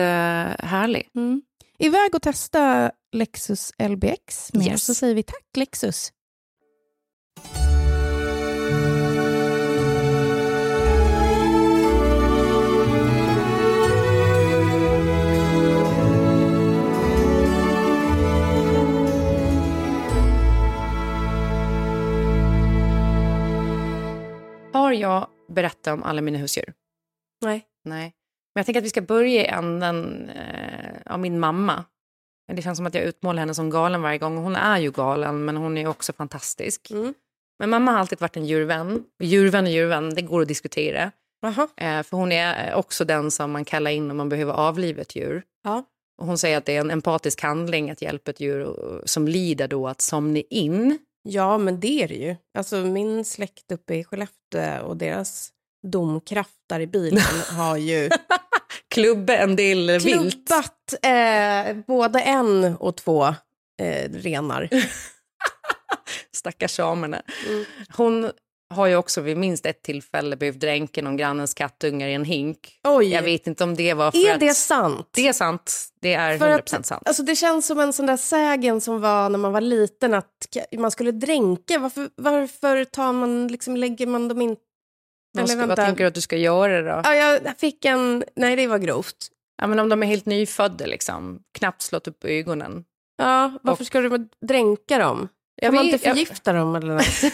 härlig. 0.60 1.10
Mm. 1.16 1.42
Iväg 1.80 2.16
och 2.16 2.22
testa 2.22 2.92
Lexus 3.12 3.72
LBX 3.90 4.54
mer, 4.54 4.72
Yes. 4.72 4.84
så 4.86 4.94
säger 4.94 5.16
vi 5.16 5.24
tack 5.24 5.46
Lexus. 5.58 6.12
Jag 25.54 25.56
berättat 25.56 25.94
om 25.94 26.04
alla 26.04 26.22
mina 26.22 26.38
husdjur? 26.38 26.74
Nej. 27.42 27.66
Nej. 27.86 28.14
Men 28.56 28.60
jag 28.60 28.66
tänker 28.66 28.80
att 28.80 28.86
vi 28.86 28.90
ska 28.90 29.02
börja 29.02 29.42
i 29.42 29.46
änden 29.46 30.30
eh, 30.30 31.14
av 31.14 31.20
min 31.20 31.40
mamma. 31.40 31.86
Det 32.54 32.62
känns 32.62 32.78
som 32.78 32.86
att 32.86 32.94
jag 32.94 33.04
utmålar 33.04 33.40
henne 33.40 33.54
som 33.54 33.70
galen 33.70 34.02
varje 34.02 34.18
gång. 34.18 34.38
Hon 34.38 34.56
är 34.56 34.80
ju 34.80 34.92
galen, 34.92 35.46
men 35.46 35.58
hon 35.58 35.78
är 35.78 35.88
också 35.88 36.14
fantastisk. 36.14 36.92
Mm. 36.92 37.14
Men 37.60 37.70
mamma 37.70 37.92
har 37.92 38.00
alltid 38.00 38.20
varit 38.20 38.38
en 38.38 38.46
djurvän. 38.46 39.04
Djurvän 39.20 39.66
och 39.66 39.72
djurvän, 39.72 40.16
det 40.16 40.22
går 40.22 40.42
att 40.42 40.48
diskutera. 40.48 41.12
Eh, 41.78 42.04
för 42.04 42.18
hon 42.18 42.32
är 42.32 42.74
också 42.74 43.06
den 43.06 43.32
som 43.32 43.52
man 43.52 43.66
kallar 43.66 43.92
in 43.92 44.12
om 44.12 44.18
man 44.18 44.30
behöver 44.30 44.54
avliva 44.54 45.02
ett 45.02 45.16
djur. 45.16 45.44
Ja. 45.64 45.84
Och 46.18 46.28
hon 46.28 46.38
säger 46.38 46.58
att 46.58 46.66
det 46.66 46.76
är 46.76 46.80
en 46.80 46.92
empatisk 46.92 47.42
handling 47.42 47.92
att 47.92 48.02
hjälpa 48.02 48.32
ett 48.32 48.40
djur 48.40 48.76
som 49.06 49.28
lider 49.28 49.68
då 49.68 49.88
att 49.88 50.02
somna 50.02 50.40
in. 50.50 51.00
Ja, 51.24 51.58
men 51.58 51.80
det 51.80 52.04
är 52.04 52.08
det 52.08 52.16
ju. 52.16 52.36
Alltså 52.58 52.76
min 52.76 53.26
släkt 53.26 53.72
uppe 53.72 53.96
i 53.96 54.04
Skellefteå 54.04 54.84
och 54.86 54.98
deras 54.98 55.50
domkraftar 55.88 56.80
i 56.80 56.88
bilen 56.88 57.24
har 57.50 57.78
ju 57.78 58.10
Klubbe 58.88 59.38
en 59.38 59.56
del 59.56 59.88
vilt. 59.92 60.04
klubbat 60.48 60.94
eh, 61.04 61.78
både 61.88 62.20
en 62.20 62.64
och 62.76 62.96
två 62.98 63.26
eh, 63.82 64.10
renar. 64.12 64.70
Stackars 66.36 66.72
samerna. 66.76 67.22
Hon 67.98 68.32
har 68.74 68.88
ju 68.88 68.96
också 68.96 69.22
vid 69.22 69.38
minst 69.38 69.66
ett 69.66 69.82
tillfälle 69.84 70.36
behövt 70.36 70.60
dränka 70.60 71.02
någon 71.02 71.18
grannens 71.18 71.54
kattungar 71.54 72.08
i 72.08 72.14
en 72.14 72.26
hink. 72.26 72.80
Oj. 72.84 73.08
Jag 73.08 73.22
vet 73.22 73.48
inte 73.48 73.64
om 73.64 73.76
det 73.76 73.94
var 73.94 74.12
för 74.12 74.28
Är 74.28 74.34
att... 74.34 74.40
det 74.40 74.54
sant? 74.54 75.08
Det 75.16 75.28
är 75.28 75.34
sant. 75.34 75.74
Det 76.02 76.14
är 76.14 76.38
För 76.38 76.50
100% 76.50 76.58
att, 76.80 76.86
sant. 76.86 77.04
alltså 77.08 77.24
det 77.24 77.36
känns 77.36 77.66
som 77.68 77.80
en 77.80 77.94
sån 77.94 78.06
där 78.06 78.18
sägen 78.18 78.82
som 78.82 79.02
var 79.02 79.30
när 79.30 79.40
man 79.40 79.52
var 79.54 79.62
liten 79.62 80.14
att 80.14 80.28
man 80.78 80.92
skulle 80.92 81.12
dränka. 81.12 81.80
Varför, 81.80 82.10
varför 82.16 82.84
tar 82.86 83.14
man, 83.14 83.48
liksom, 83.48 83.78
lägger 83.78 84.08
man 84.08 84.28
dem 84.28 84.42
in... 84.42 84.56
Vad, 85.38 85.50
ska, 85.50 85.58
vad 85.60 85.68
vänta. 85.68 85.86
tänker 85.86 86.04
du 86.04 86.08
att 86.08 86.16
du 86.16 86.22
ska 86.22 86.38
göra 86.38 86.82
då? 86.82 87.02
Ja, 87.10 87.16
jag 87.16 87.58
fick 87.58 87.86
en... 87.86 88.24
Nej, 88.36 88.56
det 88.56 88.68
var 88.68 88.78
grovt. 88.78 89.28
Ja, 89.62 89.68
men 89.68 89.80
om 89.80 89.90
de 89.90 90.04
är 90.04 90.08
helt 90.08 90.26
nyfödda, 90.26 90.86
liksom, 90.86 91.40
knappt 91.58 91.82
slått 91.82 92.08
upp 92.08 92.26
ögonen. 92.26 92.84
Ja, 93.18 93.52
varför 93.62 93.84
ska 93.84 94.02
du 94.02 94.28
dränka 94.48 94.98
dem? 94.98 95.28
Jag 95.56 95.68
Kan 95.68 95.76
man 95.76 95.86
inte 95.86 96.06
jag- 96.08 96.14
förgifta 96.16 96.54
dem 96.54 96.76
eller 96.76 96.94
något? 96.94 97.04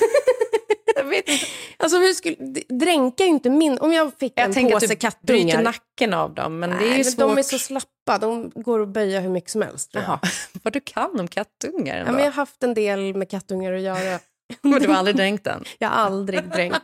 Vet 1.10 1.30
inte. 1.30 1.46
Alltså, 1.78 1.98
hur 1.98 2.14
skulle, 2.14 2.36
dränka 2.70 3.24
ju 3.24 3.30
inte 3.30 3.50
min... 3.50 3.80
Om 3.80 3.94
jag 3.94 4.14
fick 4.20 4.34
Jag 4.36 4.46
en 4.46 4.54
tänker 4.54 4.76
att 4.76 4.82
påse 4.82 4.94
du 4.94 4.98
bryter 5.22 5.48
kattungar... 5.48 5.64
nacken 5.64 6.14
av 6.14 6.34
dem, 6.34 6.60
men 6.60 6.70
det 6.70 6.94
är 6.94 6.98
ju 6.98 7.04
svårt. 7.04 7.20
De 7.20 7.38
är 7.38 7.44
så 7.44 7.60
slappa, 7.60 8.18
de 8.20 8.52
går 8.56 8.82
att 8.82 8.88
böja 8.88 9.20
hur 9.20 9.30
mycket 9.30 9.50
som 9.50 9.62
helst. 9.62 9.90
Jaha. 9.94 10.20
Vad 10.64 10.74
du 10.74 10.80
kan 10.80 11.20
om 11.20 11.28
kattungar 11.28 11.96
Ja, 11.96 12.00
ändå. 12.00 12.12
men 12.12 12.22
jag 12.24 12.32
har 12.32 12.36
haft 12.36 12.64
en 12.64 12.74
del 12.74 13.16
med 13.16 13.30
kattungar 13.30 13.74
att 13.74 13.82
göra. 13.82 14.20
Men 14.62 14.82
du 14.82 14.88
har 14.88 14.96
aldrig 14.96 15.16
dränkt 15.16 15.44
den? 15.44 15.64
Jag 15.80 15.90
har 15.90 15.96
aldrig 15.96 16.50
dränkt. 16.50 16.80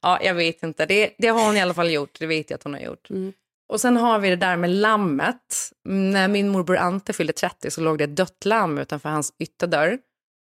Ja, 0.00 0.18
jag 0.22 0.34
vet 0.34 0.62
inte. 0.62 0.86
Det, 0.86 1.14
det 1.18 1.28
har 1.28 1.46
hon 1.46 1.56
i 1.56 1.60
alla 1.60 1.74
fall 1.74 1.90
gjort. 1.90 2.16
Det 2.18 2.26
vet 2.26 2.50
jag 2.50 2.56
att 2.56 2.64
hon 2.64 2.74
har 2.74 2.80
gjort. 2.80 3.10
Mm. 3.10 3.32
Och 3.68 3.80
sen 3.80 3.96
har 3.96 4.18
vi 4.18 4.30
det 4.30 4.36
där 4.36 4.56
med 4.56 4.70
lammet. 4.70 5.72
När 5.88 6.28
min 6.28 6.48
morbror 6.48 6.76
Ante 6.76 7.12
fyllde 7.12 7.32
30 7.32 7.70
så 7.70 7.80
låg 7.80 7.98
det 7.98 8.04
ett 8.04 8.16
dött 8.16 8.44
lamm 8.44 8.78
utanför 8.78 9.08
hans 9.08 9.32
ytterdörr. 9.38 9.98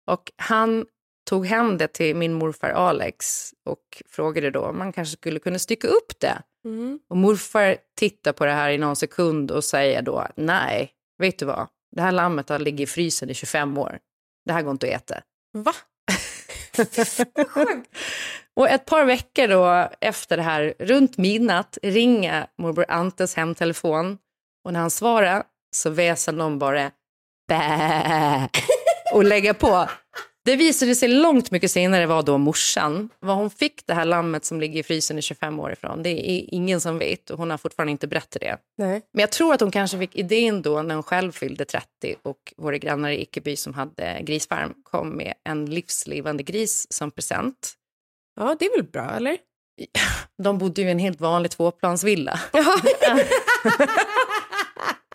Och 0.07 0.31
han 0.37 0.85
tog 1.25 1.45
hem 1.45 1.77
det 1.77 1.87
till 1.87 2.15
min 2.15 2.33
morfar 2.33 2.69
Alex 2.69 3.51
och 3.65 4.03
frågade 4.09 4.51
då 4.51 4.61
om 4.61 4.77
man 4.77 4.93
kanske 4.93 5.17
skulle 5.17 5.39
kunna 5.39 5.59
stycka 5.59 5.87
upp 5.87 6.19
det. 6.19 6.41
Mm. 6.65 6.99
Och 7.09 7.17
morfar 7.17 7.77
tittar 7.97 8.33
på 8.33 8.45
det 8.45 8.51
här 8.51 8.69
i 8.69 8.77
någon 8.77 8.95
sekund 8.95 9.51
och 9.51 9.63
säger 9.63 10.01
då 10.01 10.27
nej, 10.35 10.91
vet 11.17 11.39
du 11.39 11.45
vad? 11.45 11.67
Det 11.95 12.01
här 12.01 12.11
lammet 12.11 12.49
har 12.49 12.59
ligger 12.59 12.83
i 12.83 12.87
frysen 12.87 13.29
i 13.29 13.33
25 13.33 13.77
år. 13.77 13.99
Det 14.45 14.53
här 14.53 14.61
går 14.61 14.71
inte 14.71 14.87
att 14.87 14.93
äta. 14.93 15.21
Va? 15.53 15.73
Och 18.55 18.69
ett 18.69 18.85
par 18.85 19.05
veckor 19.05 19.47
då 19.47 19.89
efter 20.01 20.37
det 20.37 20.43
här, 20.43 20.73
runt 20.79 21.17
midnatt, 21.17 21.77
ringer 21.81 22.47
morbror 22.57 22.85
Antes 22.89 23.35
hemtelefon. 23.35 24.17
Och 24.65 24.73
när 24.73 24.79
han 24.79 24.89
svarar 24.89 25.43
så 25.75 25.89
väser 25.89 26.31
någon 26.31 26.59
bara 26.59 26.91
bä 27.47 28.49
och 29.13 29.23
lägger 29.23 29.53
på. 29.53 29.89
Det 30.45 30.55
visade 30.55 30.95
sig 30.95 31.09
långt 31.09 31.51
mycket 31.51 31.71
senare 31.71 32.05
var 32.05 32.23
då 32.23 32.37
morsan. 32.37 33.09
Var 33.19 33.35
hon 33.35 33.49
fick 33.49 33.87
det 33.87 33.93
här 33.93 34.05
lammet 34.05 34.45
som 34.45 34.59
ligger 34.59 34.79
i 34.79 34.83
frysen 34.83 35.17
i 35.17 35.21
25 35.21 35.59
år 35.59 35.71
ifrån, 35.71 36.03
det 36.03 36.09
är 36.09 36.53
ingen 36.53 36.81
som 36.81 36.97
vet 36.97 37.29
och 37.29 37.37
hon 37.37 37.51
har 37.51 37.57
fortfarande 37.57 37.91
inte 37.91 38.07
berättat 38.07 38.41
det. 38.41 38.57
Nej. 38.77 39.01
Men 39.13 39.21
jag 39.21 39.31
tror 39.31 39.53
att 39.53 39.61
hon 39.61 39.71
kanske 39.71 39.97
fick 39.97 40.15
idén 40.15 40.61
då 40.61 40.81
när 40.81 40.95
hon 40.95 41.03
själv 41.03 41.31
fyllde 41.31 41.65
30 41.65 41.87
och 42.23 42.53
våra 42.57 42.77
grannar 42.77 43.09
i 43.09 43.21
Ekeby 43.21 43.55
som 43.55 43.73
hade 43.73 44.21
grisfarm 44.21 44.73
kom 44.83 45.09
med 45.09 45.33
en 45.43 45.65
livslevande 45.65 46.43
gris 46.43 46.87
som 46.89 47.11
present. 47.11 47.73
Ja, 48.39 48.55
det 48.59 48.65
är 48.65 48.77
väl 48.77 48.85
bra, 48.91 49.11
eller? 49.11 49.37
De 50.43 50.57
bodde 50.57 50.81
ju 50.81 50.87
i 50.87 50.91
en 50.91 50.99
helt 50.99 51.21
vanlig 51.21 51.51
tvåplansvilla. 51.51 52.39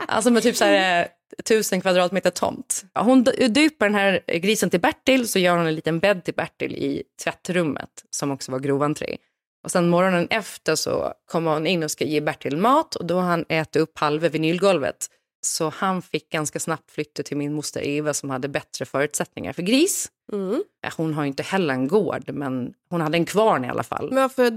Alltså 0.08 0.30
med 0.30 0.42
typ 0.42 0.56
så 0.56 0.64
här, 0.64 1.02
eh, 1.02 1.06
tusen 1.44 1.80
kvadratmeter 1.80 2.30
tomt. 2.30 2.84
Hon 2.94 3.24
d- 3.24 3.48
dupar 3.48 3.86
den 3.86 3.94
här 3.94 4.20
grisen 4.26 4.70
till 4.70 4.80
Bertil 4.80 5.28
så 5.28 5.38
gör 5.38 5.56
hon 5.56 5.66
en 5.66 5.74
liten 5.74 5.98
bädd 5.98 6.24
till 6.24 6.34
Bertil 6.34 6.72
i 6.74 7.02
tvättrummet 7.24 8.04
som 8.10 8.30
också 8.30 8.52
var 8.52 8.58
grovantré. 8.58 9.16
Och 9.64 9.70
sen 9.70 9.88
morgonen 9.88 10.26
efter 10.30 10.74
så 10.74 11.14
kommer 11.30 11.52
hon 11.52 11.66
in 11.66 11.82
och 11.82 11.90
ska 11.90 12.04
ge 12.04 12.20
Bertil 12.20 12.56
mat 12.56 12.94
och 12.94 13.04
då 13.04 13.14
har 13.14 13.22
han 13.28 13.44
ätit 13.48 13.76
upp 13.76 13.98
halva 13.98 14.28
vinylgolvet. 14.28 15.06
Så 15.42 15.68
han 15.76 16.02
fick 16.02 16.30
ganska 16.30 16.60
snabbt 16.60 16.90
flytta 16.90 17.22
till 17.22 17.36
min 17.36 17.52
moster 17.54 17.80
Eva 17.86 18.14
som 18.14 18.30
hade 18.30 18.48
bättre 18.48 18.84
förutsättningar 18.84 19.52
för 19.52 19.62
gris. 19.62 20.08
Mm. 20.32 20.64
Hon 20.96 21.14
har 21.14 21.22
ju 21.22 21.28
inte 21.28 21.42
heller 21.42 21.74
en 21.74 21.88
gård 21.88 22.22
men 22.26 22.74
hon 22.90 23.00
hade 23.00 23.16
en 23.18 23.24
kvarn 23.24 23.64
i 23.64 23.68
alla 23.68 23.82
fall. 23.82 24.08
Men 24.12 24.22
varför 24.22 24.50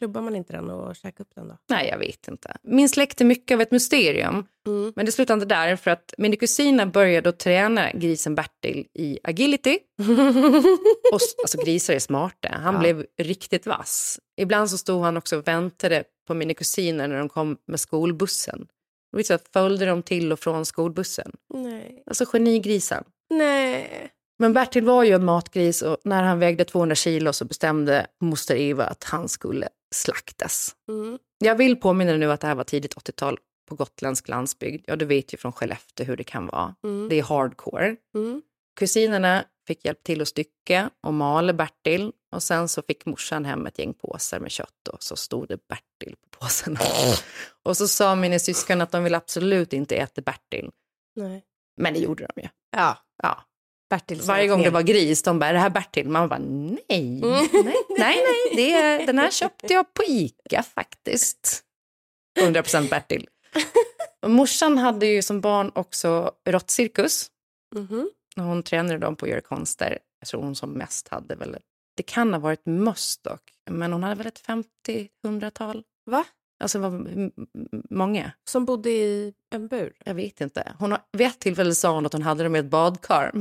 klubbar 0.00 0.20
man 0.20 0.36
inte 0.36 0.52
den 0.52 0.70
och 0.70 0.96
käkar 0.96 1.24
upp 1.24 1.34
den 1.34 1.48
då? 1.48 1.56
Nej, 1.70 1.88
jag 1.88 1.98
vet 1.98 2.28
inte. 2.28 2.56
Min 2.62 2.88
släkt 2.88 3.20
är 3.20 3.24
mycket 3.24 3.54
av 3.54 3.60
ett 3.60 3.70
mysterium. 3.70 4.46
Mm. 4.66 4.92
Men 4.96 5.06
det 5.06 5.12
slutade 5.12 5.42
inte 5.42 5.54
där 5.54 5.76
för 5.76 5.90
att 5.90 6.14
mina 6.18 6.36
kusiner 6.36 6.86
började 6.86 7.32
träna 7.32 7.92
grisen 7.92 8.34
Bertil 8.34 8.86
i 8.94 9.18
agility. 9.24 9.78
och, 11.12 11.20
alltså 11.42 11.58
grisar 11.64 11.94
är 11.94 11.98
smarta. 11.98 12.48
Han 12.48 12.74
Ja. 12.74 12.80
blev 12.80 13.06
riktigt 13.18 13.66
vass. 13.66 14.20
Ibland 14.36 14.70
så 14.70 14.78
stod 14.78 15.02
han 15.02 15.16
också 15.16 15.36
och 15.38 15.48
väntade 15.48 16.04
på 16.26 16.34
mina 16.34 16.54
kusiner 16.54 17.08
när 17.08 17.18
de 17.18 17.28
kom 17.28 17.56
med 17.66 17.80
skolbussen. 17.80 18.66
Och 19.16 19.26
så 19.26 19.38
följde 19.52 19.86
de 19.86 20.02
till 20.02 20.32
och 20.32 20.38
från 20.40 20.66
skolbussen. 20.66 21.32
Nej. 21.54 22.02
Alltså 22.06 22.24
genigrisen. 22.26 23.04
Nej. 23.30 24.10
Men 24.38 24.52
Bertil 24.52 24.84
var 24.84 25.04
ju 25.04 25.12
en 25.12 25.24
matgris 25.24 25.82
och 25.82 25.96
när 26.04 26.22
han 26.22 26.38
vägde 26.38 26.64
200 26.64 26.94
kilo 26.94 27.32
så 27.32 27.44
bestämde 27.44 28.06
moster 28.20 28.56
Eva 28.56 28.84
att 28.84 29.04
han 29.04 29.28
skulle 29.28 29.68
slaktas. 29.94 30.76
Mm. 30.88 31.18
Jag 31.38 31.54
vill 31.54 31.76
påminna 31.76 32.16
nu 32.16 32.32
att 32.32 32.40
det 32.40 32.46
här 32.46 32.54
var 32.54 32.64
tidigt 32.64 32.94
80-tal 32.94 33.38
på 33.68 33.74
gotländsk 33.74 34.28
landsbygd. 34.28 34.84
Ja, 34.86 34.96
du 34.96 35.04
vet 35.04 35.34
ju 35.34 35.38
från 35.38 35.52
Skellefteå 35.52 36.06
hur 36.06 36.16
det 36.16 36.24
kan 36.24 36.46
vara. 36.46 36.74
Mm. 36.84 37.08
Det 37.08 37.18
är 37.18 37.22
hardcore. 37.22 37.96
Mm. 38.14 38.42
Kusinerna 38.80 39.44
fick 39.66 39.84
hjälp 39.84 40.04
till 40.04 40.22
att 40.22 40.28
stycka 40.28 40.90
och 41.02 41.14
mala 41.14 41.52
Bertil 41.52 42.12
och 42.32 42.42
sen 42.42 42.68
så 42.68 42.82
fick 42.82 43.06
morsan 43.06 43.44
hem 43.44 43.66
ett 43.66 43.78
gäng 43.78 43.94
påsar 43.94 44.40
med 44.40 44.50
kött 44.50 44.88
och 44.88 45.02
så 45.02 45.16
stod 45.16 45.48
det 45.48 45.58
Bertil 45.68 46.16
på 46.16 46.38
påsarna. 46.38 46.80
och 47.62 47.76
så 47.76 47.88
sa 47.88 48.14
mina 48.14 48.38
syskon 48.38 48.80
att 48.80 48.92
de 48.92 49.04
vill 49.04 49.14
absolut 49.14 49.72
inte 49.72 49.96
äta 49.96 50.22
Bertil. 50.22 50.70
Nej. 51.16 51.44
Men 51.76 51.94
det 51.94 52.00
gjorde 52.00 52.28
de 52.34 52.42
ju. 52.42 52.48
Ja. 52.70 52.98
Ja. 53.22 53.44
Bertil 53.90 54.20
Varje 54.22 54.48
gång 54.48 54.62
det 54.62 54.70
var 54.70 54.82
gris, 54.82 55.22
de 55.22 55.38
bara, 55.38 55.46
är 55.46 55.52
det 55.52 55.58
här 55.58 55.70
Bertil? 55.70 56.08
Man 56.08 56.28
bara, 56.28 56.38
nej, 56.38 56.78
nej, 56.88 57.48
nej, 57.52 57.74
nej 57.98 58.16
det 58.56 59.06
den 59.06 59.18
här 59.18 59.30
köpte 59.30 59.72
jag 59.74 59.94
på 59.94 60.02
Ica 60.04 60.62
faktiskt. 60.62 61.62
100% 62.40 62.88
Bertil. 62.90 63.26
Och 64.22 64.30
morsan 64.30 64.78
hade 64.78 65.06
ju 65.06 65.22
som 65.22 65.40
barn 65.40 65.72
också 65.74 66.32
råttcirkus. 66.48 67.26
Mhm. 67.74 68.10
Och 68.36 68.42
Hon 68.42 68.62
tränade 68.62 68.98
dem 68.98 69.16
på 69.16 69.24
att 69.26 69.30
göra 69.30 69.40
konster. 69.40 69.98
Jag 70.20 70.28
tror 70.28 70.42
hon 70.42 70.54
som 70.56 70.70
mest 70.72 71.08
hade 71.08 71.34
väl, 71.34 71.56
det 71.96 72.02
kan 72.02 72.32
ha 72.32 72.40
varit 72.40 72.66
möss 72.66 73.18
dock, 73.18 73.42
men 73.70 73.92
hon 73.92 74.02
hade 74.02 74.14
väl 74.14 74.26
ett 74.26 74.42
50-100-tal. 74.46 75.82
Va? 76.06 76.24
Alltså 76.62 76.78
var 76.78 76.88
m- 76.88 77.30
många. 77.90 78.32
Som 78.44 78.64
bodde 78.64 78.90
i 78.90 79.34
en 79.50 79.68
bur? 79.68 79.92
Jag 80.04 80.14
vet 80.14 80.40
inte. 80.40 80.72
Hon 80.78 80.90
har, 80.90 81.00
vid 81.12 81.26
ett 81.26 81.38
tillfälle 81.38 81.74
sa 81.74 81.92
hon 81.94 82.06
att 82.06 82.12
hon 82.12 82.22
hade 82.22 82.42
det 82.42 82.48
med 82.48 82.58
ett 82.64 82.70
badkar. 82.70 83.32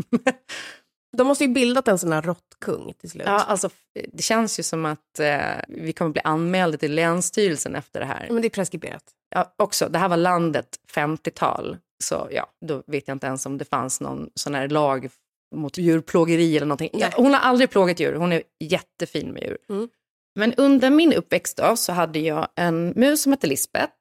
De 1.16 1.26
måste 1.26 1.44
ju 1.44 1.50
bildat 1.50 1.88
en 1.88 1.98
sån 1.98 2.12
här 2.12 2.22
råttkung 2.22 2.92
till 2.98 3.10
slut. 3.10 3.26
Ja, 3.26 3.40
alltså, 3.40 3.70
det 4.12 4.22
känns 4.22 4.58
ju 4.58 4.62
som 4.62 4.84
att 4.86 5.20
eh, 5.20 5.40
vi 5.68 5.92
kommer 5.92 6.10
bli 6.10 6.22
anmälda 6.24 6.78
till 6.78 6.94
Länsstyrelsen 6.94 7.74
efter 7.74 8.00
det 8.00 8.06
här. 8.06 8.26
Men 8.30 8.42
det 8.42 8.48
är 8.48 8.50
preskriberat. 8.50 9.04
Ja, 9.34 9.54
också, 9.56 9.88
det 9.88 9.98
här 9.98 10.08
var 10.08 10.16
landet 10.16 10.66
50-tal, 10.94 11.76
så 12.04 12.28
ja, 12.30 12.46
då 12.66 12.82
vet 12.86 13.08
jag 13.08 13.14
inte 13.14 13.26
ens 13.26 13.46
om 13.46 13.58
det 13.58 13.64
fanns 13.64 14.00
någon 14.00 14.30
sån 14.34 14.54
här 14.54 14.68
lag 14.68 15.10
mot 15.54 15.78
djurplågeri 15.78 16.56
eller 16.56 16.66
någonting. 16.66 16.90
Ja, 16.92 17.10
hon 17.16 17.34
har 17.34 17.40
aldrig 17.40 17.70
plågat 17.70 18.00
djur, 18.00 18.14
hon 18.14 18.32
är 18.32 18.42
jättefin 18.60 19.32
med 19.32 19.42
djur. 19.42 19.58
Mm. 19.68 19.88
Men 20.34 20.54
under 20.54 20.90
min 20.90 21.12
uppväxt 21.12 21.56
då, 21.56 21.76
så 21.76 21.92
hade 21.92 22.18
jag 22.18 22.48
en 22.56 22.88
mus 22.88 23.22
som 23.22 23.32
hette 23.32 23.46
Lisbeth. 23.46 23.94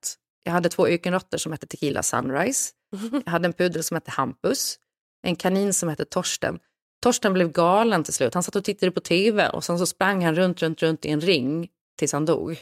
Jag 0.43 0.51
hade 0.51 0.69
två 0.69 0.87
ökenråttor 0.87 1.37
som 1.37 1.51
hette 1.51 1.67
Tequila 1.67 2.03
Sunrise. 2.03 2.71
Jag 3.25 3.31
hade 3.31 3.45
en 3.45 3.53
pudel 3.53 3.83
som 3.83 3.95
hette 3.95 4.11
Hampus. 4.11 4.77
En 5.22 5.36
kanin 5.36 5.74
som 5.74 5.89
hette 5.89 6.05
Torsten. 6.05 6.59
Torsten 7.03 7.34
blev 7.34 7.51
galen 7.51 8.03
till 8.03 8.13
slut. 8.13 8.34
Han 8.34 8.43
satt 8.43 8.55
och 8.55 8.63
tittade 8.63 8.91
på 8.91 8.99
tv 8.99 9.49
och 9.49 9.63
sen 9.63 9.80
så 9.80 9.86
sprang 9.86 10.26
han 10.26 10.36
runt, 10.36 10.61
runt, 10.61 10.82
runt 10.84 11.05
i 11.05 11.09
en 11.09 11.22
ring 11.22 11.69
tills 11.99 12.13
han 12.13 12.26
dog. 12.26 12.57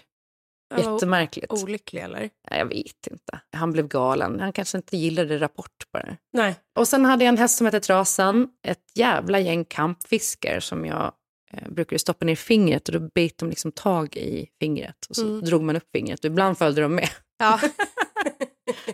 Jättemärkligt. 0.77 1.51
Olycklig 1.53 2.01
eller? 2.01 2.29
Ja, 2.49 2.57
Jag 2.57 2.65
vet 2.65 3.07
inte. 3.11 3.39
Han 3.51 3.71
blev 3.71 3.87
galen. 3.87 4.39
Han 4.39 4.53
kanske 4.53 4.77
inte 4.77 4.97
gillade 4.97 5.37
Rapport 5.39 5.83
bara. 5.93 6.17
Nej. 6.33 6.55
Och 6.79 6.87
sen 6.87 7.05
hade 7.05 7.23
jag 7.23 7.29
en 7.29 7.37
häst 7.37 7.57
som 7.57 7.65
hette 7.65 7.79
Trasan. 7.79 8.49
Ett 8.67 8.83
jävla 8.95 9.39
gäng 9.39 9.65
kampfiskar 9.65 10.59
som 10.59 10.85
jag 10.85 11.11
eh, 11.53 11.69
brukade 11.69 11.99
stoppa 11.99 12.25
ner 12.25 12.35
fingret 12.35 12.87
och 12.89 12.93
då 12.93 13.09
bet 13.15 13.37
de 13.37 13.49
liksom 13.49 13.71
tag 13.71 14.17
i 14.17 14.47
fingret. 14.59 15.05
Och 15.09 15.15
så 15.15 15.25
Mm. 15.27 15.41
drog 15.45 15.63
man 15.63 15.75
upp 15.75 15.91
fingret 15.91 16.19
och 16.19 16.25
ibland 16.25 16.57
följde 16.57 16.81
de 16.81 16.95
med. 16.95 17.09
Ja. 17.37 17.59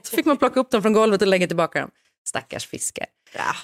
Så 0.04 0.16
fick 0.16 0.26
man 0.26 0.38
plocka 0.38 0.60
upp 0.60 0.72
dem 0.72 0.82
från 0.82 0.94
golvet 0.94 1.22
och 1.22 1.28
lägga 1.28 1.48
tillbaka 1.48 1.82
dem. 1.82 1.92
Stackars 2.28 2.68
fiskar. 2.68 3.06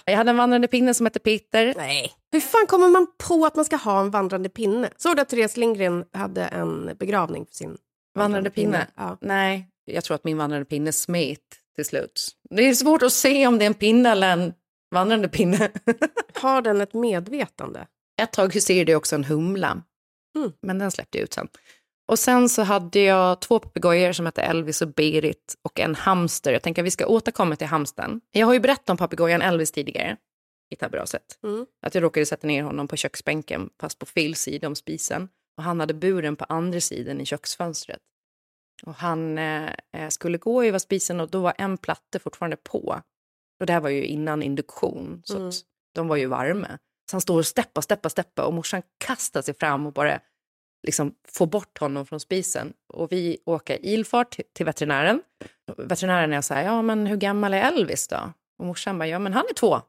Jag 0.06 0.18
hade 0.18 0.30
en 0.30 0.38
vandrande 0.38 0.68
pinne 0.68 0.94
som 0.94 1.06
hette 1.06 1.20
Peter. 1.20 1.74
Nej. 1.78 2.12
Hur 2.32 2.40
fan 2.40 2.68
kommer 2.68 2.90
man 2.90 3.08
på 3.18 3.46
att 3.46 3.56
man 3.56 3.66
ska 3.66 3.76
ha 3.76 4.00
en 4.02 4.10
vandrande 4.12 4.50
pinne? 4.50 4.90
Såg 4.98 5.16
du 5.16 5.22
att 5.22 5.30
Therese 5.30 5.58
Lindgren 5.58 6.06
hade 6.14 6.46
en 6.46 6.96
begravning 7.00 7.46
för 7.46 7.54
sin 7.56 7.78
Vandrande 8.16 8.50
pinne? 8.50 8.88
Ja. 8.96 9.18
Nej, 9.22 9.68
jag 9.86 10.04
tror 10.04 10.16
att 10.16 10.24
min 10.24 10.38
vandrande 10.38 10.66
pinne 10.66 10.92
smet 10.92 11.40
till 11.76 11.86
slut. 11.86 12.32
Det 12.50 12.70
är 12.70 12.74
svårt 12.74 13.02
att 13.04 13.14
se 13.14 13.48
om 13.48 13.58
det 13.58 13.66
är 13.66 13.68
en 13.68 13.74
pinne 13.74 14.10
eller 14.12 14.30
en 14.34 14.54
vandrande 14.94 15.30
pinne. 15.30 15.70
Har 16.42 16.62
den 16.62 16.82
ett 16.82 16.94
medvetande? 16.94 17.88
Ett 18.22 18.32
tag 18.32 18.54
huserade 18.54 18.92
jag 18.92 19.00
också 19.00 19.16
en 19.16 19.24
humla, 19.24 19.82
Mm. 20.36 20.52
men 20.62 20.80
den 20.80 20.92
släppte 20.92 21.18
jag 21.18 21.24
ut 21.24 21.34
sen. 21.34 21.48
Och 22.12 22.20
sen 22.20 22.50
så 22.50 22.62
hade 22.62 23.00
jag 23.00 23.42
två 23.42 23.60
papegojor 23.60 24.12
som 24.12 24.26
hette 24.26 24.42
Elvis 24.42 24.82
och 24.82 24.88
Berit 24.88 25.56
och 25.62 25.80
en 25.80 25.96
hamster. 25.96 26.52
Jag 26.52 26.62
tänker 26.62 26.82
att 26.82 26.86
vi 26.86 26.92
ska 26.92 27.06
återkomma 27.06 27.56
till 27.56 27.68
hamstern. 27.68 28.22
Jag 28.32 28.48
har 28.48 28.54
ju 28.54 28.60
berättat 28.60 28.90
om 28.90 28.98
papegojan 28.98 29.42
Elvis 29.42 29.72
tidigare 29.72 30.18
i 30.70 30.76
tabberaset. 30.76 31.40
Mm. 31.44 31.66
Att 31.82 31.96
jag 31.96 32.04
råkade 32.04 32.26
sätta 32.26 32.48
ner 32.48 32.64
honom 32.64 32.88
på 32.88 32.96
köksbänken 32.96 33.70
fast 33.82 34.00
på 34.00 34.06
fel 34.06 34.36
sida 34.36 34.68
om 34.68 34.76
spisen. 34.76 35.30
Och 35.58 35.64
han 35.64 35.80
hade 35.80 35.94
buren 35.94 36.36
på 36.36 36.46
andra 36.50 36.82
sidan 36.82 37.22
i 37.22 37.26
köksfönstret. 37.26 38.02
Och 38.86 38.96
han 38.96 39.38
eh, 39.38 39.70
eh, 39.94 40.10
skulle 40.10 40.38
gå 40.38 40.64
över 40.64 40.80
spisen 40.80 41.20
och 41.20 41.30
då 41.30 41.42
var 41.42 41.54
en 41.58 41.78
platta 41.78 42.20
fortfarande 42.20 42.58
på. 42.58 43.02
Och 43.60 43.66
det 43.66 43.74
här 43.74 43.82
var 43.82 43.90
ju 43.90 44.06
innan 44.06 44.44
induktion, 44.44 45.22
så 45.26 45.38
Mm. 45.38 45.52
de 45.96 46.08
var 46.08 46.16
ju 46.16 46.26
varma. 46.26 46.68
Så 47.12 47.16
han 47.16 47.22
står 47.22 47.38
och 47.38 47.46
steppa, 47.46 47.82
steppa, 47.82 48.10
steppa 48.10 48.46
och 48.46 48.54
morsan 48.54 48.82
kastar 48.98 49.42
sig 49.42 49.54
fram 49.54 49.86
och 49.86 49.94
bara 49.94 50.20
liksom 50.84 51.16
får 51.28 51.46
bort 51.48 51.78
honom 51.78 52.06
från 52.06 52.20
spisen. 52.20 52.74
Och 52.94 53.12
vi 53.12 53.38
åker 53.46 53.86
ilfart 53.86 54.38
till- 54.54 54.66
veterinären. 54.66 55.22
Veterinären 55.78 56.34
är 56.34 56.42
så 56.42 56.54
här, 56.54 56.64
ja 56.64 56.82
men 56.82 57.08
hur 57.08 57.18
gammal 57.18 57.54
är 57.54 57.62
Elvis 57.62 58.08
då? 58.08 58.34
Och 58.60 58.66
morsan 58.66 58.98
bara, 58.98 59.08
ja 59.08 59.20
men 59.20 59.34
han 59.34 59.46
är 59.50 59.54
två. 59.54 59.82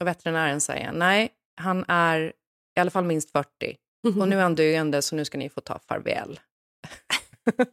Och 0.00 0.06
veterinären 0.06 0.60
säger, 0.60 0.92
nej, 0.92 1.28
han 1.60 1.84
är 1.88 2.32
i 2.76 2.80
alla 2.80 2.90
fall 2.90 3.04
minst 3.04 3.30
40. 3.30 3.76
Och 4.20 4.28
nu 4.28 4.36
är 4.38 4.42
han 4.42 4.54
döende 4.54 5.02
så 5.02 5.16
nu 5.16 5.24
ska 5.24 5.38
ni 5.38 5.48
få 5.48 5.60
ta 5.60 5.78
farväl. 5.88 6.40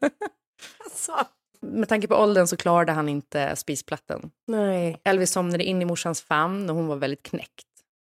Alltså. 0.84 1.28
Med 1.60 1.90
tanke 1.90 2.08
på 2.08 2.16
åldern 2.16 2.48
så 2.48 2.58
klarade 2.58 2.92
han 2.92 3.10
inte 3.10 3.56
spisplattan. 3.56 4.32
Nej. 4.48 5.02
Elvis 5.04 5.32
somnade 5.32 5.64
in 5.64 5.82
i 5.82 5.86
morsans 5.86 6.22
famn 6.22 6.70
och 6.70 6.76
hon 6.76 6.88
var 6.88 6.96
väldigt 6.96 7.24
knäckt. 7.24 7.68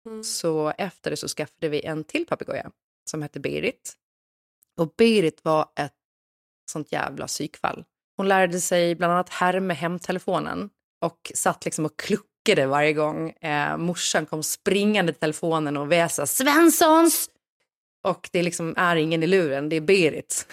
Mm. 0.07 0.25
Så 0.25 0.73
efter 0.79 1.11
det 1.11 1.17
så 1.17 1.29
skaffade 1.29 1.69
vi 1.69 1.85
en 1.85 2.05
till 2.05 2.27
papegoja 2.27 2.71
som 3.11 3.23
hette 3.23 3.41
Berit. 3.41 3.93
Och 4.81 4.95
Berit 4.99 5.45
var 5.45 5.67
ett 5.77 5.93
sånt 6.71 6.93
jävla 6.93 7.27
psykfall. 7.27 7.85
Hon 8.17 8.29
lärde 8.29 8.61
sig 8.61 8.95
bland 8.95 9.13
annat 9.13 9.29
härma 9.29 9.75
hemtelefonen 9.75 10.71
och 11.01 11.33
satt 11.35 11.65
liksom 11.65 11.85
och 11.85 11.99
kluckade 11.99 12.67
varje 12.67 12.93
gång 12.93 13.31
eh, 13.31 13.77
morsan 13.77 14.27
kom 14.27 14.43
springande 14.43 15.13
till 15.13 15.21
telefonen 15.21 15.77
och 15.77 15.93
väsa 15.93 16.27
Svenssons! 16.27 17.31
Och 18.05 18.29
det 18.33 18.43
liksom 18.43 18.75
är 18.77 18.97
ingen 18.97 19.23
i 19.23 19.27
luren, 19.27 19.69
det 19.69 19.77
är 19.77 19.81
Berit. 19.81 20.47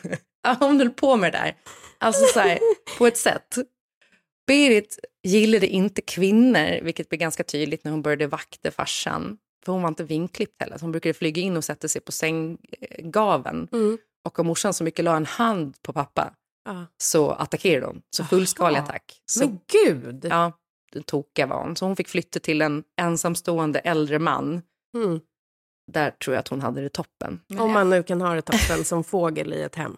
Hon 0.58 0.78
höll 0.78 0.90
på 0.90 1.16
med 1.16 1.32
det 1.32 1.38
där. 1.38 1.56
Alltså 1.98 2.24
så 2.24 2.40
här, 2.40 2.58
på 2.98 3.06
ett 3.06 3.18
sätt. 3.18 3.54
Berit 4.46 4.98
gillade 5.22 5.66
inte 5.66 6.02
kvinnor, 6.02 6.80
vilket 6.82 7.08
blev 7.08 7.20
ganska 7.20 7.44
tydligt 7.44 7.84
när 7.84 7.92
hon 7.92 8.02
började 8.02 8.26
vakta 8.26 8.70
farsan. 8.70 9.38
För 9.64 9.72
hon 9.72 9.82
var 9.82 9.88
inte 9.88 10.04
vinklippt 10.04 10.62
heller, 10.62 10.78
så 10.78 10.84
hon 10.84 10.92
brukade 10.92 11.14
flyga 11.14 11.42
in 11.42 11.56
och 11.56 11.64
sätta 11.64 11.88
sig 11.88 12.00
på 12.00 12.12
sänggaven. 12.12 13.68
Mm. 13.72 13.98
Och 14.24 14.38
om 14.38 14.46
morsan 14.46 14.74
så 14.74 14.84
mycket 14.84 15.04
la 15.04 15.16
en 15.16 15.26
hand 15.26 15.82
på 15.82 15.92
pappa 15.92 16.34
Ja. 16.64 16.86
så 16.98 17.30
attackerade 17.30 17.86
hon. 17.86 18.02
Så 18.16 18.24
fullskalig 18.24 18.76
Aha. 18.78 18.84
attack. 18.86 19.20
Så, 19.26 19.40
Men 19.40 19.60
gud! 19.72 20.26
Ja, 20.30 20.52
tokiga 21.06 21.46
var 21.46 21.62
hon. 21.62 21.76
Så 21.76 21.86
hon 21.86 21.96
fick 21.96 22.08
flytta 22.08 22.40
till 22.40 22.62
en 22.62 22.84
ensamstående 23.00 23.78
äldre 23.78 24.18
man. 24.18 24.62
Mm. 24.96 25.20
Där 25.92 26.10
tror 26.10 26.34
jag 26.34 26.40
att 26.40 26.48
hon 26.48 26.60
hade 26.60 26.80
det 26.80 26.88
toppen. 26.88 27.40
Om 27.58 27.72
man 27.72 27.90
nu 27.90 28.02
kan 28.02 28.20
ha 28.20 28.34
det 28.34 28.42
toppen 28.42 28.84
som 28.84 29.04
fågel 29.14 29.52
i 29.52 29.62
ett 29.62 29.74
hem. 29.74 29.96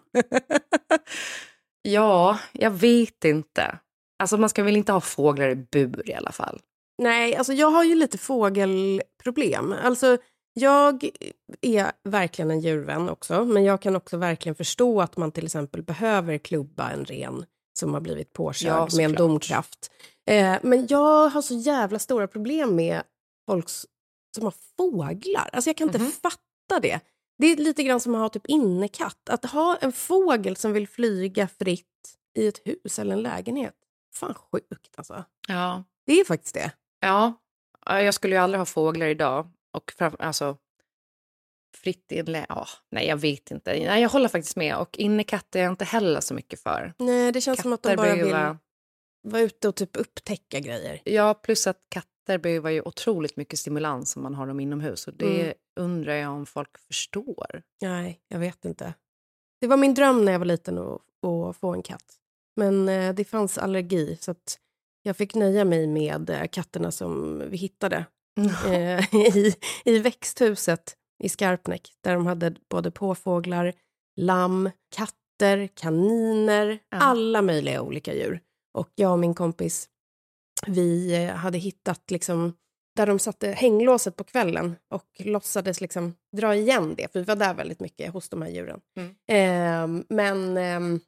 Ja, 1.81 2.39
jag 2.51 2.71
vet 2.71 3.25
inte. 3.25 3.79
Alltså 4.19 4.37
man 4.37 4.49
ska 4.49 4.63
väl 4.63 4.77
inte 4.77 4.91
ha 4.91 5.01
fåglar 5.01 5.49
i 5.49 5.55
bur 5.55 6.09
i 6.09 6.13
alla 6.13 6.31
fall. 6.31 6.61
Nej, 6.97 7.35
alltså 7.35 7.53
jag 7.53 7.71
har 7.71 7.83
ju 7.83 7.95
lite 7.95 8.17
fågelproblem. 8.17 9.75
Alltså, 9.83 10.17
jag 10.53 11.09
är 11.61 11.91
verkligen 12.03 12.51
en 12.51 12.59
djurvän 12.59 13.09
också, 13.09 13.45
men 13.45 13.63
jag 13.63 13.81
kan 13.81 13.95
också 13.95 14.17
verkligen 14.17 14.55
förstå 14.55 15.01
att 15.01 15.17
man 15.17 15.31
till 15.31 15.45
exempel 15.45 15.83
behöver 15.83 16.37
klubba 16.37 16.91
en 16.91 17.05
ren 17.05 17.45
som 17.79 17.93
har 17.93 18.01
blivit 18.01 18.33
påkörd 18.33 18.67
Ja, 18.69 18.87
med 18.97 19.05
en 19.05 19.13
domkraft. 19.15 19.91
Eh, 20.29 20.55
men 20.63 20.87
jag 20.89 21.29
har 21.29 21.41
så 21.41 21.53
jävla 21.55 21.99
stora 21.99 22.27
problem 22.27 22.75
med 22.75 23.01
folk 23.49 23.69
som 24.35 24.43
har 24.43 24.53
fåglar. 24.77 25.49
Alltså 25.53 25.69
jag 25.69 25.77
kan 25.77 25.87
inte 25.87 25.99
Mhm. 25.99 26.11
fatta 26.11 26.79
det. 26.81 26.99
Det 27.37 27.47
är 27.47 27.55
lite 27.57 27.83
grann 27.83 27.99
som 27.99 28.15
att 28.15 28.21
ha 28.21 28.29
typ 28.29 28.45
innekatt. 28.47 29.29
Att 29.29 29.45
ha 29.45 29.75
en 29.81 29.91
fågel 29.91 30.55
som 30.55 30.73
vill 30.73 30.87
flyga 30.87 31.47
fritt 31.47 31.87
i 32.37 32.47
ett 32.47 32.61
hus 32.67 32.99
eller 32.99 33.13
en 33.13 33.21
lägenhet. 33.21 33.73
Fan 34.15 34.33
sjukt 34.33 34.93
alltså. 34.97 35.23
Ja. 35.47 35.83
Det 36.05 36.19
är 36.19 36.25
faktiskt 36.25 36.53
det. 36.55 36.71
Ja, 37.07 37.33
Ja, 37.85 38.01
jag 38.01 38.13
skulle 38.13 38.35
ju 38.35 38.41
aldrig 38.41 38.59
ha 38.59 38.65
fåglar 38.65 39.07
idag. 39.07 39.49
Och 39.71 39.91
fram, 39.97 40.15
alltså, 40.19 40.57
fritt 41.77 42.11
i 42.11 42.19
en 42.19 42.25
lä- 42.25 42.45
ja, 42.49 42.67
Nej, 42.91 43.07
jag 43.07 43.17
vet 43.17 43.51
inte. 43.51 43.71
Nej, 43.71 44.01
jag 44.01 44.09
håller 44.09 44.27
faktiskt 44.27 44.55
med. 44.55 44.77
Och 44.77 44.97
innekatter 44.97 45.59
är 45.59 45.63
jag 45.63 45.71
inte 45.73 45.85
heller 45.85 46.19
så 46.21 46.33
mycket 46.33 46.59
för. 46.59 46.93
Nej, 46.99 47.31
det 47.31 47.41
känns 47.41 47.61
som 47.61 47.73
att 47.73 47.83
de 47.83 47.89
Katter 47.89 48.03
bara 48.03 48.15
vill 48.15 48.31
vara- 48.33 48.57
vara 49.23 49.41
ute 49.41 49.67
och 49.67 49.75
typ 49.75 49.95
upptäcka 49.97 50.59
grejer. 50.59 51.01
Ja, 51.05 51.33
plus 51.33 51.67
att 51.67 51.81
katter 51.89 52.37
behöver 52.37 52.69
ju 52.71 52.81
otroligt 52.81 53.37
mycket 53.37 53.59
stimulans 53.59 54.15
om 54.15 54.23
man 54.23 54.33
har 54.35 54.47
dem 54.47 54.59
inomhus. 54.59 55.07
Och 55.07 55.13
det 55.13 55.41
Mm. 55.41 55.53
undrar 55.79 56.13
jag 56.13 56.31
om 56.33 56.45
folk 56.45 56.77
förstår. 56.77 57.63
Nej, 57.81 58.21
jag 58.27 58.39
vet 58.39 58.65
inte. 58.65 58.93
Det 59.61 59.67
var 59.67 59.77
min 59.77 59.93
dröm 59.93 60.25
när 60.25 60.31
jag 60.31 60.39
var 60.39 60.45
liten 60.45 60.77
att, 60.77 61.01
att 61.25 61.57
få 61.57 61.73
en 61.73 61.83
katt. 61.83 62.15
Men 62.55 62.89
eh, 62.89 63.13
det 63.15 63.23
fanns 63.25 63.57
allergi 63.57 64.17
så 64.21 64.31
att 64.31 64.59
jag 65.03 65.17
fick 65.17 65.35
nöja 65.35 65.65
mig 65.65 65.87
med 65.87 66.29
eh, 66.29 66.47
katterna 66.51 66.91
som 66.91 67.43
vi 67.49 67.57
hittade 67.57 68.05
eh, 68.67 69.15
i, 69.15 69.55
i 69.85 69.99
växthuset 69.99 70.95
i 71.23 71.29
Skarpnäck 71.29 71.89
där 72.01 72.13
de 72.13 72.25
hade 72.25 72.55
både 72.69 72.91
påfåglar, 72.91 73.73
lamm, 74.19 74.69
katter, 74.95 75.67
kaniner, 75.67 76.79
alla 76.95 77.41
möjliga 77.41 77.81
olika 77.81 78.13
djur. 78.13 78.39
Och 78.73 78.89
jag 78.95 79.11
och 79.11 79.19
min 79.19 79.33
kompis, 79.33 79.89
vi 80.67 81.15
eh, 81.23 81.35
hade 81.35 81.57
hittat 81.57 82.11
liksom 82.11 82.53
där 82.95 83.07
de 83.07 83.19
satte 83.19 83.47
hänglåset 83.47 84.15
på 84.15 84.23
kvällen 84.23 84.75
och 84.89 85.07
låtsades 85.19 85.81
liksom 85.81 86.15
dra 86.37 86.55
igen 86.55 86.95
det, 86.97 87.11
för 87.11 87.19
vi 87.19 87.25
var 87.25 87.35
där 87.35 87.53
väldigt 87.53 87.79
mycket 87.79 88.13
hos 88.13 88.29
de 88.29 88.41
här 88.41 88.49
djuren. 88.49 88.79
Mm. 88.97 89.15
Ehm, 89.27 90.05
men 90.09 90.57
ehm, 90.57 90.99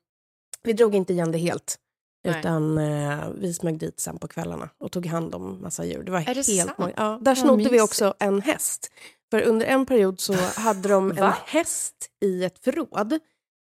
vi 0.64 0.74
drog 0.74 0.96
inte 0.96 1.14
igen 1.14 1.32
det 1.32 1.38
helt. 1.38 1.80
Nej. 2.26 2.40
Utan 2.40 2.78
eh, 2.78 3.30
vi 3.36 3.54
smög 3.54 3.80
dit 3.80 4.00
sen 4.00 4.18
på 4.18 4.28
kvällarna 4.28 4.70
och 4.78 4.92
tog 4.92 5.06
hand 5.06 5.36
om 5.36 5.62
massa 5.62 5.86
djur. 5.86 6.04
Det 6.04 6.12
var 6.12 6.20
Är 6.20 6.36
det 6.36 6.48
helt 6.48 6.78
många. 6.78 6.94
Ja, 6.98 7.20
där 7.22 7.36
snodde 7.36 7.70
vi 7.70 7.82
också 7.82 8.14
en 8.20 8.42
häst. 8.42 8.92
För 9.32 9.42
under 9.42 9.66
en 9.66 9.86
period 9.86 10.20
så 10.20 10.34
hade 10.56 10.90
de 10.90 11.12
en 11.12 11.32
häst 11.46 11.96
i 12.22 12.44
ett 12.44 12.60
förråd. 12.60 13.20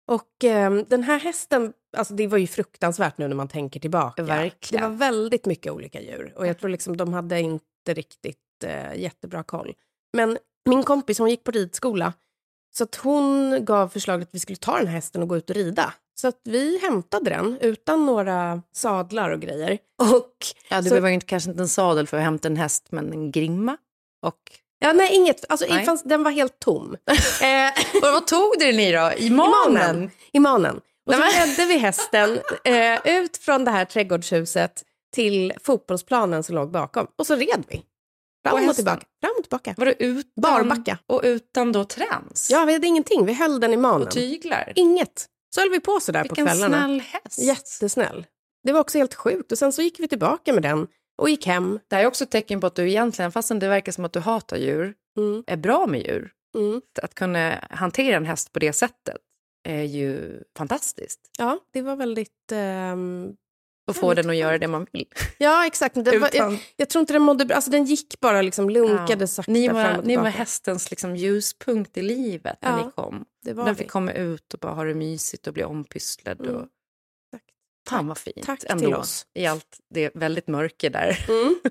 Och 0.07 0.43
eh, 0.43 0.73
den 0.73 1.03
här 1.03 1.19
hästen, 1.19 1.73
alltså 1.97 2.13
det 2.13 2.27
var 2.27 2.37
ju 2.37 2.47
fruktansvärt 2.47 3.17
nu 3.17 3.27
när 3.27 3.35
man 3.35 3.47
tänker 3.47 3.79
tillbaka. 3.79 4.23
Verkligen. 4.23 4.83
Det 4.83 4.89
var 4.89 4.95
väldigt 4.95 5.45
mycket 5.45 5.71
olika 5.71 6.01
djur 6.01 6.33
och 6.35 6.47
jag 6.47 6.59
tror 6.59 6.69
liksom 6.69 6.97
de 6.97 7.13
hade 7.13 7.39
inte 7.39 7.93
riktigt 7.93 8.63
eh, 8.63 8.95
jättebra 8.95 9.43
koll. 9.43 9.73
Men 10.13 10.37
min 10.69 10.83
kompis 10.83 11.19
hon 11.19 11.29
gick 11.29 11.43
på 11.43 11.51
ridskola 11.51 12.13
så 12.75 12.83
att 12.83 12.95
hon 12.95 13.57
gav 13.65 13.87
förslaget 13.87 14.27
att 14.27 14.35
vi 14.35 14.39
skulle 14.39 14.55
ta 14.55 14.77
den 14.77 14.87
här 14.87 14.95
hästen 14.95 15.21
och 15.21 15.27
gå 15.27 15.37
ut 15.37 15.49
och 15.49 15.55
rida. 15.55 15.93
Så 16.21 16.27
att 16.27 16.41
vi 16.43 16.79
hämtade 16.81 17.29
den 17.29 17.57
utan 17.61 18.05
några 18.05 18.61
sadlar 18.73 19.29
och 19.29 19.41
grejer. 19.41 19.77
Och 20.15 20.33
Ja, 20.69 20.81
det 20.81 20.89
så, 20.89 20.95
ju 20.95 21.13
inte, 21.13 21.25
kanske 21.25 21.49
inte 21.49 21.63
en 21.63 21.69
sadel 21.69 22.07
för 22.07 22.17
att 22.17 22.23
hämta 22.23 22.47
en 22.47 22.57
häst, 22.57 22.87
men 22.89 23.13
en 23.13 23.31
grimma. 23.31 23.77
Och... 24.25 24.35
ja, 24.79 24.93
nej, 24.93 25.15
inget. 25.15 25.45
Alltså, 25.49 25.65
Nej. 25.69 25.85
fanns, 25.85 26.03
den 26.03 26.23
var 26.23 26.31
helt 26.31 26.59
tom. 26.59 26.95
eh, 27.41 27.97
Och 28.01 28.13
vad 28.13 28.27
tog 28.27 28.53
du 28.59 28.65
den 28.65 28.79
i 28.79 28.91
då? 28.91 29.11
I 29.17 29.29
manen? 29.29 30.11
I 30.31 30.39
manen. 30.39 30.81
Och 31.07 31.13
så 31.13 31.19
ledde 31.19 31.65
vi 31.65 31.77
hästen 31.77 32.39
eh, 32.63 32.99
ut 33.17 33.37
från 33.37 33.65
det 33.65 33.71
här 33.71 33.85
trädgårdshuset 33.85 34.83
till 35.13 35.53
fotbollsplanen 35.63 36.43
som 36.43 36.55
låg 36.55 36.71
bakom. 36.71 37.07
Och 37.17 37.27
så 37.27 37.35
red 37.35 37.63
vi. 37.67 37.81
Fram 38.43 38.69
Och 38.69 38.75
tillbaka. 38.75 39.05
Fram 39.21 39.33
och 39.37 39.43
tillbaka. 39.43 39.73
Var 39.77 39.85
det 39.85 40.03
utan... 40.03 40.41
Barbacka. 40.41 40.97
Och 41.07 41.21
utan 41.23 41.71
då 41.71 41.83
träns? 41.83 42.49
Ja, 42.51 42.65
vi 42.65 42.73
hade 42.73 42.87
ingenting. 42.87 43.25
Vi 43.25 43.33
höll 43.33 43.59
den 43.59 43.73
i 43.73 43.77
manen. 43.77 44.07
Och 44.07 44.11
tyglar? 44.11 44.73
Inget. 44.75 45.27
Så 45.55 45.61
höll 45.61 45.69
vi 45.69 45.79
på 45.79 45.99
så 45.99 46.11
där 46.11 46.19
på 46.19 46.23
Vilken 46.23 46.45
kvällarna. 46.45 46.77
snäll 46.77 46.99
häst. 47.01 47.39
Jättesnäll. 47.39 48.25
Det 48.63 48.71
var 48.73 48.79
också 48.79 48.97
helt 48.97 49.13
sjukt. 49.15 49.51
Och 49.51 49.57
sen 49.57 49.71
så 49.73 49.81
gick 49.81 49.99
vi 49.99 50.07
tillbaka 50.07 50.53
med 50.53 50.63
den 50.63 50.87
och 51.21 51.29
gick 51.29 51.45
hem. 51.45 51.79
Det 51.87 51.95
här 51.95 52.03
är 52.03 52.07
också 52.07 52.23
ett 52.23 52.31
tecken 52.31 52.61
på 52.61 52.67
att 52.67 52.75
du 52.75 52.89
egentligen, 52.89 53.31
fastän 53.31 53.59
det 53.59 53.67
verkar 53.67 53.91
som 53.91 54.05
att 54.05 54.13
du 54.13 54.19
hatar 54.19 54.57
djur, 54.57 54.93
Mm. 55.17 55.43
är 55.47 55.57
bra 55.57 55.87
med 55.87 56.01
djur. 56.01 56.31
Mm. 56.57 56.81
Att 57.01 57.15
kunna 57.15 57.55
hantera 57.69 58.17
en 58.17 58.25
häst 58.25 58.53
på 58.53 58.59
det 58.59 58.73
sättet 58.73 59.17
är 59.67 59.83
ju 59.83 60.39
fantastiskt. 60.57 61.19
Ja, 61.37 61.59
det 61.73 61.81
var 61.81 61.95
väldigt... 61.95 62.51
ehm, 62.51 63.33
Och 63.89 63.95
få 63.95 64.13
den 64.13 64.29
att 64.29 64.35
göra 64.35 64.57
det 64.57 64.67
man 64.67 64.87
vill. 64.91 65.05
Ja, 65.37 65.65
exakt. 65.65 65.97
Var, 65.97 66.29
jag, 66.33 66.59
jag 66.75 66.89
tror 66.89 66.99
inte 66.99 67.13
den 67.13 67.21
mådde 67.21 67.45
bra. 67.45 67.55
Alltså, 67.55 67.71
den 67.71 67.85
gick 67.85 68.19
bara 68.19 68.41
liksom, 68.41 68.69
lunkade 68.69 69.23
Ja. 69.23 69.27
sakta 69.27 69.51
Ni 69.51 69.67
fram 69.69 69.75
var, 69.77 69.97
och 69.97 70.05
ni 70.05 70.15
var 70.15 70.23
tillbaka. 70.23 70.29
hästens 70.37 70.89
liksom 70.89 71.15
ljuspunkt 71.15 71.97
i 71.97 72.01
livet 72.01 72.57
när 72.61 72.69
Ja, 72.69 72.85
ni 72.85 72.91
kom. 72.95 73.25
Det 73.41 73.53
var 73.53 73.65
Den 73.65 73.73
vi. 73.73 73.77
fick 73.77 73.91
komma 73.91 74.13
ut 74.13 74.53
och 74.53 74.59
bara 74.59 74.73
ha 74.73 74.83
det 74.83 74.93
mysigt 74.95 75.47
och 75.47 75.53
bli 75.53 75.63
ompysslad. 75.63 76.41
Mm. 76.41 76.55
Och... 76.55 76.67
Tack. 77.31 77.43
Fan 77.89 78.07
vad 78.07 78.17
fint 78.17 78.43
Tack 78.45 78.63
ändå. 78.67 78.85
till 78.85 78.95
oss. 78.95 79.25
I 79.33 79.45
allt 79.45 79.79
det 79.89 80.11
väldigt 80.15 80.47
mörker 80.47 80.89
där. 80.89 81.25
Mm. 81.29 81.59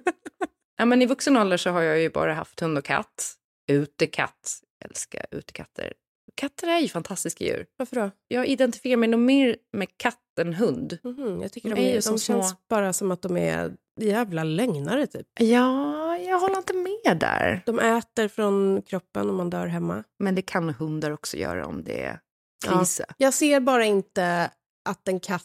Ja, 0.81 0.85
men 0.85 1.03
I 1.03 1.07
vuxen 1.07 1.37
ålder 1.37 1.57
så 1.57 1.71
har 1.71 1.83
jag 1.83 2.01
ju 2.01 2.11
bara 2.11 2.35
haft 2.35 2.61
hund 2.61 2.79
och 2.79 2.85
katt. 2.85 3.35
Utekatt. 3.71 4.61
Jag 4.79 4.91
älskar 4.91 5.27
utekatter. 5.31 5.93
Katter 6.35 6.69
är 6.69 6.79
ju 6.79 6.89
fantastiska 6.89 7.45
djur. 7.45 7.67
Varför 7.77 7.97
då? 7.97 8.11
Jag 8.29 8.47
identifierar 8.47 8.97
mig 8.97 9.09
nog 9.09 9.21
mer 9.21 9.57
med 9.73 9.89
katt 9.97 10.39
än 10.41 10.55
hund. 10.55 10.99
Mhm, 11.05 11.43
jag 11.43 11.53
tycker 11.53 11.69
De 11.69 11.75
de, 11.75 11.81
är 11.81 11.85
är, 11.87 11.89
ju 11.91 11.95
de 11.97 12.03
små- 12.03 12.19
känns 12.19 12.55
bara 12.69 12.93
som 12.93 13.11
att 13.11 13.23
de 13.23 13.37
är 13.37 13.77
jävla 14.01 14.45
lögnare 14.45 15.07
typ. 15.07 15.27
Ja, 15.41 16.17
jag 16.19 16.39
håller 16.41 16.57
inte 16.57 16.73
med 16.75 17.19
där. 17.19 17.63
De 17.67 17.79
äter 17.79 18.29
från 18.29 18.83
kroppen 18.83 19.31
om 19.31 19.37
man 19.37 19.51
dör 19.51 19.67
hemma. 19.67 20.05
Men 20.19 20.35
det 20.35 20.43
kan 20.43 20.71
hundar 20.75 21.11
också 21.11 21.37
göra 21.37 21.67
om 21.67 21.85
det 21.85 22.03
är 22.05 22.21
Ja. 22.67 22.79
krise. 22.79 23.05
Jag 23.17 23.35
ser 23.35 23.61
bara 23.61 23.85
inte 23.85 24.51
att 24.89 25.09
en 25.09 25.21
katt... 25.21 25.45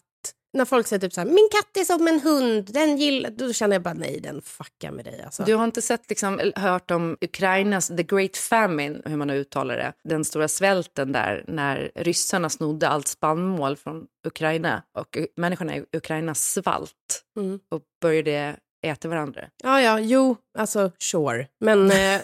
När 0.53 0.65
folk 0.65 0.87
säger 0.87 0.99
typ 0.99 1.13
så 1.13 1.21
här, 1.21 1.27
min 1.27 1.49
katt 1.51 1.77
är 1.77 1.83
som 1.85 2.07
en 2.07 2.19
hund, 2.19 2.69
den 2.73 2.97
gillar... 2.97 3.29
Då 3.29 3.53
känner 3.53 3.75
jag 3.75 3.83
bara, 3.83 3.93
nej 3.93 4.19
den 4.23 4.41
fuckar 4.41 4.91
med 4.91 5.05
dig 5.05 5.21
alltså. 5.25 5.43
Du 5.43 5.55
har 5.55 5.63
inte 5.63 5.81
sett, 5.81 6.09
liksom, 6.09 6.51
hört 6.55 6.91
om 6.91 7.17
Ukrainas 7.21 7.87
the 7.87 8.03
great 8.03 8.37
famine, 8.37 9.01
hur 9.05 9.17
man 9.17 9.29
uttalar 9.29 9.77
det, 9.77 9.93
den 10.03 10.25
stora 10.25 10.47
svälten 10.47 11.11
där 11.11 11.43
när 11.47 11.91
ryssarna 11.95 12.49
snodde 12.49 12.87
allt 12.87 13.07
spannmål 13.07 13.77
från 13.77 14.05
Ukraina 14.27 14.83
och 14.97 15.17
människorna 15.37 15.77
i 15.77 15.85
Ukraina 15.93 16.35
svalt 16.35 17.23
Mm. 17.37 17.59
och 17.71 17.81
började 18.01 18.55
äta 18.83 19.07
varandra. 19.07 19.41
Ja, 19.63 19.81
ja, 19.81 19.99
jo, 19.99 20.35
alltså 20.57 20.91
sure. 20.99 21.47
Men 21.59 21.91
eh, 21.91 22.21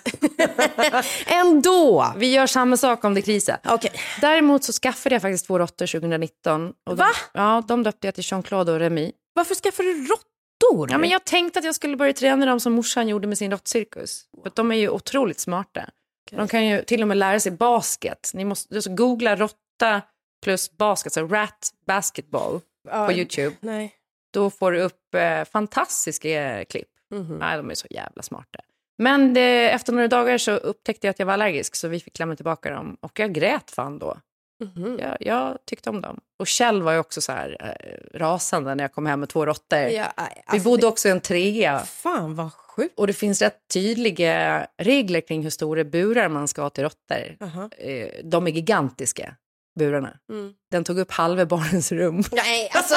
ändå. 1.27 2.13
Vi 2.17 2.33
gör 2.33 2.47
samma 2.47 2.77
sak 2.77 3.03
om 3.03 3.13
det 3.13 3.21
krisar. 3.21 3.57
Okej. 3.65 3.91
Däremot 4.21 4.63
så 4.63 4.73
skaffade 4.73 5.15
jag 5.15 5.21
faktiskt 5.21 5.45
två 5.47 5.59
råttor 5.59 5.87
2019. 5.87 6.67
Och 6.67 6.95
de, 6.95 6.97
Va? 6.97 7.09
Ja, 7.33 7.63
de 7.67 7.83
döpte 7.83 8.07
jag 8.07 8.15
till 8.15 8.23
Jean-Claude 8.23 8.71
och 8.71 8.79
Remy. 8.79 9.11
Varför 9.33 9.55
skaffar 9.55 9.83
du 9.83 10.07
råttor? 10.07 10.91
Ja, 10.91 10.97
men 10.97 11.09
jag 11.09 11.25
tänkte 11.25 11.59
att 11.59 11.65
jag 11.65 11.75
skulle 11.75 11.97
börja 11.97 12.13
träna 12.13 12.45
dem 12.45 12.59
som 12.59 12.73
morsan 12.73 13.07
gjorde 13.07 13.27
med 13.27 13.37
sin 13.37 13.51
råttcirkus. 13.51 14.23
För 14.43 14.51
de 14.55 14.71
är 14.71 14.75
ju 14.75 14.89
otroligt 14.89 15.39
smarta. 15.39 15.89
De 16.31 16.47
kan 16.47 16.65
ju 16.65 16.83
till 16.83 17.01
och 17.01 17.07
med 17.07 17.17
lära 17.17 17.39
sig 17.39 17.51
basket. 17.51 18.31
Ni 18.33 18.45
måste 18.45 18.75
alltså, 18.75 18.89
googla 18.95 19.35
råtta 19.35 20.01
plus 20.43 20.77
basket, 20.77 21.13
så 21.13 21.27
rat 21.27 21.69
basketball 21.87 22.61
Ja, 22.89 23.05
på 23.05 23.13
Youtube. 23.13 23.55
Nej. 23.59 23.95
Då 24.33 24.49
får 24.49 24.71
du 24.71 24.81
upp 24.81 25.15
eh, 25.15 25.43
fantastiska 25.45 26.65
klipp. 26.65 26.87
Mhm. 27.11 27.37
Nej, 27.37 27.57
de 27.57 27.69
är 27.71 27.75
så 27.75 27.87
jävla 27.89 28.21
smarta. 28.21 28.59
Men 28.97 29.33
det, 29.33 29.69
efter 29.71 29.93
några 29.93 30.07
dagar 30.07 30.37
så 30.37 30.51
upptäckte 30.51 31.07
jag 31.07 31.11
att 31.11 31.19
jag 31.19 31.25
var 31.25 31.33
allergisk 31.33 31.75
så 31.75 31.87
vi 31.87 31.99
fick 31.99 32.19
lämna 32.19 32.35
tillbaka 32.35 32.69
dem. 32.71 32.97
Och 33.01 33.19
jag 33.19 33.33
grät 33.33 33.71
fan 33.71 33.99
då. 33.99 34.17
Mhm. 34.63 34.99
Jag, 34.99 35.17
jag 35.19 35.57
tyckte 35.65 35.89
om 35.89 36.01
dem. 36.01 36.19
Och 36.39 36.47
Kjell 36.47 36.81
var 36.81 36.91
ju 36.93 36.99
också 36.99 37.21
så 37.21 37.31
här 37.31 37.57
eh, 37.59 38.17
rasande 38.19 38.75
när 38.75 38.83
jag 38.83 38.93
kom 38.93 39.05
hem 39.05 39.19
med 39.19 39.29
två 39.29 39.45
råttor. 39.45 39.79
Ja, 39.79 40.11
vi 40.17 40.23
alltså, 40.45 40.69
bodde 40.69 40.87
också 40.87 41.07
i 41.07 41.11
en 41.11 41.21
trea. 41.21 41.79
Fan 41.79 42.35
vad 42.35 42.53
sjukt. 42.53 42.99
Och 42.99 43.07
det 43.07 43.13
finns 43.13 43.41
rätt 43.41 43.57
tydliga 43.73 44.67
regler 44.77 45.21
kring 45.21 45.43
hur 45.43 45.49
stora 45.49 45.83
burar 45.83 46.29
man 46.29 46.47
ska 46.47 46.61
ha 46.61 46.69
till 46.69 46.83
råttor. 46.83 47.37
Aha. 47.41 47.69
Eh, 47.77 48.07
De 48.23 48.47
är 48.47 48.51
gigantiska, 48.51 49.35
burarna. 49.79 50.17
Mm. 50.31 50.53
Den 50.71 50.83
tog 50.83 50.99
upp 50.99 51.11
halva 51.11 51.45
barnens 51.45 51.91
rum. 51.91 52.23
Nej, 52.31 52.69
alltså 52.73 52.95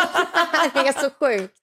det 0.75 0.81
är 0.89 0.93
så 0.93 1.11
sjukt. 1.11 1.55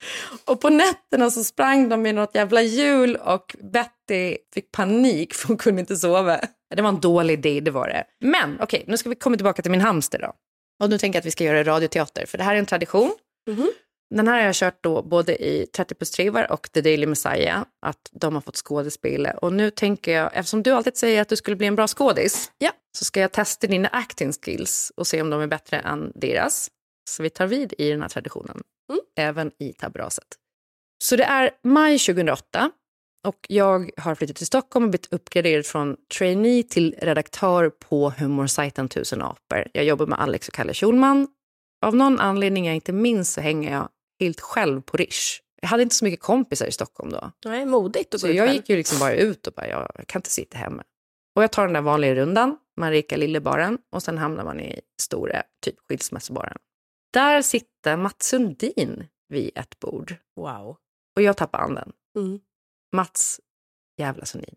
Och 0.45 0.61
på 0.61 0.69
nätterna 0.69 1.31
så 1.31 1.43
sprang 1.43 1.89
de 1.89 2.05
i 2.05 2.13
något 2.13 2.35
jävla 2.35 2.61
hjul 2.61 3.15
och 3.15 3.55
Betty 3.73 4.37
fick 4.53 4.71
panik 4.71 5.33
för 5.33 5.47
hon 5.47 5.57
kunde 5.57 5.79
inte 5.79 5.95
sova. 5.95 6.39
Det 6.75 6.81
var 6.81 6.89
en 6.89 6.99
dålig 6.99 7.33
idé, 7.33 7.59
det 7.59 7.71
var 7.71 7.87
det. 7.87 8.03
Men 8.21 8.57
okej, 8.61 8.83
nu 8.87 8.97
ska 8.97 9.09
vi 9.09 9.15
komma 9.15 9.35
tillbaka 9.35 9.61
till 9.61 9.71
min 9.71 9.81
hamster 9.81 10.19
då. 10.19 10.33
Och 10.83 10.89
nu 10.89 10.97
tänker 10.97 11.17
jag 11.17 11.21
att 11.21 11.25
vi 11.25 11.31
ska 11.31 11.43
göra 11.43 11.63
radioteater, 11.63 12.25
för 12.25 12.37
det 12.37 12.43
här 12.43 12.55
är 12.55 12.59
en 12.59 12.65
tradition. 12.65 13.11
Mhm. 13.47 13.71
Den 14.15 14.27
här 14.27 14.37
har 14.37 14.45
jag 14.45 14.55
kört 14.55 14.83
då 14.83 15.01
både 15.01 15.43
i 15.45 15.65
30 15.67 15.95
plus 15.95 16.11
3 16.11 16.29
och 16.29 16.71
The 16.71 16.81
Daily 16.81 17.05
Messiah, 17.05 17.63
att 17.85 18.09
de 18.11 18.33
har 18.33 18.41
fått 18.41 18.55
skådespela. 18.55 19.31
Och 19.31 19.53
nu 19.53 19.71
tänker 19.71 20.11
jag, 20.11 20.29
eftersom 20.33 20.63
du 20.63 20.71
alltid 20.71 20.97
säger 20.97 21.21
att 21.21 21.29
du 21.29 21.35
skulle 21.35 21.55
bli 21.55 21.67
en 21.67 21.75
bra 21.75 21.87
skådis, 21.87 22.51
Ja. 22.57 22.71
så 22.97 23.05
ska 23.05 23.19
jag 23.19 23.31
testa 23.31 23.67
dina 23.67 23.87
acting 23.87 24.33
skills 24.33 24.91
och 24.95 25.07
se 25.07 25.21
om 25.21 25.29
de 25.29 25.41
är 25.41 25.47
bättre 25.47 25.79
än 25.79 26.11
deras. 26.15 26.69
Så 27.09 27.23
vi 27.23 27.29
tar 27.29 27.47
vid 27.47 27.73
i 27.77 27.89
den 27.91 28.01
här 28.01 28.09
traditionen, 28.09 28.61
Mm. 28.91 29.01
även 29.17 29.51
i 29.59 29.73
tabberaset. 29.73 30.27
Så 31.03 31.15
det 31.15 31.23
är 31.23 31.51
maj 31.63 31.99
2008 31.99 32.71
och 33.27 33.45
jag 33.49 33.89
har 33.97 34.15
flyttat 34.15 34.35
till 34.35 34.45
Stockholm 34.47 34.85
och 34.85 34.89
blivit 34.91 35.13
uppgraderad 35.13 35.65
från 35.65 35.95
trainee 36.17 36.63
till 36.63 36.95
redaktör 37.01 37.69
på 37.69 38.09
humorsajten 38.09 38.89
Tusen 38.89 39.21
apor. 39.21 39.67
Jag 39.73 39.83
jobbar 39.85 40.05
med 40.05 40.19
Alex 40.19 40.47
och 40.47 40.53
Kalle 40.53 40.73
Schulman. 40.73 41.27
Av 41.85 41.95
någon 41.95 42.19
anledning 42.19 42.65
jag 42.65 42.75
inte 42.75 42.93
minns 42.93 43.33
så 43.33 43.41
hänger 43.41 43.71
jag 43.71 43.89
helt 44.19 44.41
själv 44.41 44.81
på 44.81 44.97
Rish. 44.97 45.41
Jag 45.61 45.69
hade 45.69 45.83
inte 45.83 45.95
så 45.95 46.05
mycket 46.05 46.19
kompisar 46.19 46.65
i 46.65 46.71
Stockholm 46.71 47.09
då. 47.11 47.31
Nej, 47.45 47.65
modigt 47.65 48.13
att 48.13 48.21
Så 48.21 48.27
gå 48.27 48.31
ut 48.31 48.37
jag 48.37 48.47
själv. 48.47 48.55
gick 48.55 48.69
ju 48.69 48.75
liksom 48.75 48.99
bara 48.99 49.13
ut 49.13 49.47
och 49.47 49.53
bara, 49.53 49.67
jag 49.67 50.03
kan 50.07 50.19
inte 50.19 50.29
sitta 50.29 50.57
hemma. 50.57 50.83
Och 51.35 51.43
jag 51.43 51.51
tar 51.51 51.63
den 51.65 51.73
där 51.73 51.81
vanliga 51.81 52.15
rundan, 52.15 52.57
Marika 52.77 53.17
Lillebaren, 53.17 53.77
och 53.91 54.03
sen 54.03 54.17
hamnar 54.17 54.43
man 54.43 54.59
i 54.59 54.81
stora, 55.01 55.43
typ 55.61 55.75
skilsmässobaren. 55.87 56.57
Där 57.13 57.41
sitter 57.41 57.97
Mats 57.97 58.25
Sundin 58.25 59.07
vid 59.29 59.51
ett 59.55 59.79
bord. 59.79 60.15
Wow. 60.35 60.77
Och 61.15 61.21
jag 61.21 61.37
tappar 61.37 61.59
anden. 61.59 61.91
Mm. 62.17 62.39
Mats 62.95 63.41
jävla 63.97 64.25
Sundin. 64.25 64.55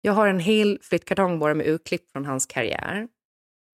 Jag 0.00 0.12
har 0.12 0.28
en 0.28 0.40
hel 0.40 0.78
flyttkartong 0.82 1.38
bara 1.38 1.54
med 1.54 1.66
urklipp 1.66 2.10
från 2.12 2.24
hans 2.24 2.46
karriär. 2.46 3.08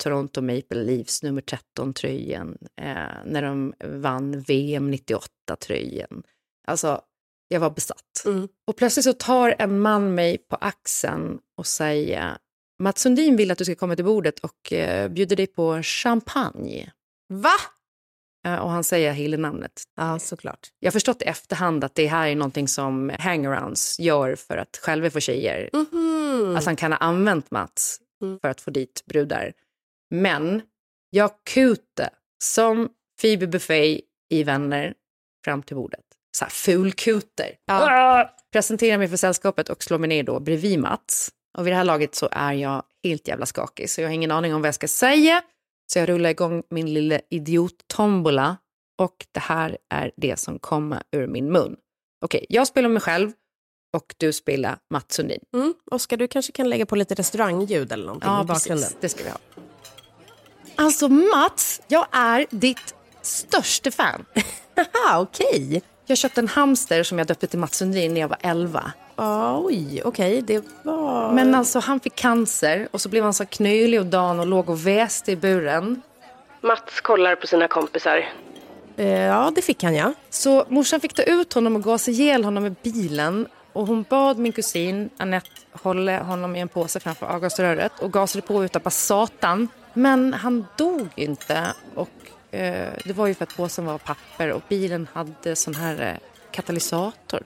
Toronto 0.02 0.40
Maple 0.40 0.82
Leafs 0.84 1.22
nummer 1.22 1.42
13-tröjan. 1.42 2.58
Eh, 2.80 2.94
när 3.26 3.42
de 3.42 3.74
vann 3.84 4.40
VM 4.40 4.92
98-tröjan. 4.94 6.22
Alltså, 6.66 7.00
jag 7.48 7.60
var 7.60 7.70
besatt. 7.70 8.22
Mm. 8.26 8.48
Och 8.66 8.76
plötsligt 8.76 9.04
så 9.04 9.12
tar 9.12 9.54
en 9.58 9.80
man 9.80 10.14
mig 10.14 10.38
på 10.38 10.56
axeln 10.56 11.38
och 11.56 11.66
säger 11.66 12.36
Mats 12.78 13.00
Sundin 13.00 13.36
vill 13.36 13.50
att 13.50 13.58
du 13.58 13.64
ska 13.64 13.74
komma 13.74 13.96
till 13.96 14.04
bordet 14.04 14.38
och 14.38 14.72
eh, 14.72 15.08
bjuder 15.08 15.36
dig 15.36 15.46
på 15.46 15.82
champagne. 15.82 16.92
Va? 17.28 17.54
Eh, 18.46 18.56
Och 18.58 18.70
han 18.70 18.84
säger 18.84 19.12
Hille-namnet. 19.12 19.82
Ja, 19.96 20.18
såklart. 20.18 20.68
Jag 20.80 20.86
har 20.86 20.92
förstått 20.92 21.22
i 21.22 21.24
efterhand 21.24 21.84
att 21.84 21.94
det 21.94 22.06
här 22.06 22.28
är 22.28 22.34
någonting 22.34 22.68
som 22.68 23.12
hangarounds 23.18 24.00
gör 24.00 24.34
för 24.34 24.56
att 24.56 24.76
själva 24.82 25.10
få 25.10 25.20
tjejer. 25.20 25.70
Mhm. 25.72 26.54
Alltså 26.56 26.70
han 26.70 26.76
kan 26.76 26.92
ha 26.92 26.98
använt 26.98 27.50
Mats 27.50 28.00
Mm. 28.22 28.38
för 28.40 28.48
att 28.48 28.60
få 28.60 28.70
dit 28.70 29.02
brudar. 29.06 29.52
Men 30.10 30.62
jag 31.10 31.30
kute 31.50 32.10
som 32.44 32.88
Phoebe 33.20 33.46
Buffet 33.46 34.00
i 34.30 34.42
Vänner 34.44 34.94
fram 35.44 35.62
till 35.62 35.76
bordet. 35.76 36.04
Så 36.36 36.44
här 36.44 36.50
fulkuter. 36.50 37.54
Ah! 37.66 38.24
Presenterar 38.52 38.98
mig 38.98 39.08
för 39.08 39.16
sällskapet 39.16 39.68
och 39.68 39.82
slår 39.82 39.98
mig 39.98 40.08
ner 40.08 40.22
då 40.22 40.40
bredvid 40.40 40.78
Mats. 40.78 41.30
Och 41.58 41.66
vid 41.66 41.72
det 41.72 41.76
här 41.76 41.84
laget 41.84 42.14
så 42.14 42.28
är 42.32 42.52
jag 42.52 42.82
helt 43.04 43.28
jävla 43.28 43.46
skakig 43.46 43.90
så 43.90 44.00
jag 44.00 44.08
har 44.08 44.14
ingen 44.14 44.30
aning 44.30 44.54
om 44.54 44.62
vad 44.62 44.68
jag 44.68 44.74
ska 44.74 44.88
säga. 44.88 45.42
Så 45.92 45.98
jag 45.98 46.08
rullar 46.08 46.30
igång 46.30 46.62
min 46.70 46.94
lilla 46.94 47.20
idiot-tombola 47.30 48.56
och 48.98 49.26
det 49.32 49.40
här 49.40 49.78
är 49.90 50.12
det 50.16 50.38
som 50.38 50.58
kommer 50.58 51.02
ur 51.12 51.26
min 51.26 51.52
mun. 51.52 51.76
Okej, 52.24 52.46
jag 52.48 52.66
spelar 52.66 52.88
mig 52.88 53.02
själv 53.02 53.32
och 53.96 54.14
du 54.18 54.32
spelar 54.32 54.78
Mats 54.90 55.14
Sundin. 55.14 55.40
Mm. 55.54 55.74
Oskar, 55.90 56.16
du 56.16 56.28
kanske 56.28 56.52
kan 56.52 56.68
lägga 56.68 56.86
på 56.86 56.96
lite 56.96 57.14
restaurangljud 57.14 57.92
eller 57.92 58.06
någonting 58.06 58.30
i 58.30 58.44
bakgrunden. 58.46 58.84
precis. 58.84 58.96
Det 59.00 59.08
ska 59.08 59.24
vi 59.24 59.30
ha. 59.30 59.38
Alltså 60.76 61.08
Mats, 61.08 61.80
jag 61.88 62.06
är 62.12 62.46
ditt 62.50 62.94
största 63.22 63.90
fan. 63.90 64.24
Haha, 64.76 65.20
okej. 65.20 65.82
Jag 66.06 66.18
köpte 66.18 66.40
en 66.40 66.48
hamster 66.48 67.02
som 67.02 67.18
jag 67.18 67.26
döpte 67.26 67.46
till 67.46 67.58
Mats 67.58 67.74
Sundin 67.74 68.14
när 68.14 68.20
jag 68.20 68.28
var 68.28 68.38
11. 68.40 68.92
Oj, 69.16 70.02
okej, 70.04 70.42
det 70.42 70.64
var... 70.82 71.32
Men 71.32 71.54
alltså 71.54 71.78
han 71.78 72.00
fick 72.00 72.14
cancer 72.14 72.88
och 72.90 73.00
så 73.00 73.08
blev 73.08 73.24
han 73.24 73.34
så 73.34 73.46
knölig 73.46 74.00
och 74.00 74.06
dan 74.06 74.40
och 74.40 74.46
låg 74.46 74.70
och 74.70 74.86
väste 74.86 75.32
i 75.32 75.36
buren. 75.36 76.02
Mats 76.60 77.00
kollar 77.00 77.36
på 77.36 77.46
sina 77.46 77.68
kompisar. 77.68 78.28
Eh, 78.96 79.08
ja, 79.08 79.52
det 79.54 79.62
fick 79.62 79.82
han 79.82 79.94
ja. 79.94 80.12
Så 80.30 80.64
morsan 80.68 81.00
fick 81.00 81.14
ta 81.14 81.22
ut 81.22 81.52
honom 81.52 81.76
och 81.76 81.82
gasa 81.82 82.10
ihjäl 82.10 82.44
honom 82.44 82.62
med 82.62 82.74
bilen. 82.82 83.46
Och 83.72 83.86
hon 83.86 84.04
bad 84.08 84.38
min 84.38 84.52
kusin 84.52 85.10
Annette 85.16 85.50
hålla 85.72 86.22
honom 86.22 86.56
i 86.56 86.60
en 86.60 86.68
påse 86.68 87.00
framför 87.00 87.26
avgasröret 87.26 87.92
och 88.00 88.12
gasade 88.12 88.42
på 88.46 88.64
utav 88.64 88.82
bara 88.82 88.90
satan. 88.90 89.68
Men 89.94 90.34
han 90.34 90.66
dog 90.76 91.08
inte. 91.14 91.74
Och 91.94 92.10
eh, 92.50 92.92
det 93.04 93.12
var 93.12 93.26
ju 93.26 93.34
för 93.34 93.42
att 93.42 93.56
påsen 93.56 93.86
var 93.86 93.94
av 93.94 93.98
papper 93.98 94.52
och 94.52 94.62
bilen 94.68 95.08
hade 95.12 95.56
sån 95.56 95.74
här 95.74 96.02
eh, 96.02 96.28
katalysator. 96.50 97.42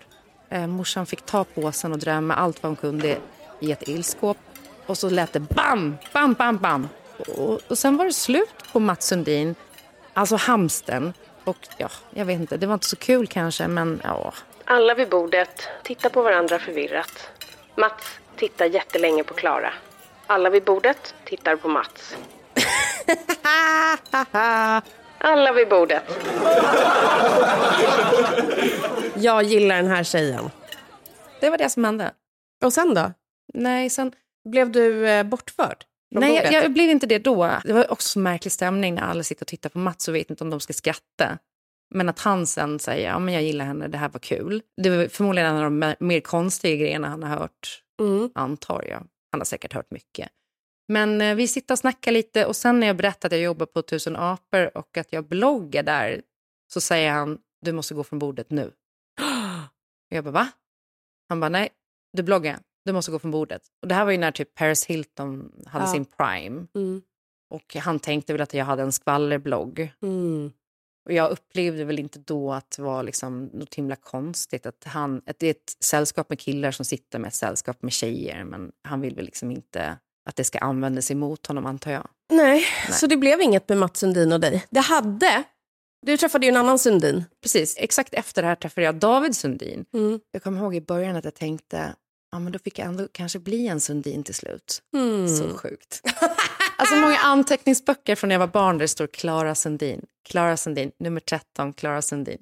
Eh, 0.49 0.67
morsan 0.67 1.07
fick 1.07 1.23
ta 1.23 1.45
påsen 1.45 1.93
och 1.93 1.99
drämma 1.99 2.35
allt 2.35 2.63
vad 2.63 2.71
hon 2.71 2.77
kunde 2.77 3.19
i 3.61 3.73
ett 3.73 3.89
ilskåp. 3.89 4.37
Och 4.87 4.99
så 4.99 5.11
lät 5.11 5.33
det 5.33 5.41
bam, 5.41 5.97
bam, 6.13 6.35
bam, 6.35 6.59
bam. 6.59 6.89
Och, 7.37 7.61
och 7.69 7.79
sen 7.79 7.97
var 7.97 8.05
det 8.05 8.13
slut 8.13 8.73
på 8.73 8.81
Mats 8.81 9.07
Sundin, 9.07 9.55
alltså 10.15 10.37
hamsten. 10.37 11.13
Och 11.45 11.57
ja, 11.77 11.89
jag 12.11 12.25
vet 12.25 12.41
inte, 12.41 12.57
det 12.57 12.67
var 12.67 12.75
inte 12.75 12.87
så 12.87 12.97
kul 12.97 13.27
kanske, 13.27 13.69
men 13.69 14.01
ja. 14.05 14.33
Alla 14.65 14.95
vid 14.95 15.09
bordet 15.09 15.69
tittar 15.83 16.09
på 16.11 16.23
varandra 16.23 16.59
förvirrat. 16.59 17.31
Mats 17.75 18.19
tittar 18.37 18.67
jättelänge 18.67 19.25
på 19.25 19.35
Klara. 19.35 19.73
Alla 20.27 20.51
vid 20.51 20.65
bordet 20.65 21.15
tittar 21.25 21.57
på 21.57 21.69
Mats. 21.69 22.17
Alla 25.21 25.53
vid 25.53 25.69
bordet. 25.69 26.03
Jag 29.17 29.43
gillar 29.43 29.77
den 29.77 29.87
här 29.91 30.05
tjejen. 30.05 30.51
Det 31.41 31.51
var 31.51 31.59
det 31.59 31.71
som 31.71 31.85
hände. 31.85 32.13
Och 32.65 32.73
sen 32.73 32.95
då? 32.95 33.13
Nej, 33.55 33.91
sen... 33.91 34.13
Blev 34.49 34.71
du 34.73 35.09
eh, 35.09 35.23
bortförd? 35.25 35.85
från 36.13 36.21
Nej, 36.21 36.31
bordet? 36.31 36.53
jag, 36.53 36.65
jag 36.65 36.73
blev 36.73 36.91
inte 36.91 37.07
det 37.07 37.19
då. 37.19 37.51
Det 37.65 37.73
var 37.73 37.93
också 37.93 38.09
så 38.09 38.19
märklig 38.19 38.53
stämning 38.53 38.95
när 38.95 39.03
alla 39.03 39.23
sitter 39.23 39.43
och 39.43 39.47
tittar 39.49 39.71
på 39.71 39.79
Mats 39.79 40.09
och 40.09 40.15
vet 40.15 40.31
inte 40.31 40.45
om 40.45 40.51
de 40.51 40.61
ska 40.61 40.73
skratta. 40.73 41.39
Men 41.95 42.09
att 42.09 42.19
han 42.19 42.47
sen 42.47 42.79
säger, 42.79 43.09
ja 43.09 43.19
men 43.19 43.35
jag 43.35 43.43
gillar 43.43 43.65
henne, 43.65 43.89
det 43.89 43.99
här 43.99 44.09
var 44.09 44.21
kul. 44.21 44.63
Det 44.83 44.91
var 44.91 45.09
förmodligen 45.09 45.51
en 45.51 45.57
av 45.57 45.63
de 45.63 45.79
mer- 45.79 45.97
mer 46.01 46.21
konstiga 46.21 46.77
grejerna 46.77 47.09
han 47.09 47.23
har 47.23 47.37
hört, 47.39 47.83
Mm. 48.01 48.31
antar 48.35 48.85
jag. 48.89 48.99
Han 49.33 49.41
har 49.41 49.45
säkert 49.45 49.73
hört 49.73 49.91
mycket. 49.91 50.29
Men 50.89 51.21
eh, 51.21 51.35
vi 51.35 51.49
sitter 51.49 51.75
och 51.75 51.79
snackar 51.79 52.13
lite 52.13 52.47
och 52.47 52.57
sen 52.57 52.81
när 52.81 52.87
jag 52.87 52.97
berättar 52.97 53.29
att 53.29 53.33
jag 53.33 53.41
jobbar 53.43 53.67
på 53.67 53.83
Tusen 53.83 54.17
apor 54.17 54.77
och 54.77 54.97
att 54.97 55.13
jag 55.13 55.29
bloggar 55.29 55.83
där 55.83 56.23
så 56.73 56.81
säger 56.81 57.13
han, 57.13 57.39
du 57.61 57.73
måste 57.73 57.95
gå 57.95 58.05
från 58.05 58.19
bordet 58.19 58.51
nu. 58.51 58.73
Och 60.11 60.17
jag 60.17 60.25
bara, 60.25 60.31
va? 60.31 60.49
Han 61.29 61.41
bara, 61.41 61.49
nej, 61.49 61.69
du 62.13 62.23
bloggar, 62.23 62.59
du 62.85 62.93
måste 62.93 63.11
gå 63.11 63.19
från 63.19 63.31
bordet. 63.31 63.63
Och 63.83 63.89
det 63.89 63.95
här 63.95 64.05
var 64.05 64.13
ju 64.13 64.19
när 64.19 64.31
typ 64.31 64.55
Paris 64.55 64.87
Hilton 64.87 65.53
hade 65.67 65.85
Ja. 65.85 65.93
sin 65.93 66.05
prime. 66.05 66.67
Mm. 66.75 67.03
Och 67.51 67.75
han 67.75 67.99
tänkte 68.01 68.33
väl 68.33 68.43
att 68.43 68.55
jag 68.55 68.65
hade 68.65 68.83
en 68.83 68.93
skvallerblogg. 68.93 69.93
Mm. 70.03 70.53
Och 71.07 71.13
jag 71.13 71.31
upplevde 71.31 71.85
väl 71.85 71.99
inte 71.99 72.19
då 72.19 72.53
att 72.53 72.71
det 72.77 72.83
var 72.83 73.03
liksom 73.03 73.45
något 73.45 73.75
himla 73.75 73.97
konstigt. 73.97 74.67
Att, 74.67 74.85
han, 74.85 75.23
att 75.27 75.39
det 75.39 75.47
är 75.47 75.51
ett 75.51 75.77
sällskap 75.85 76.29
med 76.29 76.41
killar 76.41 76.71
som 76.71 76.85
sitter 76.85 77.19
med 77.19 77.29
ett 77.29 77.35
sällskap 77.35 77.83
med 77.83 77.93
tjejer. 77.93 78.45
Men 78.45 78.73
han 78.83 79.01
vill 79.01 79.15
väl 79.15 79.25
liksom 79.25 79.51
inte 79.51 79.99
att 80.29 80.37
det 80.37 80.45
ska 80.45 80.59
användas 80.59 81.11
emot 81.11 81.47
honom 81.47 81.67
antar 81.67 81.91
jag. 81.91 82.09
Nej, 82.33 82.65
så 82.91 83.07
det 83.07 83.17
blev 83.17 83.41
inget 83.41 83.69
med 83.69 83.79
Mats 83.79 83.99
Sundin 83.99 84.33
och 84.33 84.41
dig. 84.41 84.67
Det 84.71 84.81
hade. 84.81 85.43
Du 86.07 86.17
träffade 86.17 86.47
ju 86.47 86.51
en 86.51 86.57
annan 86.57 86.79
Sundin. 86.79 87.25
Precis, 87.43 87.77
exakt 87.79 88.15
efter 88.15 88.43
det 88.43 88.49
här 88.49 88.55
träffade 88.55 88.85
jag 88.85 88.95
David 88.95 89.37
Sundin. 89.37 89.85
Mm. 89.95 90.21
Jag 90.33 90.43
kommer 90.43 90.61
ihåg 90.61 90.75
i 90.75 90.81
början 90.81 91.17
att 91.17 91.25
jag 91.25 91.35
tänkte, 91.35 91.95
ja 92.33 92.39
men 92.39 92.53
då 92.53 92.59
fick 92.59 92.79
jag 92.79 92.87
ändå 92.87 93.09
kanske 93.13 93.39
bli 93.39 93.69
en 93.69 93.81
Sundin 93.81 94.25
till 94.25 94.35
slut. 94.35 94.83
Mm. 94.97 95.29
Så 95.29 95.59
sjukt. 95.59 96.03
alltså 96.77 96.97
många 96.97 97.19
anteckningsböcker 97.19 98.17
från 98.17 98.29
när 98.29 98.35
jag 98.35 98.41
var 98.41 98.47
barn 98.47 98.79
där 98.79 98.85
det 98.85 98.89
står 98.89 99.07
Klara 99.07 99.55
Sundin. 99.55 100.07
Klara 100.29 100.57
Sundin, 100.57 100.91
nummer 100.99 101.21
13, 101.21 101.73
Klara 101.73 102.03
Sundin. 102.03 102.39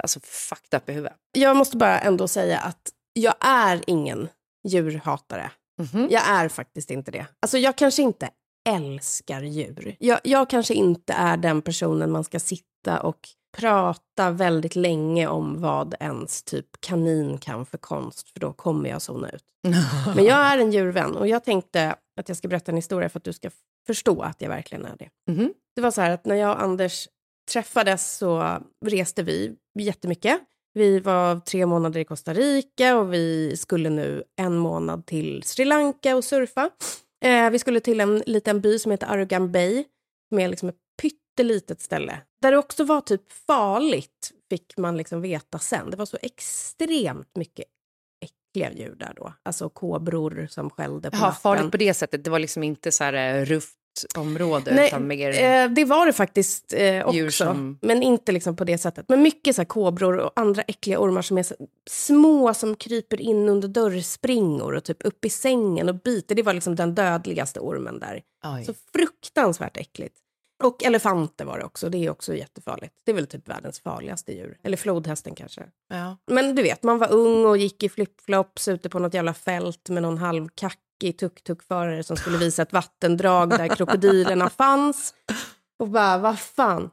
Alltså 0.00 0.20
fucked 0.20 0.80
up 0.80 0.88
i 0.88 0.92
huvudet. 0.92 1.16
Jag 1.32 1.56
måste 1.56 1.76
bara 1.76 2.00
ändå 2.00 2.28
säga 2.28 2.58
att 2.58 2.90
jag 3.12 3.34
är 3.40 3.84
ingen 3.86 4.28
djurhatare. 4.68 5.50
Mhm. 5.78 6.08
Jag 6.10 6.28
är 6.28 6.48
faktiskt 6.48 6.90
inte 6.90 7.10
det. 7.10 7.26
Alltså 7.40 7.58
jag 7.58 7.76
kanske 7.76 8.02
inte 8.02 8.30
älskar 8.68 9.42
djur. 9.42 9.96
Jag, 9.98 10.20
jag 10.24 10.50
kanske 10.50 10.74
inte 10.74 11.12
är 11.12 11.36
den 11.36 11.62
personen 11.62 12.10
man 12.10 12.24
ska 12.24 12.40
sitta 12.40 13.00
och 13.02 13.28
prata 13.56 14.30
väldigt 14.30 14.76
länge 14.76 15.26
om 15.26 15.60
vad 15.60 15.94
ens 16.00 16.42
typ 16.42 16.66
kanin 16.80 17.38
kan 17.38 17.66
för 17.66 17.78
konst, 17.78 18.28
för 18.30 18.40
då 18.40 18.52
kommer 18.52 18.90
jag 18.90 19.02
zona 19.02 19.30
ut. 19.30 19.44
Men 20.16 20.24
jag 20.24 20.38
är 20.38 20.58
en 20.58 20.72
djurvän 20.72 21.16
och 21.16 21.28
jag 21.28 21.44
tänkte 21.44 21.94
att 22.20 22.28
jag 22.28 22.38
ska 22.38 22.48
berätta 22.48 22.72
en 22.72 22.76
historia 22.76 23.08
för 23.08 23.18
att 23.18 23.24
du 23.24 23.32
ska 23.32 23.50
förstå 23.86 24.22
att 24.22 24.40
jag 24.42 24.48
verkligen 24.48 24.84
är 24.84 24.96
det. 24.98 25.32
Mhm. 25.32 25.52
Det 25.74 25.80
var 25.80 25.90
så 25.90 26.00
här 26.00 26.10
att 26.10 26.26
när 26.26 26.34
jag 26.34 26.50
och 26.50 26.62
Anders 26.62 27.08
träffades 27.52 28.16
så 28.16 28.58
reste 28.86 29.22
vi 29.22 29.56
jättemycket. 29.78 30.40
Vi 30.78 31.00
var 31.00 31.40
tre 31.40 31.66
månader 31.66 32.00
i 32.00 32.04
Costa 32.04 32.34
Rica 32.34 32.96
och 32.96 33.12
vi 33.14 33.56
skulle 33.56 33.90
nu 33.90 34.22
en 34.36 34.56
månad 34.58 35.06
till 35.06 35.42
Sri 35.42 35.64
Lanka 35.64 36.16
och 36.16 36.24
surfa. 36.24 36.70
Eh, 37.24 37.50
vi 37.50 37.58
skulle 37.58 37.80
till 37.80 38.00
en 38.00 38.22
liten 38.26 38.60
by 38.60 38.78
som 38.78 38.90
heter 38.92 39.06
Arugan 39.06 39.52
Bay, 39.52 39.84
som 40.28 40.38
är 40.38 40.48
liksom 40.48 40.68
ett 40.68 40.76
pyttelitet 41.02 41.80
ställe. 41.80 42.20
Där 42.42 42.50
det 42.50 42.58
också 42.58 42.84
var 42.84 43.00
typ 43.00 43.32
farligt, 43.32 44.32
fick 44.50 44.76
man 44.76 44.96
liksom 44.96 45.20
veta 45.20 45.58
sen. 45.58 45.90
Det 45.90 45.96
var 45.96 46.06
så 46.06 46.18
extremt 46.22 47.36
mycket 47.36 47.64
äckliga 48.24 48.72
djur 48.72 48.94
där 48.98 49.12
då. 49.16 49.32
Alltså 49.42 49.68
kobror 49.68 50.46
som 50.50 50.70
skällde 50.70 51.10
på 51.10 51.16
Jaha, 51.16 51.26
natten. 51.26 51.40
farligt 51.40 51.70
på 51.70 51.76
det 51.76 51.94
sättet. 51.94 52.24
Det 52.24 52.30
var 52.30 52.38
liksom 52.38 52.62
inte 52.62 52.92
så 52.92 53.04
här 53.04 53.12
eh, 53.12 53.44
rufft 54.04 54.16
område 54.16 54.74
Nej, 54.74 54.86
utan 54.88 55.06
mer... 55.06 55.30
eh, 55.44 55.68
det 55.70 55.84
var 55.84 56.06
det 56.06 56.12
faktiskt 56.12 56.72
eh, 56.76 57.06
också. 57.06 57.30
Som- 57.44 57.78
Men 57.82 58.02
inte 58.02 58.32
liksom 58.32 58.56
på 58.56 58.64
det 58.64 58.78
sättet. 58.78 59.04
Men 59.08 59.22
mycket 59.22 59.54
så 59.56 59.60
här 59.62 59.66
kobror 59.66 60.18
och 60.18 60.32
andra 60.36 60.62
äckliga 60.62 60.98
ormar 61.00 61.22
som 61.22 61.38
är 61.38 61.46
små 61.90 62.54
som 62.54 62.74
kryper 62.76 63.20
in 63.20 63.48
under 63.48 63.68
dörrspringor 63.68 64.74
och 64.74 64.84
typ 64.84 65.04
upp 65.06 65.24
i 65.24 65.30
sängen 65.30 65.88
och 65.88 65.94
biter. 65.94 66.34
Det 66.34 66.42
var 66.42 66.52
liksom 66.54 66.76
den 66.76 66.94
dödligaste 66.94 67.60
ormen 67.60 67.98
där. 68.00 68.22
Oj. 68.56 68.64
Så 68.64 68.74
fruktansvärt 68.92 69.76
äckligt. 69.76 70.14
Och 70.64 70.84
elefanter 70.84 71.44
var 71.44 71.58
det 71.58 71.64
också. 71.64 71.88
Det 71.88 71.98
är 72.06 72.10
också 72.10 72.34
jättefarligt. 72.34 72.94
Det 73.04 73.10
är 73.10 73.14
väl 73.14 73.26
typ 73.26 73.48
världens 73.48 73.80
farligaste 73.80 74.32
djur. 74.32 74.58
Eller 74.62 74.76
flodhästen 74.76 75.34
kanske. 75.34 75.62
ja. 75.90 76.16
Men 76.26 76.54
du 76.54 76.62
vet, 76.62 76.82
man 76.82 76.98
var 76.98 77.12
ung 77.12 77.44
och 77.46 77.56
gick 77.56 77.82
i 77.82 77.88
flipflops 77.88 78.68
ute 78.68 78.88
på 78.88 78.98
något 78.98 79.14
jävla 79.14 79.34
fält 79.34 79.88
med 79.88 80.02
någon 80.02 80.18
halvkackig 80.98 81.18
tuk-tuk-förare 81.18 82.02
som 82.02 82.16
skulle 82.16 82.38
visa 82.38 82.62
ett 82.62 82.72
vattendrag 82.72 83.50
där 83.50 83.76
krokodilerna 83.76 84.50
fanns. 84.58 85.14
Och 85.78 85.88
bara, 85.88 86.18
vad 86.18 86.38
fan. 86.38 86.90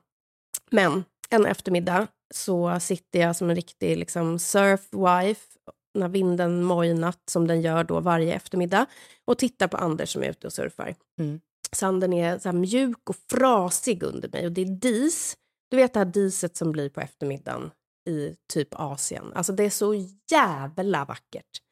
Men 0.72 1.04
en 1.30 1.46
eftermiddag 1.46 2.08
så 2.34 2.80
sitter 2.80 3.20
jag 3.20 3.36
som 3.36 3.50
en 3.50 3.56
riktig 3.56 3.98
liksom, 3.98 4.40
surfwife 4.40 5.60
när 5.94 6.10
vinden 6.10 6.64
mojnat 6.64 7.20
som 7.32 7.48
den 7.48 7.62
gör 7.62 7.84
då 7.84 8.00
varje 8.00 8.34
eftermiddag 8.34 8.86
och 9.28 9.38
tittar 9.38 9.68
på 9.68 9.78
Anders 9.78 10.14
som 10.14 10.24
är 10.24 10.30
ute 10.30 10.48
och 10.48 10.54
surfar. 10.54 10.96
Mm. 11.20 11.40
Sanden 11.72 12.14
är 12.14 12.40
så 12.40 12.52
mjuk 12.52 13.10
och 13.10 13.16
frasig 13.32 14.04
under 14.04 14.30
mig 14.30 14.46
och 14.46 14.52
det 14.52 14.62
är 14.62 14.80
dis. 14.80 15.36
Du 15.72 15.78
vet 15.78 15.94
det 15.94 16.00
här 16.00 16.06
diset 16.06 16.58
som 16.58 16.72
blir 16.72 16.90
på 16.90 17.02
eftermiddagen 17.02 17.72
i 18.10 18.36
typ 18.54 18.68
Asien. 18.72 19.34
Alltså 19.36 19.54
det 19.54 19.64
är 19.64 19.70
så 19.70 19.96
jävla 20.32 21.06
vackert. 21.06 21.65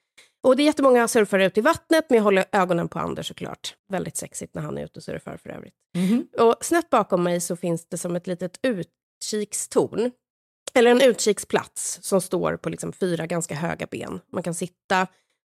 Och 0.43 0.55
det 0.55 0.63
är 0.63 0.65
jättemånga 0.65 1.07
surfare 1.07 1.45
ute 1.45 1.59
i 1.59 1.63
vattnet, 1.63 2.05
men 2.09 2.17
jag 2.17 2.23
håller 2.23 2.45
ögonen 2.51 2.87
på 2.87 2.99
Anders 2.99 3.27
såklart. 3.27 3.75
Väldigt 3.89 4.17
sexigt 4.17 4.55
när 4.55 4.61
han 4.61 4.77
är 4.77 4.85
ute 4.85 4.99
och 4.99 5.03
surfar 5.03 5.37
för 5.37 5.49
övrigt. 5.49 5.73
Mhm. 5.97 6.27
Och 6.39 6.65
snett 6.65 6.89
bakom 6.89 7.23
mig 7.23 7.41
så 7.41 7.55
finns 7.55 7.85
det 7.85 7.97
som 7.97 8.15
ett 8.15 8.27
litet 8.27 8.59
utkikstorn. 8.63 10.11
Eller 10.73 10.91
en 10.91 11.01
utkiksplats 11.01 11.99
som 12.01 12.21
står 12.21 12.57
på 12.57 12.69
liksom 12.69 12.93
fyra 12.93 13.27
ganska 13.27 13.55
höga 13.55 13.87
ben. 13.91 14.19
Man 14.31 14.43
kan 14.43 14.53
sitta 14.53 15.07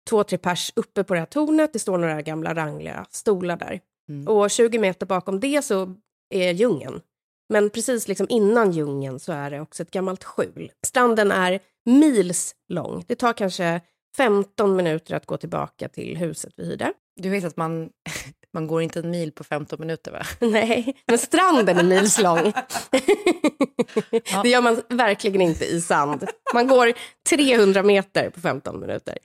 två, 0.09 0.23
tre 0.23 0.37
pers 0.37 0.71
uppe 0.75 1.03
på 1.03 1.13
det 1.13 1.19
här 1.19 1.27
tornet. 1.27 1.73
Det 1.73 1.79
står 1.79 1.97
några 1.97 2.21
gamla 2.21 2.55
rangliga 2.55 3.05
stolar 3.09 3.57
där. 3.57 3.79
Mm. 4.09 4.27
Och 4.27 4.51
20 4.51 4.79
meter 4.79 5.05
bakom 5.05 5.39
det 5.39 5.65
så 5.65 5.95
är 6.29 6.51
djungeln. 6.51 7.01
Men 7.49 7.69
precis 7.69 8.07
liksom 8.07 8.27
innan 8.29 8.71
djungeln 8.71 9.19
så 9.19 9.31
är 9.31 9.51
det 9.51 9.61
också 9.61 9.83
ett 9.83 9.91
gammalt 9.91 10.23
skjul. 10.23 10.71
Stranden 10.85 11.31
är 11.31 11.59
mils 11.85 12.55
lång. 12.67 13.03
Det 13.07 13.15
tar 13.15 13.33
kanske 13.33 13.81
15 14.17 14.75
minuter 14.75 15.15
att 15.15 15.25
gå 15.25 15.37
tillbaka 15.37 15.89
till 15.89 16.17
huset 16.17 16.53
vi 16.57 16.65
hyrde. 16.65 16.93
Du 17.21 17.29
vet 17.29 17.45
att 17.45 17.57
man, 17.57 17.89
man 18.53 18.67
går 18.67 18.81
inte 18.81 18.99
en 18.99 19.11
mil 19.11 19.31
på 19.31 19.43
15 19.43 19.79
minuter 19.79 20.11
va? 20.11 20.21
Nej, 20.47 20.95
men 21.07 21.17
stranden 21.17 21.77
är 21.77 21.83
mils 21.83 22.21
lång. 22.21 22.53
Det 24.43 24.49
gör 24.49 24.61
man 24.61 24.81
verkligen 24.89 25.41
inte 25.41 25.65
i 25.65 25.81
sand. 25.81 26.27
Man 26.53 26.67
går 26.67 26.93
300 27.29 27.83
meter 27.83 28.29
på 28.29 28.39
15 28.39 28.79
minuter. 28.79 29.17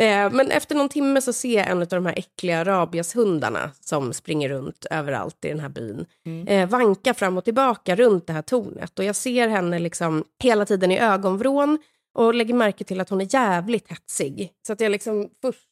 Eh, 0.00 0.30
Men 0.30 0.50
efter 0.50 0.74
någon 0.74 0.88
timme 0.88 1.20
så 1.20 1.32
ser 1.32 1.56
jag 1.56 1.68
en 1.70 1.80
av 1.82 1.86
de 1.88 2.06
här 2.06 2.18
äckliga 2.18 2.64
rabieshundarna 2.64 3.70
som 3.80 4.12
springer 4.12 4.48
runt 4.48 4.86
överallt 4.90 5.44
i 5.44 5.48
den 5.48 5.60
här 5.60 5.68
byn. 5.68 6.06
Eh, 6.46 6.68
vanka 6.68 7.14
fram 7.14 7.38
och 7.38 7.44
tillbaka 7.44 7.96
runt 7.96 8.26
det 8.26 8.32
här 8.32 8.42
tornet. 8.42 8.98
Och 8.98 9.04
jag 9.04 9.16
ser 9.16 9.48
henne 9.48 9.78
liksom 9.78 10.24
hela 10.42 10.64
tiden 10.66 10.90
i 10.90 10.98
ögonvrån 10.98 11.78
och 12.14 12.34
lägger 12.34 12.54
märke 12.54 12.84
till 12.84 13.00
att 13.00 13.08
hon 13.08 13.20
är 13.20 13.34
jävligt 13.34 13.88
hetsig. 13.88 14.52
Så 14.66 14.72
att 14.72 14.80
jag 14.80 14.92
liksom 14.92 15.30
först 15.42 15.68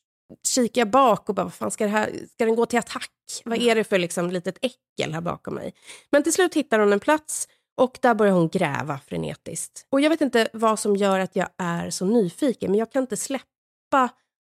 kikar 0.49 0.81
jag 0.81 0.91
bak 0.91 1.29
och 1.29 1.35
bara, 1.35 1.45
vad 1.45 1.55
fan 1.55 1.71
ska, 1.71 1.85
det 1.85 1.91
här, 1.91 2.11
ska 2.35 2.45
den 2.45 2.57
gå 2.57 2.67
till 2.67 2.79
attack? 2.79 3.11
Vad 3.45 3.59
är 3.59 3.75
det 3.75 3.85
för 3.85 3.99
liksom 3.99 4.31
litet 4.31 4.59
äckel 4.63 5.15
här 5.15 5.21
bakom 5.21 5.55
mig? 5.55 5.75
Men 6.11 6.23
till 6.23 6.33
slut 6.33 6.55
hittar 6.55 6.79
hon 6.79 6.93
en 6.93 7.01
plats 7.01 7.49
och 7.77 7.99
där 8.03 8.15
börjar 8.15 8.33
hon 8.33 8.49
gräva 8.49 8.99
frenetiskt. 9.07 9.87
Och 9.91 10.01
jag 10.01 10.11
vet 10.11 10.21
inte 10.21 10.49
vad 10.53 10.79
som 10.79 10.97
gör 10.97 11.19
att 11.19 11.37
jag 11.37 11.49
är 11.59 11.91
så 11.91 12.05
nyfiken, 12.05 12.71
men 12.71 12.79
jag 12.79 12.93
kan 12.93 13.03
inte 13.03 13.17
släppa 13.17 14.09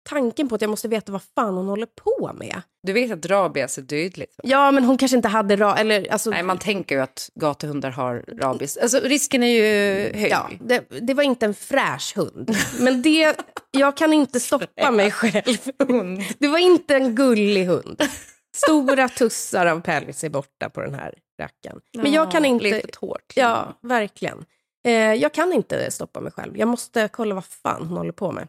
tanken 0.04 0.48
på 0.48 0.54
att 0.54 0.60
jag 0.60 0.70
måste 0.70 0.88
veta 0.88 1.12
vad 1.12 1.22
fan 1.34 1.54
hon 1.54 1.66
håller 1.66 1.86
på 1.86 2.32
med. 2.34 2.62
Du 2.82 2.92
vet 2.92 3.12
att 3.12 3.26
rabies 3.26 3.78
är 3.78 3.82
dödligt? 3.82 4.34
Ja, 4.42 4.70
men 4.70 4.84
hon 4.84 4.98
kanske 4.98 5.16
inte 5.16 5.28
hade 5.28 5.56
ra... 5.56 5.76
Eller, 5.76 6.12
alltså, 6.12 6.30
Nej, 6.30 6.42
man 6.42 6.58
tänker 6.58 6.94
ju 6.94 7.00
att 7.00 7.30
gatuhundar 7.34 7.90
har 7.90 8.24
rabies. 8.28 8.76
Alltså 8.76 9.00
risken 9.00 9.42
är 9.42 9.48
ju 9.48 9.62
hög. 10.18 10.30
Ja, 10.30 10.50
det, 10.60 10.84
det 11.00 11.14
var 11.14 11.22
inte 11.22 11.46
en 11.46 11.54
fräsch 11.54 12.12
hund. 12.16 12.56
Men 12.80 13.02
det, 13.02 13.36
jag 13.70 13.96
kan 13.96 14.12
inte 14.12 14.40
stoppa 14.40 14.90
mig 14.90 15.10
själv. 15.10 15.58
Det 16.38 16.48
var 16.48 16.58
inte 16.58 16.94
en 16.96 17.14
gullig 17.14 17.64
hund. 17.64 18.02
Stora 18.56 19.08
tussar 19.08 19.66
av 19.66 19.80
päls 19.80 20.24
är 20.24 20.28
borta 20.28 20.70
på 20.70 20.80
den 20.80 20.94
här 20.94 21.14
rackaren. 21.40 21.80
Men 21.96 22.12
jag 22.12 22.30
kan 22.30 22.44
inte... 22.44 22.64
Lite 22.64 22.98
hårt. 23.00 23.32
Ja, 23.36 23.78
verkligen. 23.82 24.44
Eh, 24.86 24.92
jag 24.92 25.32
kan 25.32 25.52
inte 25.52 25.90
stoppa 25.90 26.20
mig 26.20 26.32
själv. 26.32 26.58
Jag 26.58 26.68
måste 26.68 27.08
kolla 27.12 27.34
vad 27.34 27.44
fan 27.44 27.86
hon 27.86 27.96
håller 27.96 28.12
på 28.12 28.32
med. 28.32 28.48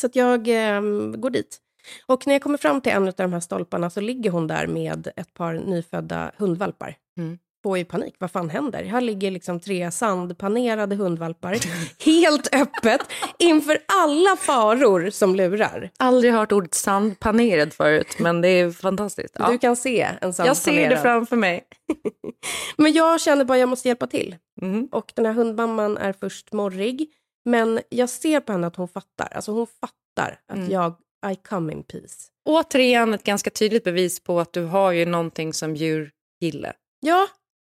Så 0.00 0.08
jag 0.12 0.48
eh, 0.48 0.80
går 1.16 1.30
dit. 1.30 1.60
Och 2.06 2.26
när 2.26 2.34
jag 2.34 2.42
kommer 2.42 2.58
fram 2.58 2.80
till 2.80 2.92
en 2.92 3.08
av 3.08 3.14
de 3.16 3.32
här 3.32 3.40
stolparna 3.40 3.90
så 3.90 4.00
ligger 4.00 4.30
hon 4.30 4.46
där 4.46 4.66
med 4.66 5.08
ett 5.16 5.34
par 5.34 5.52
nyfödda 5.52 6.32
hundvalpar. 6.36 6.96
Mm. 7.18 7.38
Får 7.62 7.78
ju 7.78 7.84
panik. 7.84 8.14
Vad 8.18 8.30
fan 8.30 8.50
händer? 8.50 8.84
Här 8.84 9.00
ligger 9.00 9.30
liksom 9.30 9.60
tre 9.60 9.90
sandpanerade 9.90 10.96
hundvalpar. 10.96 11.56
helt 12.04 12.54
öppet. 12.54 13.00
Inför 13.38 13.78
alla 14.02 14.36
faror 14.36 15.10
som 15.10 15.36
lurar. 15.36 15.90
Aldrig 15.98 16.32
hört 16.32 16.52
ordet 16.52 16.74
sandpanerad 16.74 17.72
förut, 17.72 18.16
men 18.18 18.40
det 18.40 18.48
är 18.48 18.70
fantastiskt. 18.70 19.36
Ja. 19.38 19.50
Du 19.50 19.58
kan 19.58 19.76
se 19.76 20.00
en 20.00 20.32
sandpanerad. 20.32 20.48
Jag 20.48 20.56
ser 20.56 20.90
det 20.90 20.96
framför 20.96 21.36
mig. 21.36 21.64
Men 22.76 22.92
jag 22.92 23.20
känner 23.20 23.44
bara 23.44 23.54
att 23.54 23.60
jag 23.60 23.68
måste 23.68 23.88
hjälpa 23.88 24.06
till. 24.06 24.36
Mm. 24.62 24.88
Och 24.92 25.12
den 25.14 25.26
här 25.26 25.32
hundmamman 25.32 25.96
är 25.96 26.12
först 26.12 26.52
morrig. 26.52 27.08
Men 27.44 27.80
jag 27.88 28.08
ser 28.08 28.40
på 28.40 28.52
henne 28.52 28.66
att 28.66 28.76
hon 28.76 28.88
fattar. 28.88 29.28
Alltså 29.32 29.52
hon 29.52 29.66
fattar 29.66 30.40
att 30.46 30.56
Mm. 30.56 30.70
jag, 30.70 30.94
I 31.32 31.36
come 31.36 31.72
in 31.72 31.82
peace. 31.82 32.28
Återigen 32.44 33.14
ett 33.14 33.24
ganska 33.24 33.50
tydligt 33.50 33.84
bevis 33.84 34.20
på 34.24 34.40
att 34.40 34.52
du 34.52 34.64
har 34.64 34.92
ju 34.92 35.06
någonting 35.06 35.52
som 35.52 35.76
djur 35.76 36.10
gillar. 36.40 36.76
Ja, 37.00 37.26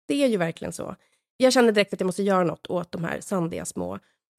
det 0.09 0.23
är 0.25 0.29
ju 0.29 0.37
verkligen 0.37 0.73
så. 0.73 0.97
Jag 1.37 1.53
känner 1.53 1.73
direkt 1.73 1.93
att 1.95 2.01
jag 2.01 2.07
måste 2.07 2.23
göra 2.23 2.45
något 2.45 2.67
åt 2.67 2.93
de 2.93 3.05
här 3.05 3.21
sandiga 3.21 3.65
små 3.65 3.99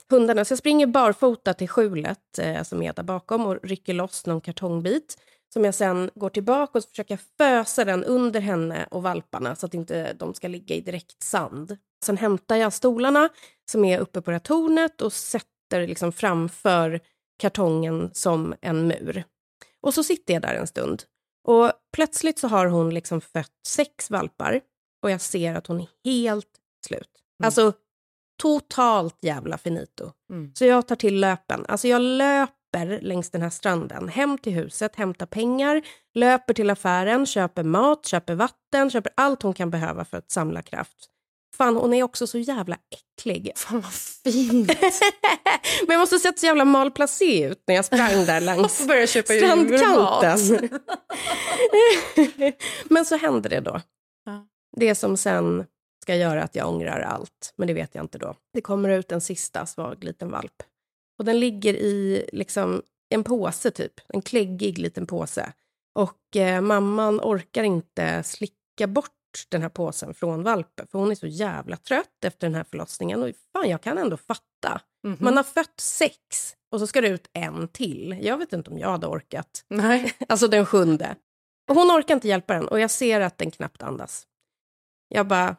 hundarna. 0.09 0.45
Så 0.45 0.51
jag 0.51 0.59
springer 0.59 0.87
barfota 0.87 1.53
till 1.53 1.69
skjulet 1.69 2.39
eh, 2.39 2.63
som 2.63 2.81
är 2.81 2.93
där 2.93 3.03
bakom 3.03 3.45
och 3.45 3.57
rycker 3.63 3.93
loss 3.93 4.25
någon 4.25 4.41
kartongbit 4.41 5.17
som 5.53 5.65
jag 5.65 5.75
sen 5.75 6.09
går 6.15 6.29
tillbaka 6.29 6.77
och 6.77 6.83
försöker 6.83 7.19
fösa 7.37 7.85
den 7.85 8.03
under 8.03 8.39
henne 8.39 8.87
och 8.91 9.03
valparna 9.03 9.55
så 9.55 9.65
att 9.65 9.73
inte 9.73 10.13
de 10.13 10.33
ska 10.33 10.47
ligga 10.47 10.75
i 10.75 10.81
direkt 10.81 11.23
sand. 11.23 11.77
Sen 12.05 12.17
hämtar 12.17 12.55
jag 12.55 12.73
stolarna 12.73 13.29
som 13.71 13.85
är 13.85 13.99
uppe 13.99 14.21
på 14.21 14.31
det 14.31 14.35
här 14.35 14.39
tornet 14.39 15.01
och 15.01 15.13
sätter 15.13 15.87
liksom 15.87 16.11
framför 16.11 16.99
kartongen 17.39 18.09
som 18.13 18.55
en 18.61 18.87
mur. 18.87 19.23
Och 19.81 19.93
så 19.93 20.03
sitter 20.03 20.33
jag 20.33 20.41
där 20.41 20.55
en 20.55 20.67
stund. 20.67 21.03
Och 21.47 21.71
plötsligt 21.93 22.39
så 22.39 22.47
har 22.47 22.65
hon 22.65 22.93
liksom 22.93 23.21
fött 23.21 23.53
sex 23.67 24.09
valpar 24.11 24.61
och 25.03 25.11
jag 25.11 25.21
ser 25.21 25.55
att 25.55 25.67
hon 25.67 25.79
är 25.81 25.87
helt 26.03 26.51
slut. 26.87 27.09
Alltså 27.43 27.73
totalt 28.41 29.17
jävla 29.21 29.57
finito. 29.57 30.11
Mm. 30.29 30.51
Så 30.55 30.65
jag 30.65 30.87
tar 30.87 30.95
till 30.95 31.19
löpen. 31.19 31.65
Alltså 31.67 31.87
jag 31.87 32.01
löper 32.01 33.01
längs 33.01 33.29
den 33.29 33.41
här 33.41 33.49
stranden, 33.49 34.07
hem 34.09 34.37
till 34.37 34.53
huset, 34.53 34.95
hämtar 34.95 35.25
pengar, 35.25 35.81
löper 36.13 36.53
till 36.53 36.69
affären, 36.69 37.25
köper 37.25 37.63
mat, 37.63 38.05
köper 38.05 38.35
vatten, 38.35 38.89
köper 38.89 39.11
allt 39.15 39.41
hon 39.41 39.53
kan 39.53 39.69
behöva 39.69 40.05
för 40.05 40.17
att 40.17 40.31
samla 40.31 40.61
kraft. 40.61 41.09
Fan, 41.55 41.75
hon 41.75 41.93
är 41.93 42.03
också 42.03 42.27
så 42.27 42.37
jävla 42.37 42.77
äcklig. 42.89 43.51
Fan 43.57 43.81
vad 43.81 43.93
fint. 43.93 44.67
Men 45.87 45.93
jag 45.93 45.99
måste 45.99 46.15
ha 46.15 46.19
sett 46.19 46.39
så 46.39 46.45
jävla 46.45 46.65
malplacé 46.65 47.43
ut 47.43 47.63
när 47.67 47.75
jag 47.75 47.85
sprang 47.85 48.25
där 48.25 48.41
köpa 49.07 49.33
strandkanten. 49.33 50.69
Men 52.89 53.05
så 53.05 53.17
händer 53.17 53.49
det 53.49 53.59
då. 53.59 53.81
Ja. 54.25 54.47
Det 54.77 54.95
som 54.95 55.17
sen 55.17 55.65
ska 56.03 56.15
göra 56.15 56.43
att 56.43 56.55
jag 56.55 56.69
ångrar 56.69 57.01
allt, 57.01 57.53
men 57.55 57.67
det 57.67 57.73
vet 57.73 57.95
jag 57.95 58.03
inte 58.03 58.17
då. 58.17 58.35
Det 58.53 58.61
kommer 58.61 58.89
ut 58.89 59.11
en 59.11 59.21
sista 59.21 59.65
svag 59.65 60.03
liten 60.03 60.31
valp. 60.31 60.63
Och 61.19 61.25
den 61.25 61.39
ligger 61.39 61.73
i 61.73 62.25
liksom 62.33 62.81
en 63.09 63.23
påse 63.23 63.71
typ, 63.71 63.93
en 64.07 64.21
kläggig 64.21 64.77
liten 64.77 65.07
påse. 65.07 65.53
Och 65.95 66.35
eh, 66.35 66.61
mamman 66.61 67.19
orkar 67.19 67.63
inte 67.63 68.23
slicka 68.23 68.87
bort 68.87 69.16
den 69.49 69.61
här 69.61 69.69
påsen 69.69 70.13
från 70.13 70.43
valpen, 70.43 70.87
för 70.91 70.99
hon 70.99 71.11
är 71.11 71.15
så 71.15 71.27
jävla 71.27 71.77
trött 71.77 72.23
efter 72.25 72.47
den 72.47 72.55
här 72.55 72.63
förlossningen. 72.63 73.23
Och 73.23 73.31
fan, 73.53 73.69
jag 73.69 73.81
kan 73.81 73.97
ändå 73.97 74.17
fatta. 74.17 74.81
Mhm. 75.03 75.17
Man 75.19 75.37
har 75.37 75.43
fött 75.43 75.79
sex 75.79 76.55
och 76.71 76.79
så 76.79 76.87
ska 76.87 77.01
det 77.01 77.07
ut 77.07 77.29
en 77.33 77.67
till. 77.67 78.19
Jag 78.21 78.37
vet 78.37 78.53
inte 78.53 78.71
om 78.71 78.77
jag 78.77 78.89
hade 78.89 79.07
orkat. 79.07 79.65
Nej. 79.67 80.13
Alltså 80.29 80.47
den 80.47 80.65
sjunde. 80.65 81.15
Och 81.69 81.75
hon 81.75 81.91
orkar 81.91 82.13
inte 82.13 82.27
hjälpa 82.27 82.53
den 82.53 82.67
och 82.67 82.79
jag 82.79 82.91
ser 82.91 83.21
att 83.21 83.37
den 83.37 83.51
knappt 83.51 83.83
andas. 83.83 84.23
Jag 85.07 85.27
bara, 85.27 85.55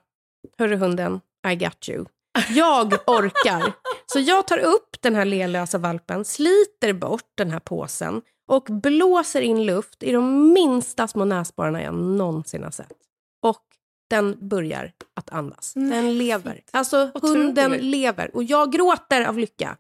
hörru 0.59 0.77
hunden, 0.77 1.21
I 1.49 1.57
got 1.57 1.89
you. 1.89 2.05
Jag 2.49 2.93
orkar. 3.07 3.73
Så 4.07 4.21
jag 4.21 4.47
tar 4.47 4.59
upp 4.59 4.97
den 5.03 5.15
här 5.15 5.25
lelösa 5.25 5.79
valpen, 5.79 6.25
sliter 6.25 6.93
bort 6.93 7.33
den 7.35 7.51
här 7.51 7.61
påsen 7.61 8.23
och 8.49 8.65
blåser 8.65 9.41
in 9.41 9.67
luft 9.67 10.03
i 10.03 10.13
de 10.13 10.53
minsta 10.53 11.09
små 11.09 11.25
näsborrarna 11.25 11.83
jag 11.83 11.95
någonsin 11.95 12.65
har 12.65 12.71
sett. 12.71 13.08
Den 14.09 14.49
börjar 14.49 14.93
att 15.15 15.31
andas. 15.31 15.75
Den 15.75 16.19
lever. 16.19 16.61
Alltså 16.71 17.11
hunden 17.15 17.73
lever. 17.73 18.37
Och 18.37 18.45
jag 18.45 18.73
gråter 18.73 19.25
av 19.25 19.39
lycka. 19.39 19.77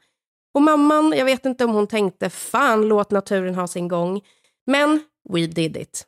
Och 0.54 0.62
mamman, 0.62 1.12
jag 1.12 1.24
vet 1.24 1.46
inte 1.46 1.64
om 1.64 1.70
hon 1.70 1.86
tänkte 1.86 2.30
fan 2.30 2.88
låt 2.88 3.10
naturen 3.10 3.54
ha 3.54 3.66
sin 3.66 3.88
gång. 3.88 4.20
Men 4.66 5.00
we 5.28 5.46
did 5.46 5.76
it. 5.76 6.06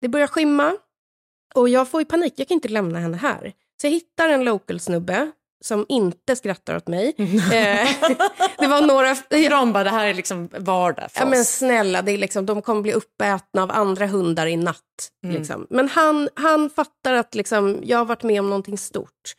Det 0.00 0.08
börjar 0.08 0.26
skymma 0.26 0.76
och 1.54 1.68
jag 1.68 1.88
får 1.88 2.04
panik. 2.04 2.34
Jag 2.36 2.48
kan 2.48 2.54
inte 2.54 2.68
lämna 2.68 2.98
henne 2.98 3.16
här. 3.16 3.52
Så 3.80 3.86
jag 3.86 3.92
hittar 3.92 4.28
en 4.28 4.44
local 4.44 4.80
snubbe 4.80 5.32
som 5.64 5.86
inte 5.88 6.36
skrattar 6.36 6.76
åt 6.76 6.88
mig. 6.88 7.14
Eh, 7.52 7.88
det 8.58 8.66
var 8.66 8.86
några... 8.86 9.16
De 9.30 9.72
bara, 9.72 9.84
det 9.84 9.90
här 9.90 10.06
är 10.06 10.14
liksom 10.14 10.48
vardag 10.58 11.10
för 11.10 11.20
Ja, 11.20 11.26
men 11.26 11.40
oss. 11.40 11.48
snälla, 11.48 12.02
det 12.02 12.12
är 12.12 12.18
liksom, 12.18 12.46
de 12.46 12.62
kommer 12.62 12.82
bli 12.82 12.92
uppätna 12.92 13.62
av 13.62 13.70
andra 13.70 14.06
hundar 14.06 14.46
i 14.46 14.56
natt. 14.56 14.78
Mm. 15.24 15.36
Liksom. 15.36 15.66
Men 15.70 15.88
han, 15.88 16.28
han 16.34 16.70
fattar 16.70 17.12
att 17.12 17.34
liksom, 17.34 17.80
jag 17.82 17.98
har 17.98 18.04
varit 18.04 18.22
med 18.22 18.40
om 18.40 18.48
någonting 18.48 18.78
stort. 18.78 19.34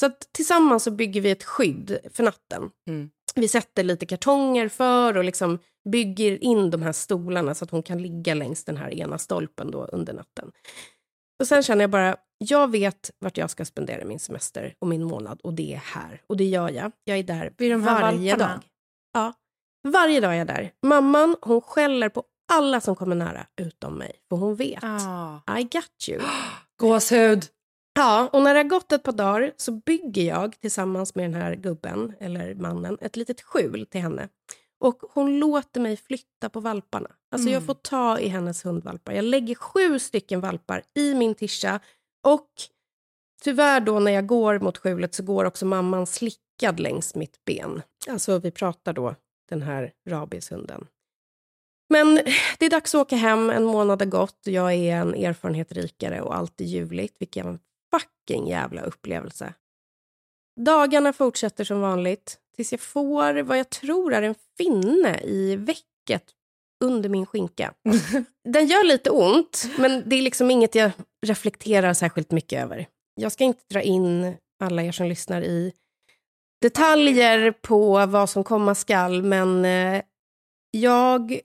Så 0.00 0.06
att 0.06 0.18
tillsammans 0.32 0.82
så 0.84 0.90
bygger 0.90 1.20
vi 1.20 1.30
ett 1.30 1.44
skydd 1.44 1.98
för 2.12 2.22
natten. 2.24 2.70
Mm. 2.88 3.10
Vi 3.34 3.48
sätter 3.48 3.82
lite 3.82 4.06
kartonger 4.06 4.68
för 4.68 5.16
och 5.16 5.24
liksom 5.24 5.58
bygger 5.90 6.44
in 6.44 6.70
de 6.70 6.82
här 6.82 6.92
stolarna 6.92 7.54
så 7.54 7.64
att 7.64 7.70
hon 7.70 7.82
kan 7.82 8.02
ligga 8.02 8.34
längs 8.34 8.64
den 8.64 8.76
här 8.76 8.94
ena 8.94 9.18
stolpen 9.18 9.70
då 9.70 9.84
under 9.84 10.12
natten. 10.12 10.50
Och 11.40 11.46
sen 11.46 11.62
känner 11.62 11.82
jag 11.82 11.90
bara, 11.90 12.16
jag 12.38 12.70
vet 12.70 13.10
vart 13.18 13.38
jag 13.38 13.50
ska 13.50 13.64
spendera 13.64 14.04
min 14.04 14.18
semester 14.18 14.74
och 14.78 14.86
min 14.88 15.04
månad 15.04 15.40
och 15.42 15.54
det 15.54 15.74
är 15.74 15.78
här. 15.84 16.22
Och 16.26 16.36
det 16.36 16.44
gör 16.44 16.70
jag. 16.70 16.92
Jag 17.04 17.18
är 17.18 17.22
där 17.22 17.78
varje 17.78 18.36
dag. 18.36 18.60
Ja, 19.12 19.32
varje 19.88 20.20
dag 20.20 20.32
är 20.32 20.36
jag 20.38 20.46
där. 20.46 20.72
Mamman, 20.82 21.36
hon 21.40 21.60
skäller 21.60 22.08
på 22.08 22.24
alla 22.52 22.80
som 22.80 22.96
kommer 22.96 23.16
nära 23.16 23.46
utom 23.60 23.94
mig. 23.98 24.12
För 24.28 24.36
hon 24.36 24.54
vet. 24.56 24.84
Ah. 24.84 25.58
I 25.58 25.62
got 25.62 26.08
you. 26.08 26.20
Gåshud. 26.80 27.44
Ja, 27.98 28.28
och 28.32 28.42
när 28.42 28.54
det 28.54 28.60
har 28.60 28.68
gått 28.68 28.92
ett 28.92 29.02
par 29.02 29.12
dagar 29.12 29.52
så 29.56 29.72
bygger 29.72 30.22
jag 30.22 30.60
tillsammans 30.60 31.14
med 31.14 31.24
den 31.24 31.34
här 31.42 31.54
gubben, 31.54 32.12
eller 32.20 32.54
mannen, 32.54 32.98
ett 33.00 33.16
litet 33.16 33.42
skjul 33.42 33.86
till 33.90 34.00
henne. 34.00 34.28
Och 34.80 34.98
hon 35.14 35.38
låter 35.38 35.80
mig 35.80 35.96
flytta 35.96 36.48
på 36.48 36.60
valparna. 36.60 37.10
Alltså 37.32 37.48
jag 37.48 37.56
Mm. 37.56 37.66
får 37.66 37.74
ta 37.74 38.18
i 38.18 38.28
hennes 38.28 38.64
hundvalpar. 38.64 39.12
Jag 39.12 39.24
lägger 39.24 39.54
sju 39.54 39.98
stycken 39.98 40.40
valpar 40.40 40.82
i 40.94 41.14
min 41.14 41.34
tischa 41.34 41.80
och 42.26 42.50
tyvärr 43.42 43.80
då 43.80 44.00
när 44.00 44.12
jag 44.12 44.26
går 44.26 44.58
mot 44.58 44.78
skjulet 44.78 45.14
så 45.14 45.22
går 45.22 45.44
också 45.44 45.66
mamman 45.66 46.06
slickad 46.06 46.80
längs 46.80 47.14
mitt 47.14 47.44
ben. 47.44 47.82
Alltså 48.08 48.38
vi 48.38 48.50
pratar 48.50 48.92
då 48.92 49.14
den 49.48 49.62
här 49.62 49.92
rabieshunden. 50.08 50.86
Men 51.88 52.14
det 52.58 52.66
är 52.66 52.70
dags 52.70 52.94
att 52.94 53.00
åka 53.00 53.16
hem, 53.16 53.50
en 53.50 53.64
månad 53.64 54.02
har 54.02 54.06
gått, 54.06 54.40
jag 54.44 54.74
är 54.74 54.96
en 54.96 55.14
erfarenhet 55.14 55.72
rikare 55.72 56.20
och 56.20 56.36
allt 56.36 56.60
är 56.60 56.64
ljuvligt. 56.64 57.16
Vilken 57.18 57.58
fucking 57.90 58.48
jävla 58.48 58.82
upplevelse. 58.82 59.54
Dagarna 60.60 61.12
fortsätter 61.12 61.64
som 61.64 61.80
vanligt 61.80 62.38
tills 62.56 62.72
jag 62.72 62.80
får 62.80 63.42
vad 63.42 63.58
jag 63.58 63.70
tror 63.70 64.14
är 64.14 64.22
en 64.22 64.34
finne 64.56 65.20
i 65.20 65.56
väcket 65.56 66.24
under 66.84 67.08
min 67.08 67.26
skinka. 67.26 67.74
Den 68.44 68.66
gör 68.66 68.84
lite 68.84 69.10
ont, 69.10 69.64
men 69.78 70.08
det 70.08 70.16
är 70.16 70.22
liksom 70.22 70.50
inget 70.50 70.74
jag 70.74 70.90
reflekterar 71.26 71.94
särskilt 71.94 72.30
mycket 72.30 72.62
över. 72.62 72.86
Jag 73.14 73.32
ska 73.32 73.44
inte 73.44 73.62
dra 73.70 73.82
in 73.82 74.36
alla 74.60 74.82
er 74.82 74.92
som 74.92 75.06
lyssnar 75.06 75.42
i 75.42 75.72
detaljer 76.62 77.52
på 77.52 78.06
vad 78.06 78.30
som 78.30 78.44
komma 78.44 78.74
skall, 78.74 79.22
men 79.22 79.64
eh, 79.64 80.02
jag 80.70 81.40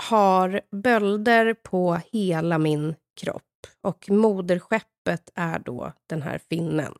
har 0.00 0.60
bölder 0.82 1.54
på 1.54 2.00
hela 2.12 2.58
min 2.58 2.94
kropp 3.20 3.42
och 3.82 4.10
moderskeppet 4.10 5.30
är 5.34 5.58
då 5.58 5.92
den 6.08 6.22
här 6.22 6.40
finnen. 6.48 6.94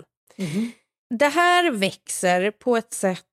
Det 1.18 1.28
här 1.28 1.70
växer 1.70 2.50
på 2.50 2.76
ett 2.76 2.92
sätt 2.92 3.24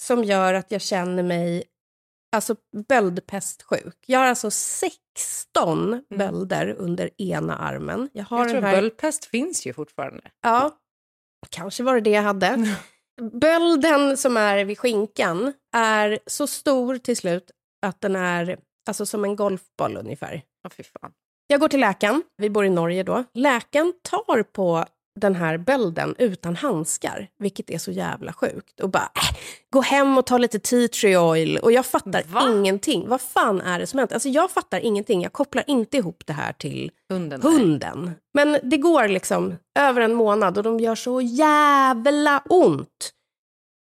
som 0.00 0.24
gör 0.24 0.54
att 0.54 0.70
jag 0.70 0.80
känner 0.80 1.22
mig 1.22 1.64
alltså 2.34 2.56
böldpestsjuk. 2.88 3.96
Jag 4.06 4.18
har 4.18 4.26
alltså 4.26 4.50
16 4.50 6.04
bölder 6.18 6.74
under 6.78 7.10
ena 7.22 7.58
armen. 7.58 8.10
Jag, 8.12 8.24
har 8.24 8.38
Jag 8.38 8.48
tror 8.48 8.60
den 8.60 8.64
här... 8.64 8.76
böldpest 8.76 9.24
finns 9.24 9.66
ju 9.66 9.72
fortfarande. 9.72 10.22
Ja, 10.42 10.78
kanske 11.50 11.82
var 11.82 11.94
det 11.94 12.00
det 12.00 12.10
jag 12.10 12.22
hade. 12.22 12.76
Bölden 13.32 14.16
som 14.16 14.36
är 14.36 14.64
vid 14.64 14.78
skinkan 14.78 15.52
är 15.72 16.18
så 16.26 16.46
stor 16.46 16.98
till 16.98 17.16
slut 17.16 17.50
att 17.86 18.00
den 18.00 18.16
är 18.16 18.58
alltså 18.88 19.06
som 19.06 19.24
en 19.24 19.36
golfboll 19.36 19.96
ungefär. 19.96 20.42
Ja, 20.62 20.70
fy 20.70 20.82
fan. 20.82 21.12
Jag 21.46 21.60
går 21.60 21.68
till 21.68 21.80
läkaren, 21.80 22.22
vi 22.36 22.50
bor 22.50 22.64
i 22.64 22.70
Norge 22.70 23.02
då. 23.02 23.24
Läkaren 23.34 23.92
tar 24.02 24.42
på 24.42 24.84
den 25.20 25.34
här 25.34 25.58
bölden 25.58 26.14
utan 26.18 26.56
handskar, 26.56 27.28
vilket 27.38 27.70
är 27.70 27.78
så 27.78 27.90
jävla 27.90 28.32
sjukt. 28.32 28.80
Och 28.80 28.90
bara, 28.90 29.10
äh, 29.14 29.38
gå 29.70 29.80
hem 29.80 30.18
och 30.18 30.26
ta 30.26 30.38
lite 30.38 30.58
tea 30.58 30.88
tree 30.88 31.18
oil. 31.18 31.58
Och 31.58 31.72
jag 31.72 31.86
fattar 31.86 32.24
ingenting. 32.48 33.08
Vad 33.08 33.20
fan 33.20 33.60
är 33.60 33.78
det 33.78 33.86
som 33.86 33.98
hänt? 33.98 34.12
Alltså 34.12 34.28
jag 34.28 34.50
fattar 34.50 34.80
ingenting. 34.80 35.22
Jag 35.22 35.32
kopplar 35.32 35.64
inte 35.66 35.96
ihop 35.96 36.22
det 36.26 36.32
här 36.32 36.52
till 36.52 36.90
Hunden. 37.08 37.42
hunden. 37.42 38.10
Men 38.34 38.58
det 38.62 38.76
går 38.76 39.08
liksom 39.08 39.54
över 39.78 40.00
en 40.00 40.14
månad 40.14 40.58
och 40.58 40.64
de 40.64 40.80
gör 40.80 40.94
så 40.94 41.20
jävla 41.20 42.42
ont. 42.48 43.12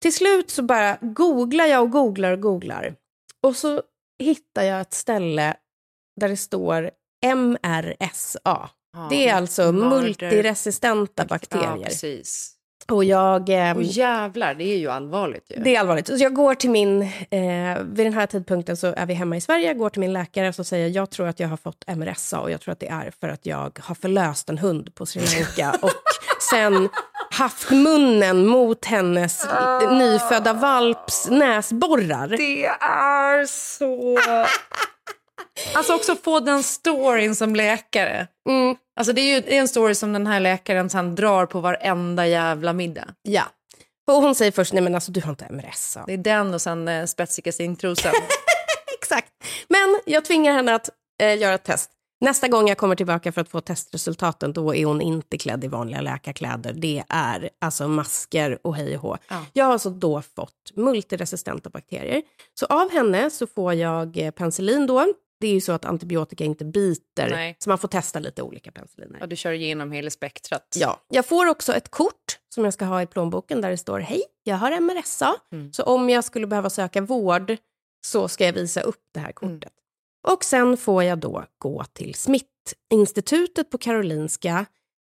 Till 0.01 0.13
slut 0.13 0.51
så 0.51 0.63
bara 0.63 0.97
googlar 1.01 1.65
jag 1.65 1.81
och 1.81 1.91
googlar 1.91 2.31
och 2.31 2.41
googlar. 2.41 2.95
Och 3.41 3.55
så 3.55 3.81
hittar 4.19 4.63
jag 4.63 4.81
ett 4.81 4.93
ställe 4.93 5.55
där 6.21 6.29
det 6.29 6.37
står 6.37 6.91
MRSA. 7.35 8.69
Ja, 8.95 9.07
det 9.09 9.27
är 9.29 9.35
alltså 9.35 9.61
murder- 9.61 9.89
multiresistenta 10.01 11.23
Ja, 11.23 11.25
bakterier. 11.25 11.85
precis. 11.85 12.51
och 12.91 13.03
jag... 13.03 13.49
ehm, 13.49 13.77
Och 13.77 13.83
jävlar, 13.83 14.53
det 14.53 14.63
är 14.63 14.77
ju 14.77 14.89
allvarligt 14.91 15.45
ju. 15.49 15.63
det 15.63 15.75
är 15.75 15.79
allvarligt. 15.79 16.07
Så 16.07 16.15
jag 16.17 16.33
går 16.33 16.55
till 16.55 16.69
min, 16.69 17.01
eh, 17.01 17.77
vid 17.83 18.05
den 18.05 18.13
här 18.13 18.25
tidpunkten 18.27 18.77
så 18.77 18.87
är 18.97 19.05
vi 19.05 19.13
hemma 19.13 19.37
i 19.37 19.41
Sverige, 19.41 19.67
jag 19.67 19.77
går 19.77 19.89
till 19.89 19.99
min 19.99 20.13
läkare 20.13 20.47
och 20.49 20.55
så 20.55 20.63
säger 20.63 20.87
jag, 20.87 20.95
jag 20.95 21.09
tror 21.09 21.27
att 21.27 21.39
jag 21.39 21.47
har 21.47 21.57
fått 21.57 21.83
MRSA 21.87 22.39
och 22.39 22.51
jag 22.51 22.61
tror 22.61 22.71
att 22.71 22.79
det 22.79 22.87
är 22.87 23.11
för 23.19 23.27
att 23.29 23.45
jag 23.45 23.79
har 23.83 23.95
förlöst 23.95 24.49
en 24.49 24.57
hund 24.57 24.95
på 24.95 25.05
Sri 25.05 25.21
Lanka 25.39 25.77
och 25.81 25.91
sen 26.51 26.89
haft 27.31 27.71
munnen 27.71 28.45
mot 28.47 28.85
hennes 28.85 29.45
nyfödda 29.91 30.53
valps 30.53 31.29
näsborrar. 31.29 32.27
Det 32.27 32.65
är 32.65 33.45
så... 33.45 34.17
Alltså 35.75 35.95
också 35.95 36.15
få 36.15 36.39
den 36.39 36.63
storyn 36.63 37.35
som 37.35 37.55
läkare. 37.55 38.27
Mm, 38.49 38.75
Alltså 38.99 39.13
det 39.13 39.21
är 39.21 39.35
ju 39.35 39.41
det 39.41 39.57
är 39.57 39.61
en 39.61 39.67
story 39.67 39.95
som 39.95 40.13
den 40.13 40.27
här 40.27 40.39
läkaren 40.39 40.89
sen 40.89 41.15
drar 41.15 41.45
på 41.45 41.59
varenda 41.59 42.27
jävla 42.27 42.73
middag. 42.73 43.05
ja. 43.21 43.43
Och 44.07 44.13
hon 44.21 44.35
säger 44.35 44.51
först, 44.51 44.73
nej 44.73 44.83
men 44.83 44.95
alltså 44.95 45.11
du 45.11 45.21
har 45.21 45.29
inte 45.29 45.47
MRSA. 45.49 46.03
Det 46.07 46.13
är 46.13 46.17
den 46.17 46.53
och 46.53 46.61
sen 46.61 46.87
eh, 46.87 47.05
singtrosan. 47.51 48.13
Exakt. 48.99 49.31
Men 49.67 49.99
jag 50.05 50.25
tvingar 50.25 50.53
henne 50.53 50.75
att 50.75 50.89
eh, 51.21 51.37
göra 51.37 51.53
ett 51.55 51.63
test. 51.63 51.91
Nästa 52.21 52.47
gång 52.47 52.67
jag 52.67 52.77
kommer 52.77 52.95
tillbaka 52.95 53.31
för 53.31 53.41
att 53.41 53.49
få 53.49 53.61
testresultaten, 53.61 54.53
då 54.53 54.75
är 54.75 54.85
hon 54.85 55.01
inte 55.01 55.37
klädd 55.37 55.63
i 55.63 55.67
vanliga 55.67 56.01
läkarkläder. 56.01 56.73
Det 56.73 57.03
är 57.09 57.49
alltså 57.61 57.87
masker 57.87 58.59
och 58.61 58.75
hej 58.75 58.95
och 58.95 59.01
hå. 59.01 59.17
Ja. 59.27 59.45
Jag 59.53 59.65
har 59.65 59.73
alltså 59.73 59.89
då 59.89 60.21
fått 60.35 60.71
multiresistenta 60.75 61.69
bakterier. 61.69 62.21
Så 62.59 62.65
av 62.65 62.91
henne 62.91 63.29
så 63.29 63.47
får 63.47 63.73
jag 63.73 64.17
eh, 64.17 64.31
penicillin 64.31 64.87
då. 64.87 65.05
Det 65.45 65.49
är 65.49 65.53
ju 65.53 65.61
så 65.61 65.71
att 65.71 65.85
antibiotika 65.85 66.43
inte 66.43 66.65
biter, 66.65 67.29
Nej. 67.29 67.55
så 67.59 67.69
man 67.69 67.77
får 67.77 67.87
testa 67.87 68.19
lite 68.19 68.41
olika 68.41 68.71
penicilliner. 68.71 69.17
ja, 69.19 69.27
du 69.27 69.35
kör 69.35 69.51
igenom 69.51 69.91
hela 69.91 70.09
spektrat. 70.09 70.75
Ja, 70.79 71.01
jag 71.09 71.25
får 71.25 71.47
också 71.47 71.73
ett 71.73 71.91
kort 71.91 72.39
som 72.49 72.63
jag 72.63 72.73
ska 72.73 72.85
ha 72.85 73.01
i 73.01 73.07
plånboken 73.07 73.61
där 73.61 73.69
det 73.69 73.77
står 73.77 73.99
Hej, 73.99 74.23
jag 74.43 74.55
har 74.55 74.79
MRSA. 74.79 75.35
Mm. 75.51 75.73
Så 75.73 75.83
om 75.83 76.09
jag 76.09 76.23
skulle 76.23 76.47
behöva 76.47 76.69
söka 76.69 77.01
vård 77.01 77.57
så 78.05 78.27
ska 78.27 78.45
jag 78.45 78.53
visa 78.53 78.81
upp 78.81 79.01
det 79.13 79.19
här 79.19 79.31
kortet. 79.31 79.73
Mm. 80.27 80.33
Och 80.33 80.43
sen 80.43 80.77
får 80.77 81.03
jag 81.03 81.19
då 81.19 81.45
gå 81.57 81.83
till 81.93 82.15
Smittinstitutet 82.15 83.69
på 83.69 83.77
Karolinska 83.77 84.65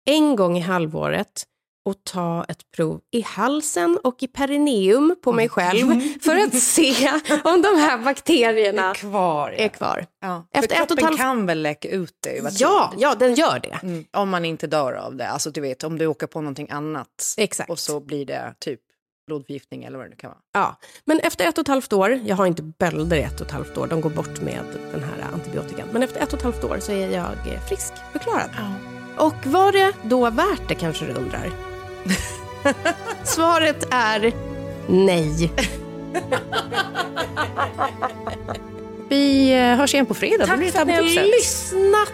en 0.06 0.36
gång 0.36 0.58
i 0.58 0.62
halvåret 0.62 1.44
och 1.86 1.96
ta 2.04 2.46
ett 2.48 2.72
prov 2.76 3.00
i 3.12 3.22
halsen 3.22 3.98
och 4.04 4.24
i 4.24 4.28
perineum 4.28 5.16
på 5.24 5.32
mig 5.34 5.50
själv 5.50 6.02
för 6.22 6.36
att 6.38 6.54
se 6.54 7.10
om 7.44 7.62
de 7.62 7.76
här 7.76 7.98
bakterierna 7.98 8.94
Kvar. 8.94 9.50
är 9.58 9.68
kvar. 9.68 10.06
Ja. 10.22 10.48
Efter 10.54 10.76
För 10.76 10.82
ett 10.84 10.88
kroppen 10.88 11.06
halvt- 11.06 11.18
kan 11.18 11.46
väl 11.46 11.62
läcka 11.62 11.90
ut 11.90 12.14
det? 12.24 12.60
Ja, 12.60 12.94
ja, 12.98 13.16
den 13.16 13.34
gör 13.36 13.60
det. 13.60 13.80
Mm, 13.84 14.06
om 14.12 14.30
man 14.30 14.46
inte 14.46 14.68
dör 14.68 14.94
av 14.94 15.16
det. 15.16 15.28
Alltså 15.28 15.52
du 15.52 15.62
vet, 15.62 15.84
om 15.84 15.98
du 15.98 16.08
åker 16.08 16.28
på 16.28 16.42
någonting 16.42 16.68
annat 16.70 17.34
Exakt. 17.38 17.70
och 17.70 17.80
så 17.80 18.00
blir 18.00 18.26
det 18.26 18.54
typ 18.60 18.80
blodförgiftning 19.28 19.84
eller 19.84 19.98
vad 19.98 20.06
det 20.06 20.10
nu 20.10 20.16
kan 20.16 20.30
vara. 20.30 20.40
Ja, 20.54 20.76
men 21.06 21.20
efter 21.20 21.48
ett 21.48 21.58
och 21.58 21.62
ett 21.62 21.68
halvt 21.68 21.94
år, 21.94 22.22
jag 22.26 22.36
har 22.36 22.46
inte 22.46 22.62
bölder 22.64 23.18
i 23.18 23.22
ett 23.22 23.42
och 23.42 23.48
ett 23.48 23.54
halvt 23.54 23.78
år, 23.78 23.88
de 23.88 24.02
går 24.02 24.10
bort 24.10 24.42
med 24.42 24.64
den 24.92 25.04
här 25.04 25.26
antibiotikan. 25.34 25.88
Men 25.92 26.04
efter 26.04 26.22
ett 26.22 26.34
och 26.34 26.40
ett 26.40 26.44
halvt 26.44 26.64
år 26.64 26.78
så 26.80 26.92
är 26.92 27.10
jag 27.10 27.54
eh, 27.54 27.62
frisk 27.68 27.94
förklarad. 28.12 28.50
Och 29.18 29.46
var 29.46 29.72
det 29.72 29.94
då 30.04 30.30
värt 30.30 30.68
det 30.68 30.76
kanske 30.76 31.06
du 31.06 31.12
undrar? 31.14 31.71
Svaret 33.24 33.88
är 33.94 34.34
nej. 34.88 35.52
Vi 39.10 39.54
eh, 39.54 39.76
hörs 39.76 39.94
igen 39.94 40.06
på 40.06 40.14
fredag. 40.14 40.46
Tack 40.48 40.72
för 40.72 40.80
att 40.82 40.88
ni 40.88 40.94
har 40.94 41.24
lyssnat. 41.24 42.12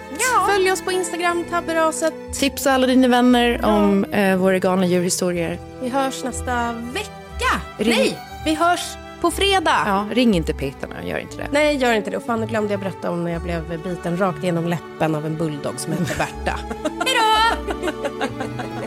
Följ 0.50 0.72
oss 0.72 0.82
på 0.82 0.92
Instagram, 0.92 1.44
tabberaset. 1.50 2.14
Tipsa 2.34 2.72
alla 2.72 2.88
dina 2.88 3.08
vänner 3.08 3.66
om 3.66 4.04
eh, 4.06 4.38
våra 4.38 4.60
galna 4.60 4.86
djurhistorier. 4.86 5.60
Vi 5.82 5.90
hörs 5.90 6.24
nästa 6.24 6.74
vecka. 6.94 7.62
Ring- 7.78 7.90
Nej, 7.90 8.18
vi 8.46 8.54
hörs 8.54 8.82
på 9.22 9.32
fredag. 9.32 9.84
Ja, 9.86 10.08
ring 10.12 10.36
inte 10.36 10.54
petarna, 10.54 10.96
gör 11.06 11.18
inte 11.18 11.38
det. 11.38 11.48
Nej, 11.52 11.76
gör 11.76 11.94
inte 11.94 12.10
det. 12.10 12.18
Och 12.18 12.24
fan, 12.26 12.40
nu 12.42 12.48
glömde 12.48 12.74
jag 12.74 12.80
berätta 12.80 13.12
om 13.12 13.24
när 13.24 13.32
jag 13.32 13.42
blev 13.42 13.82
biten 13.84 14.18
rakt 14.18 14.44
genom 14.44 14.68
läppen 14.68 15.16
av 15.16 15.26
en 15.26 15.38
bulldog 15.38 15.80
som 15.80 15.92
hette 15.94 16.16
Berta. 16.18 16.60
Hej 17.06 17.16
då! 17.16 18.87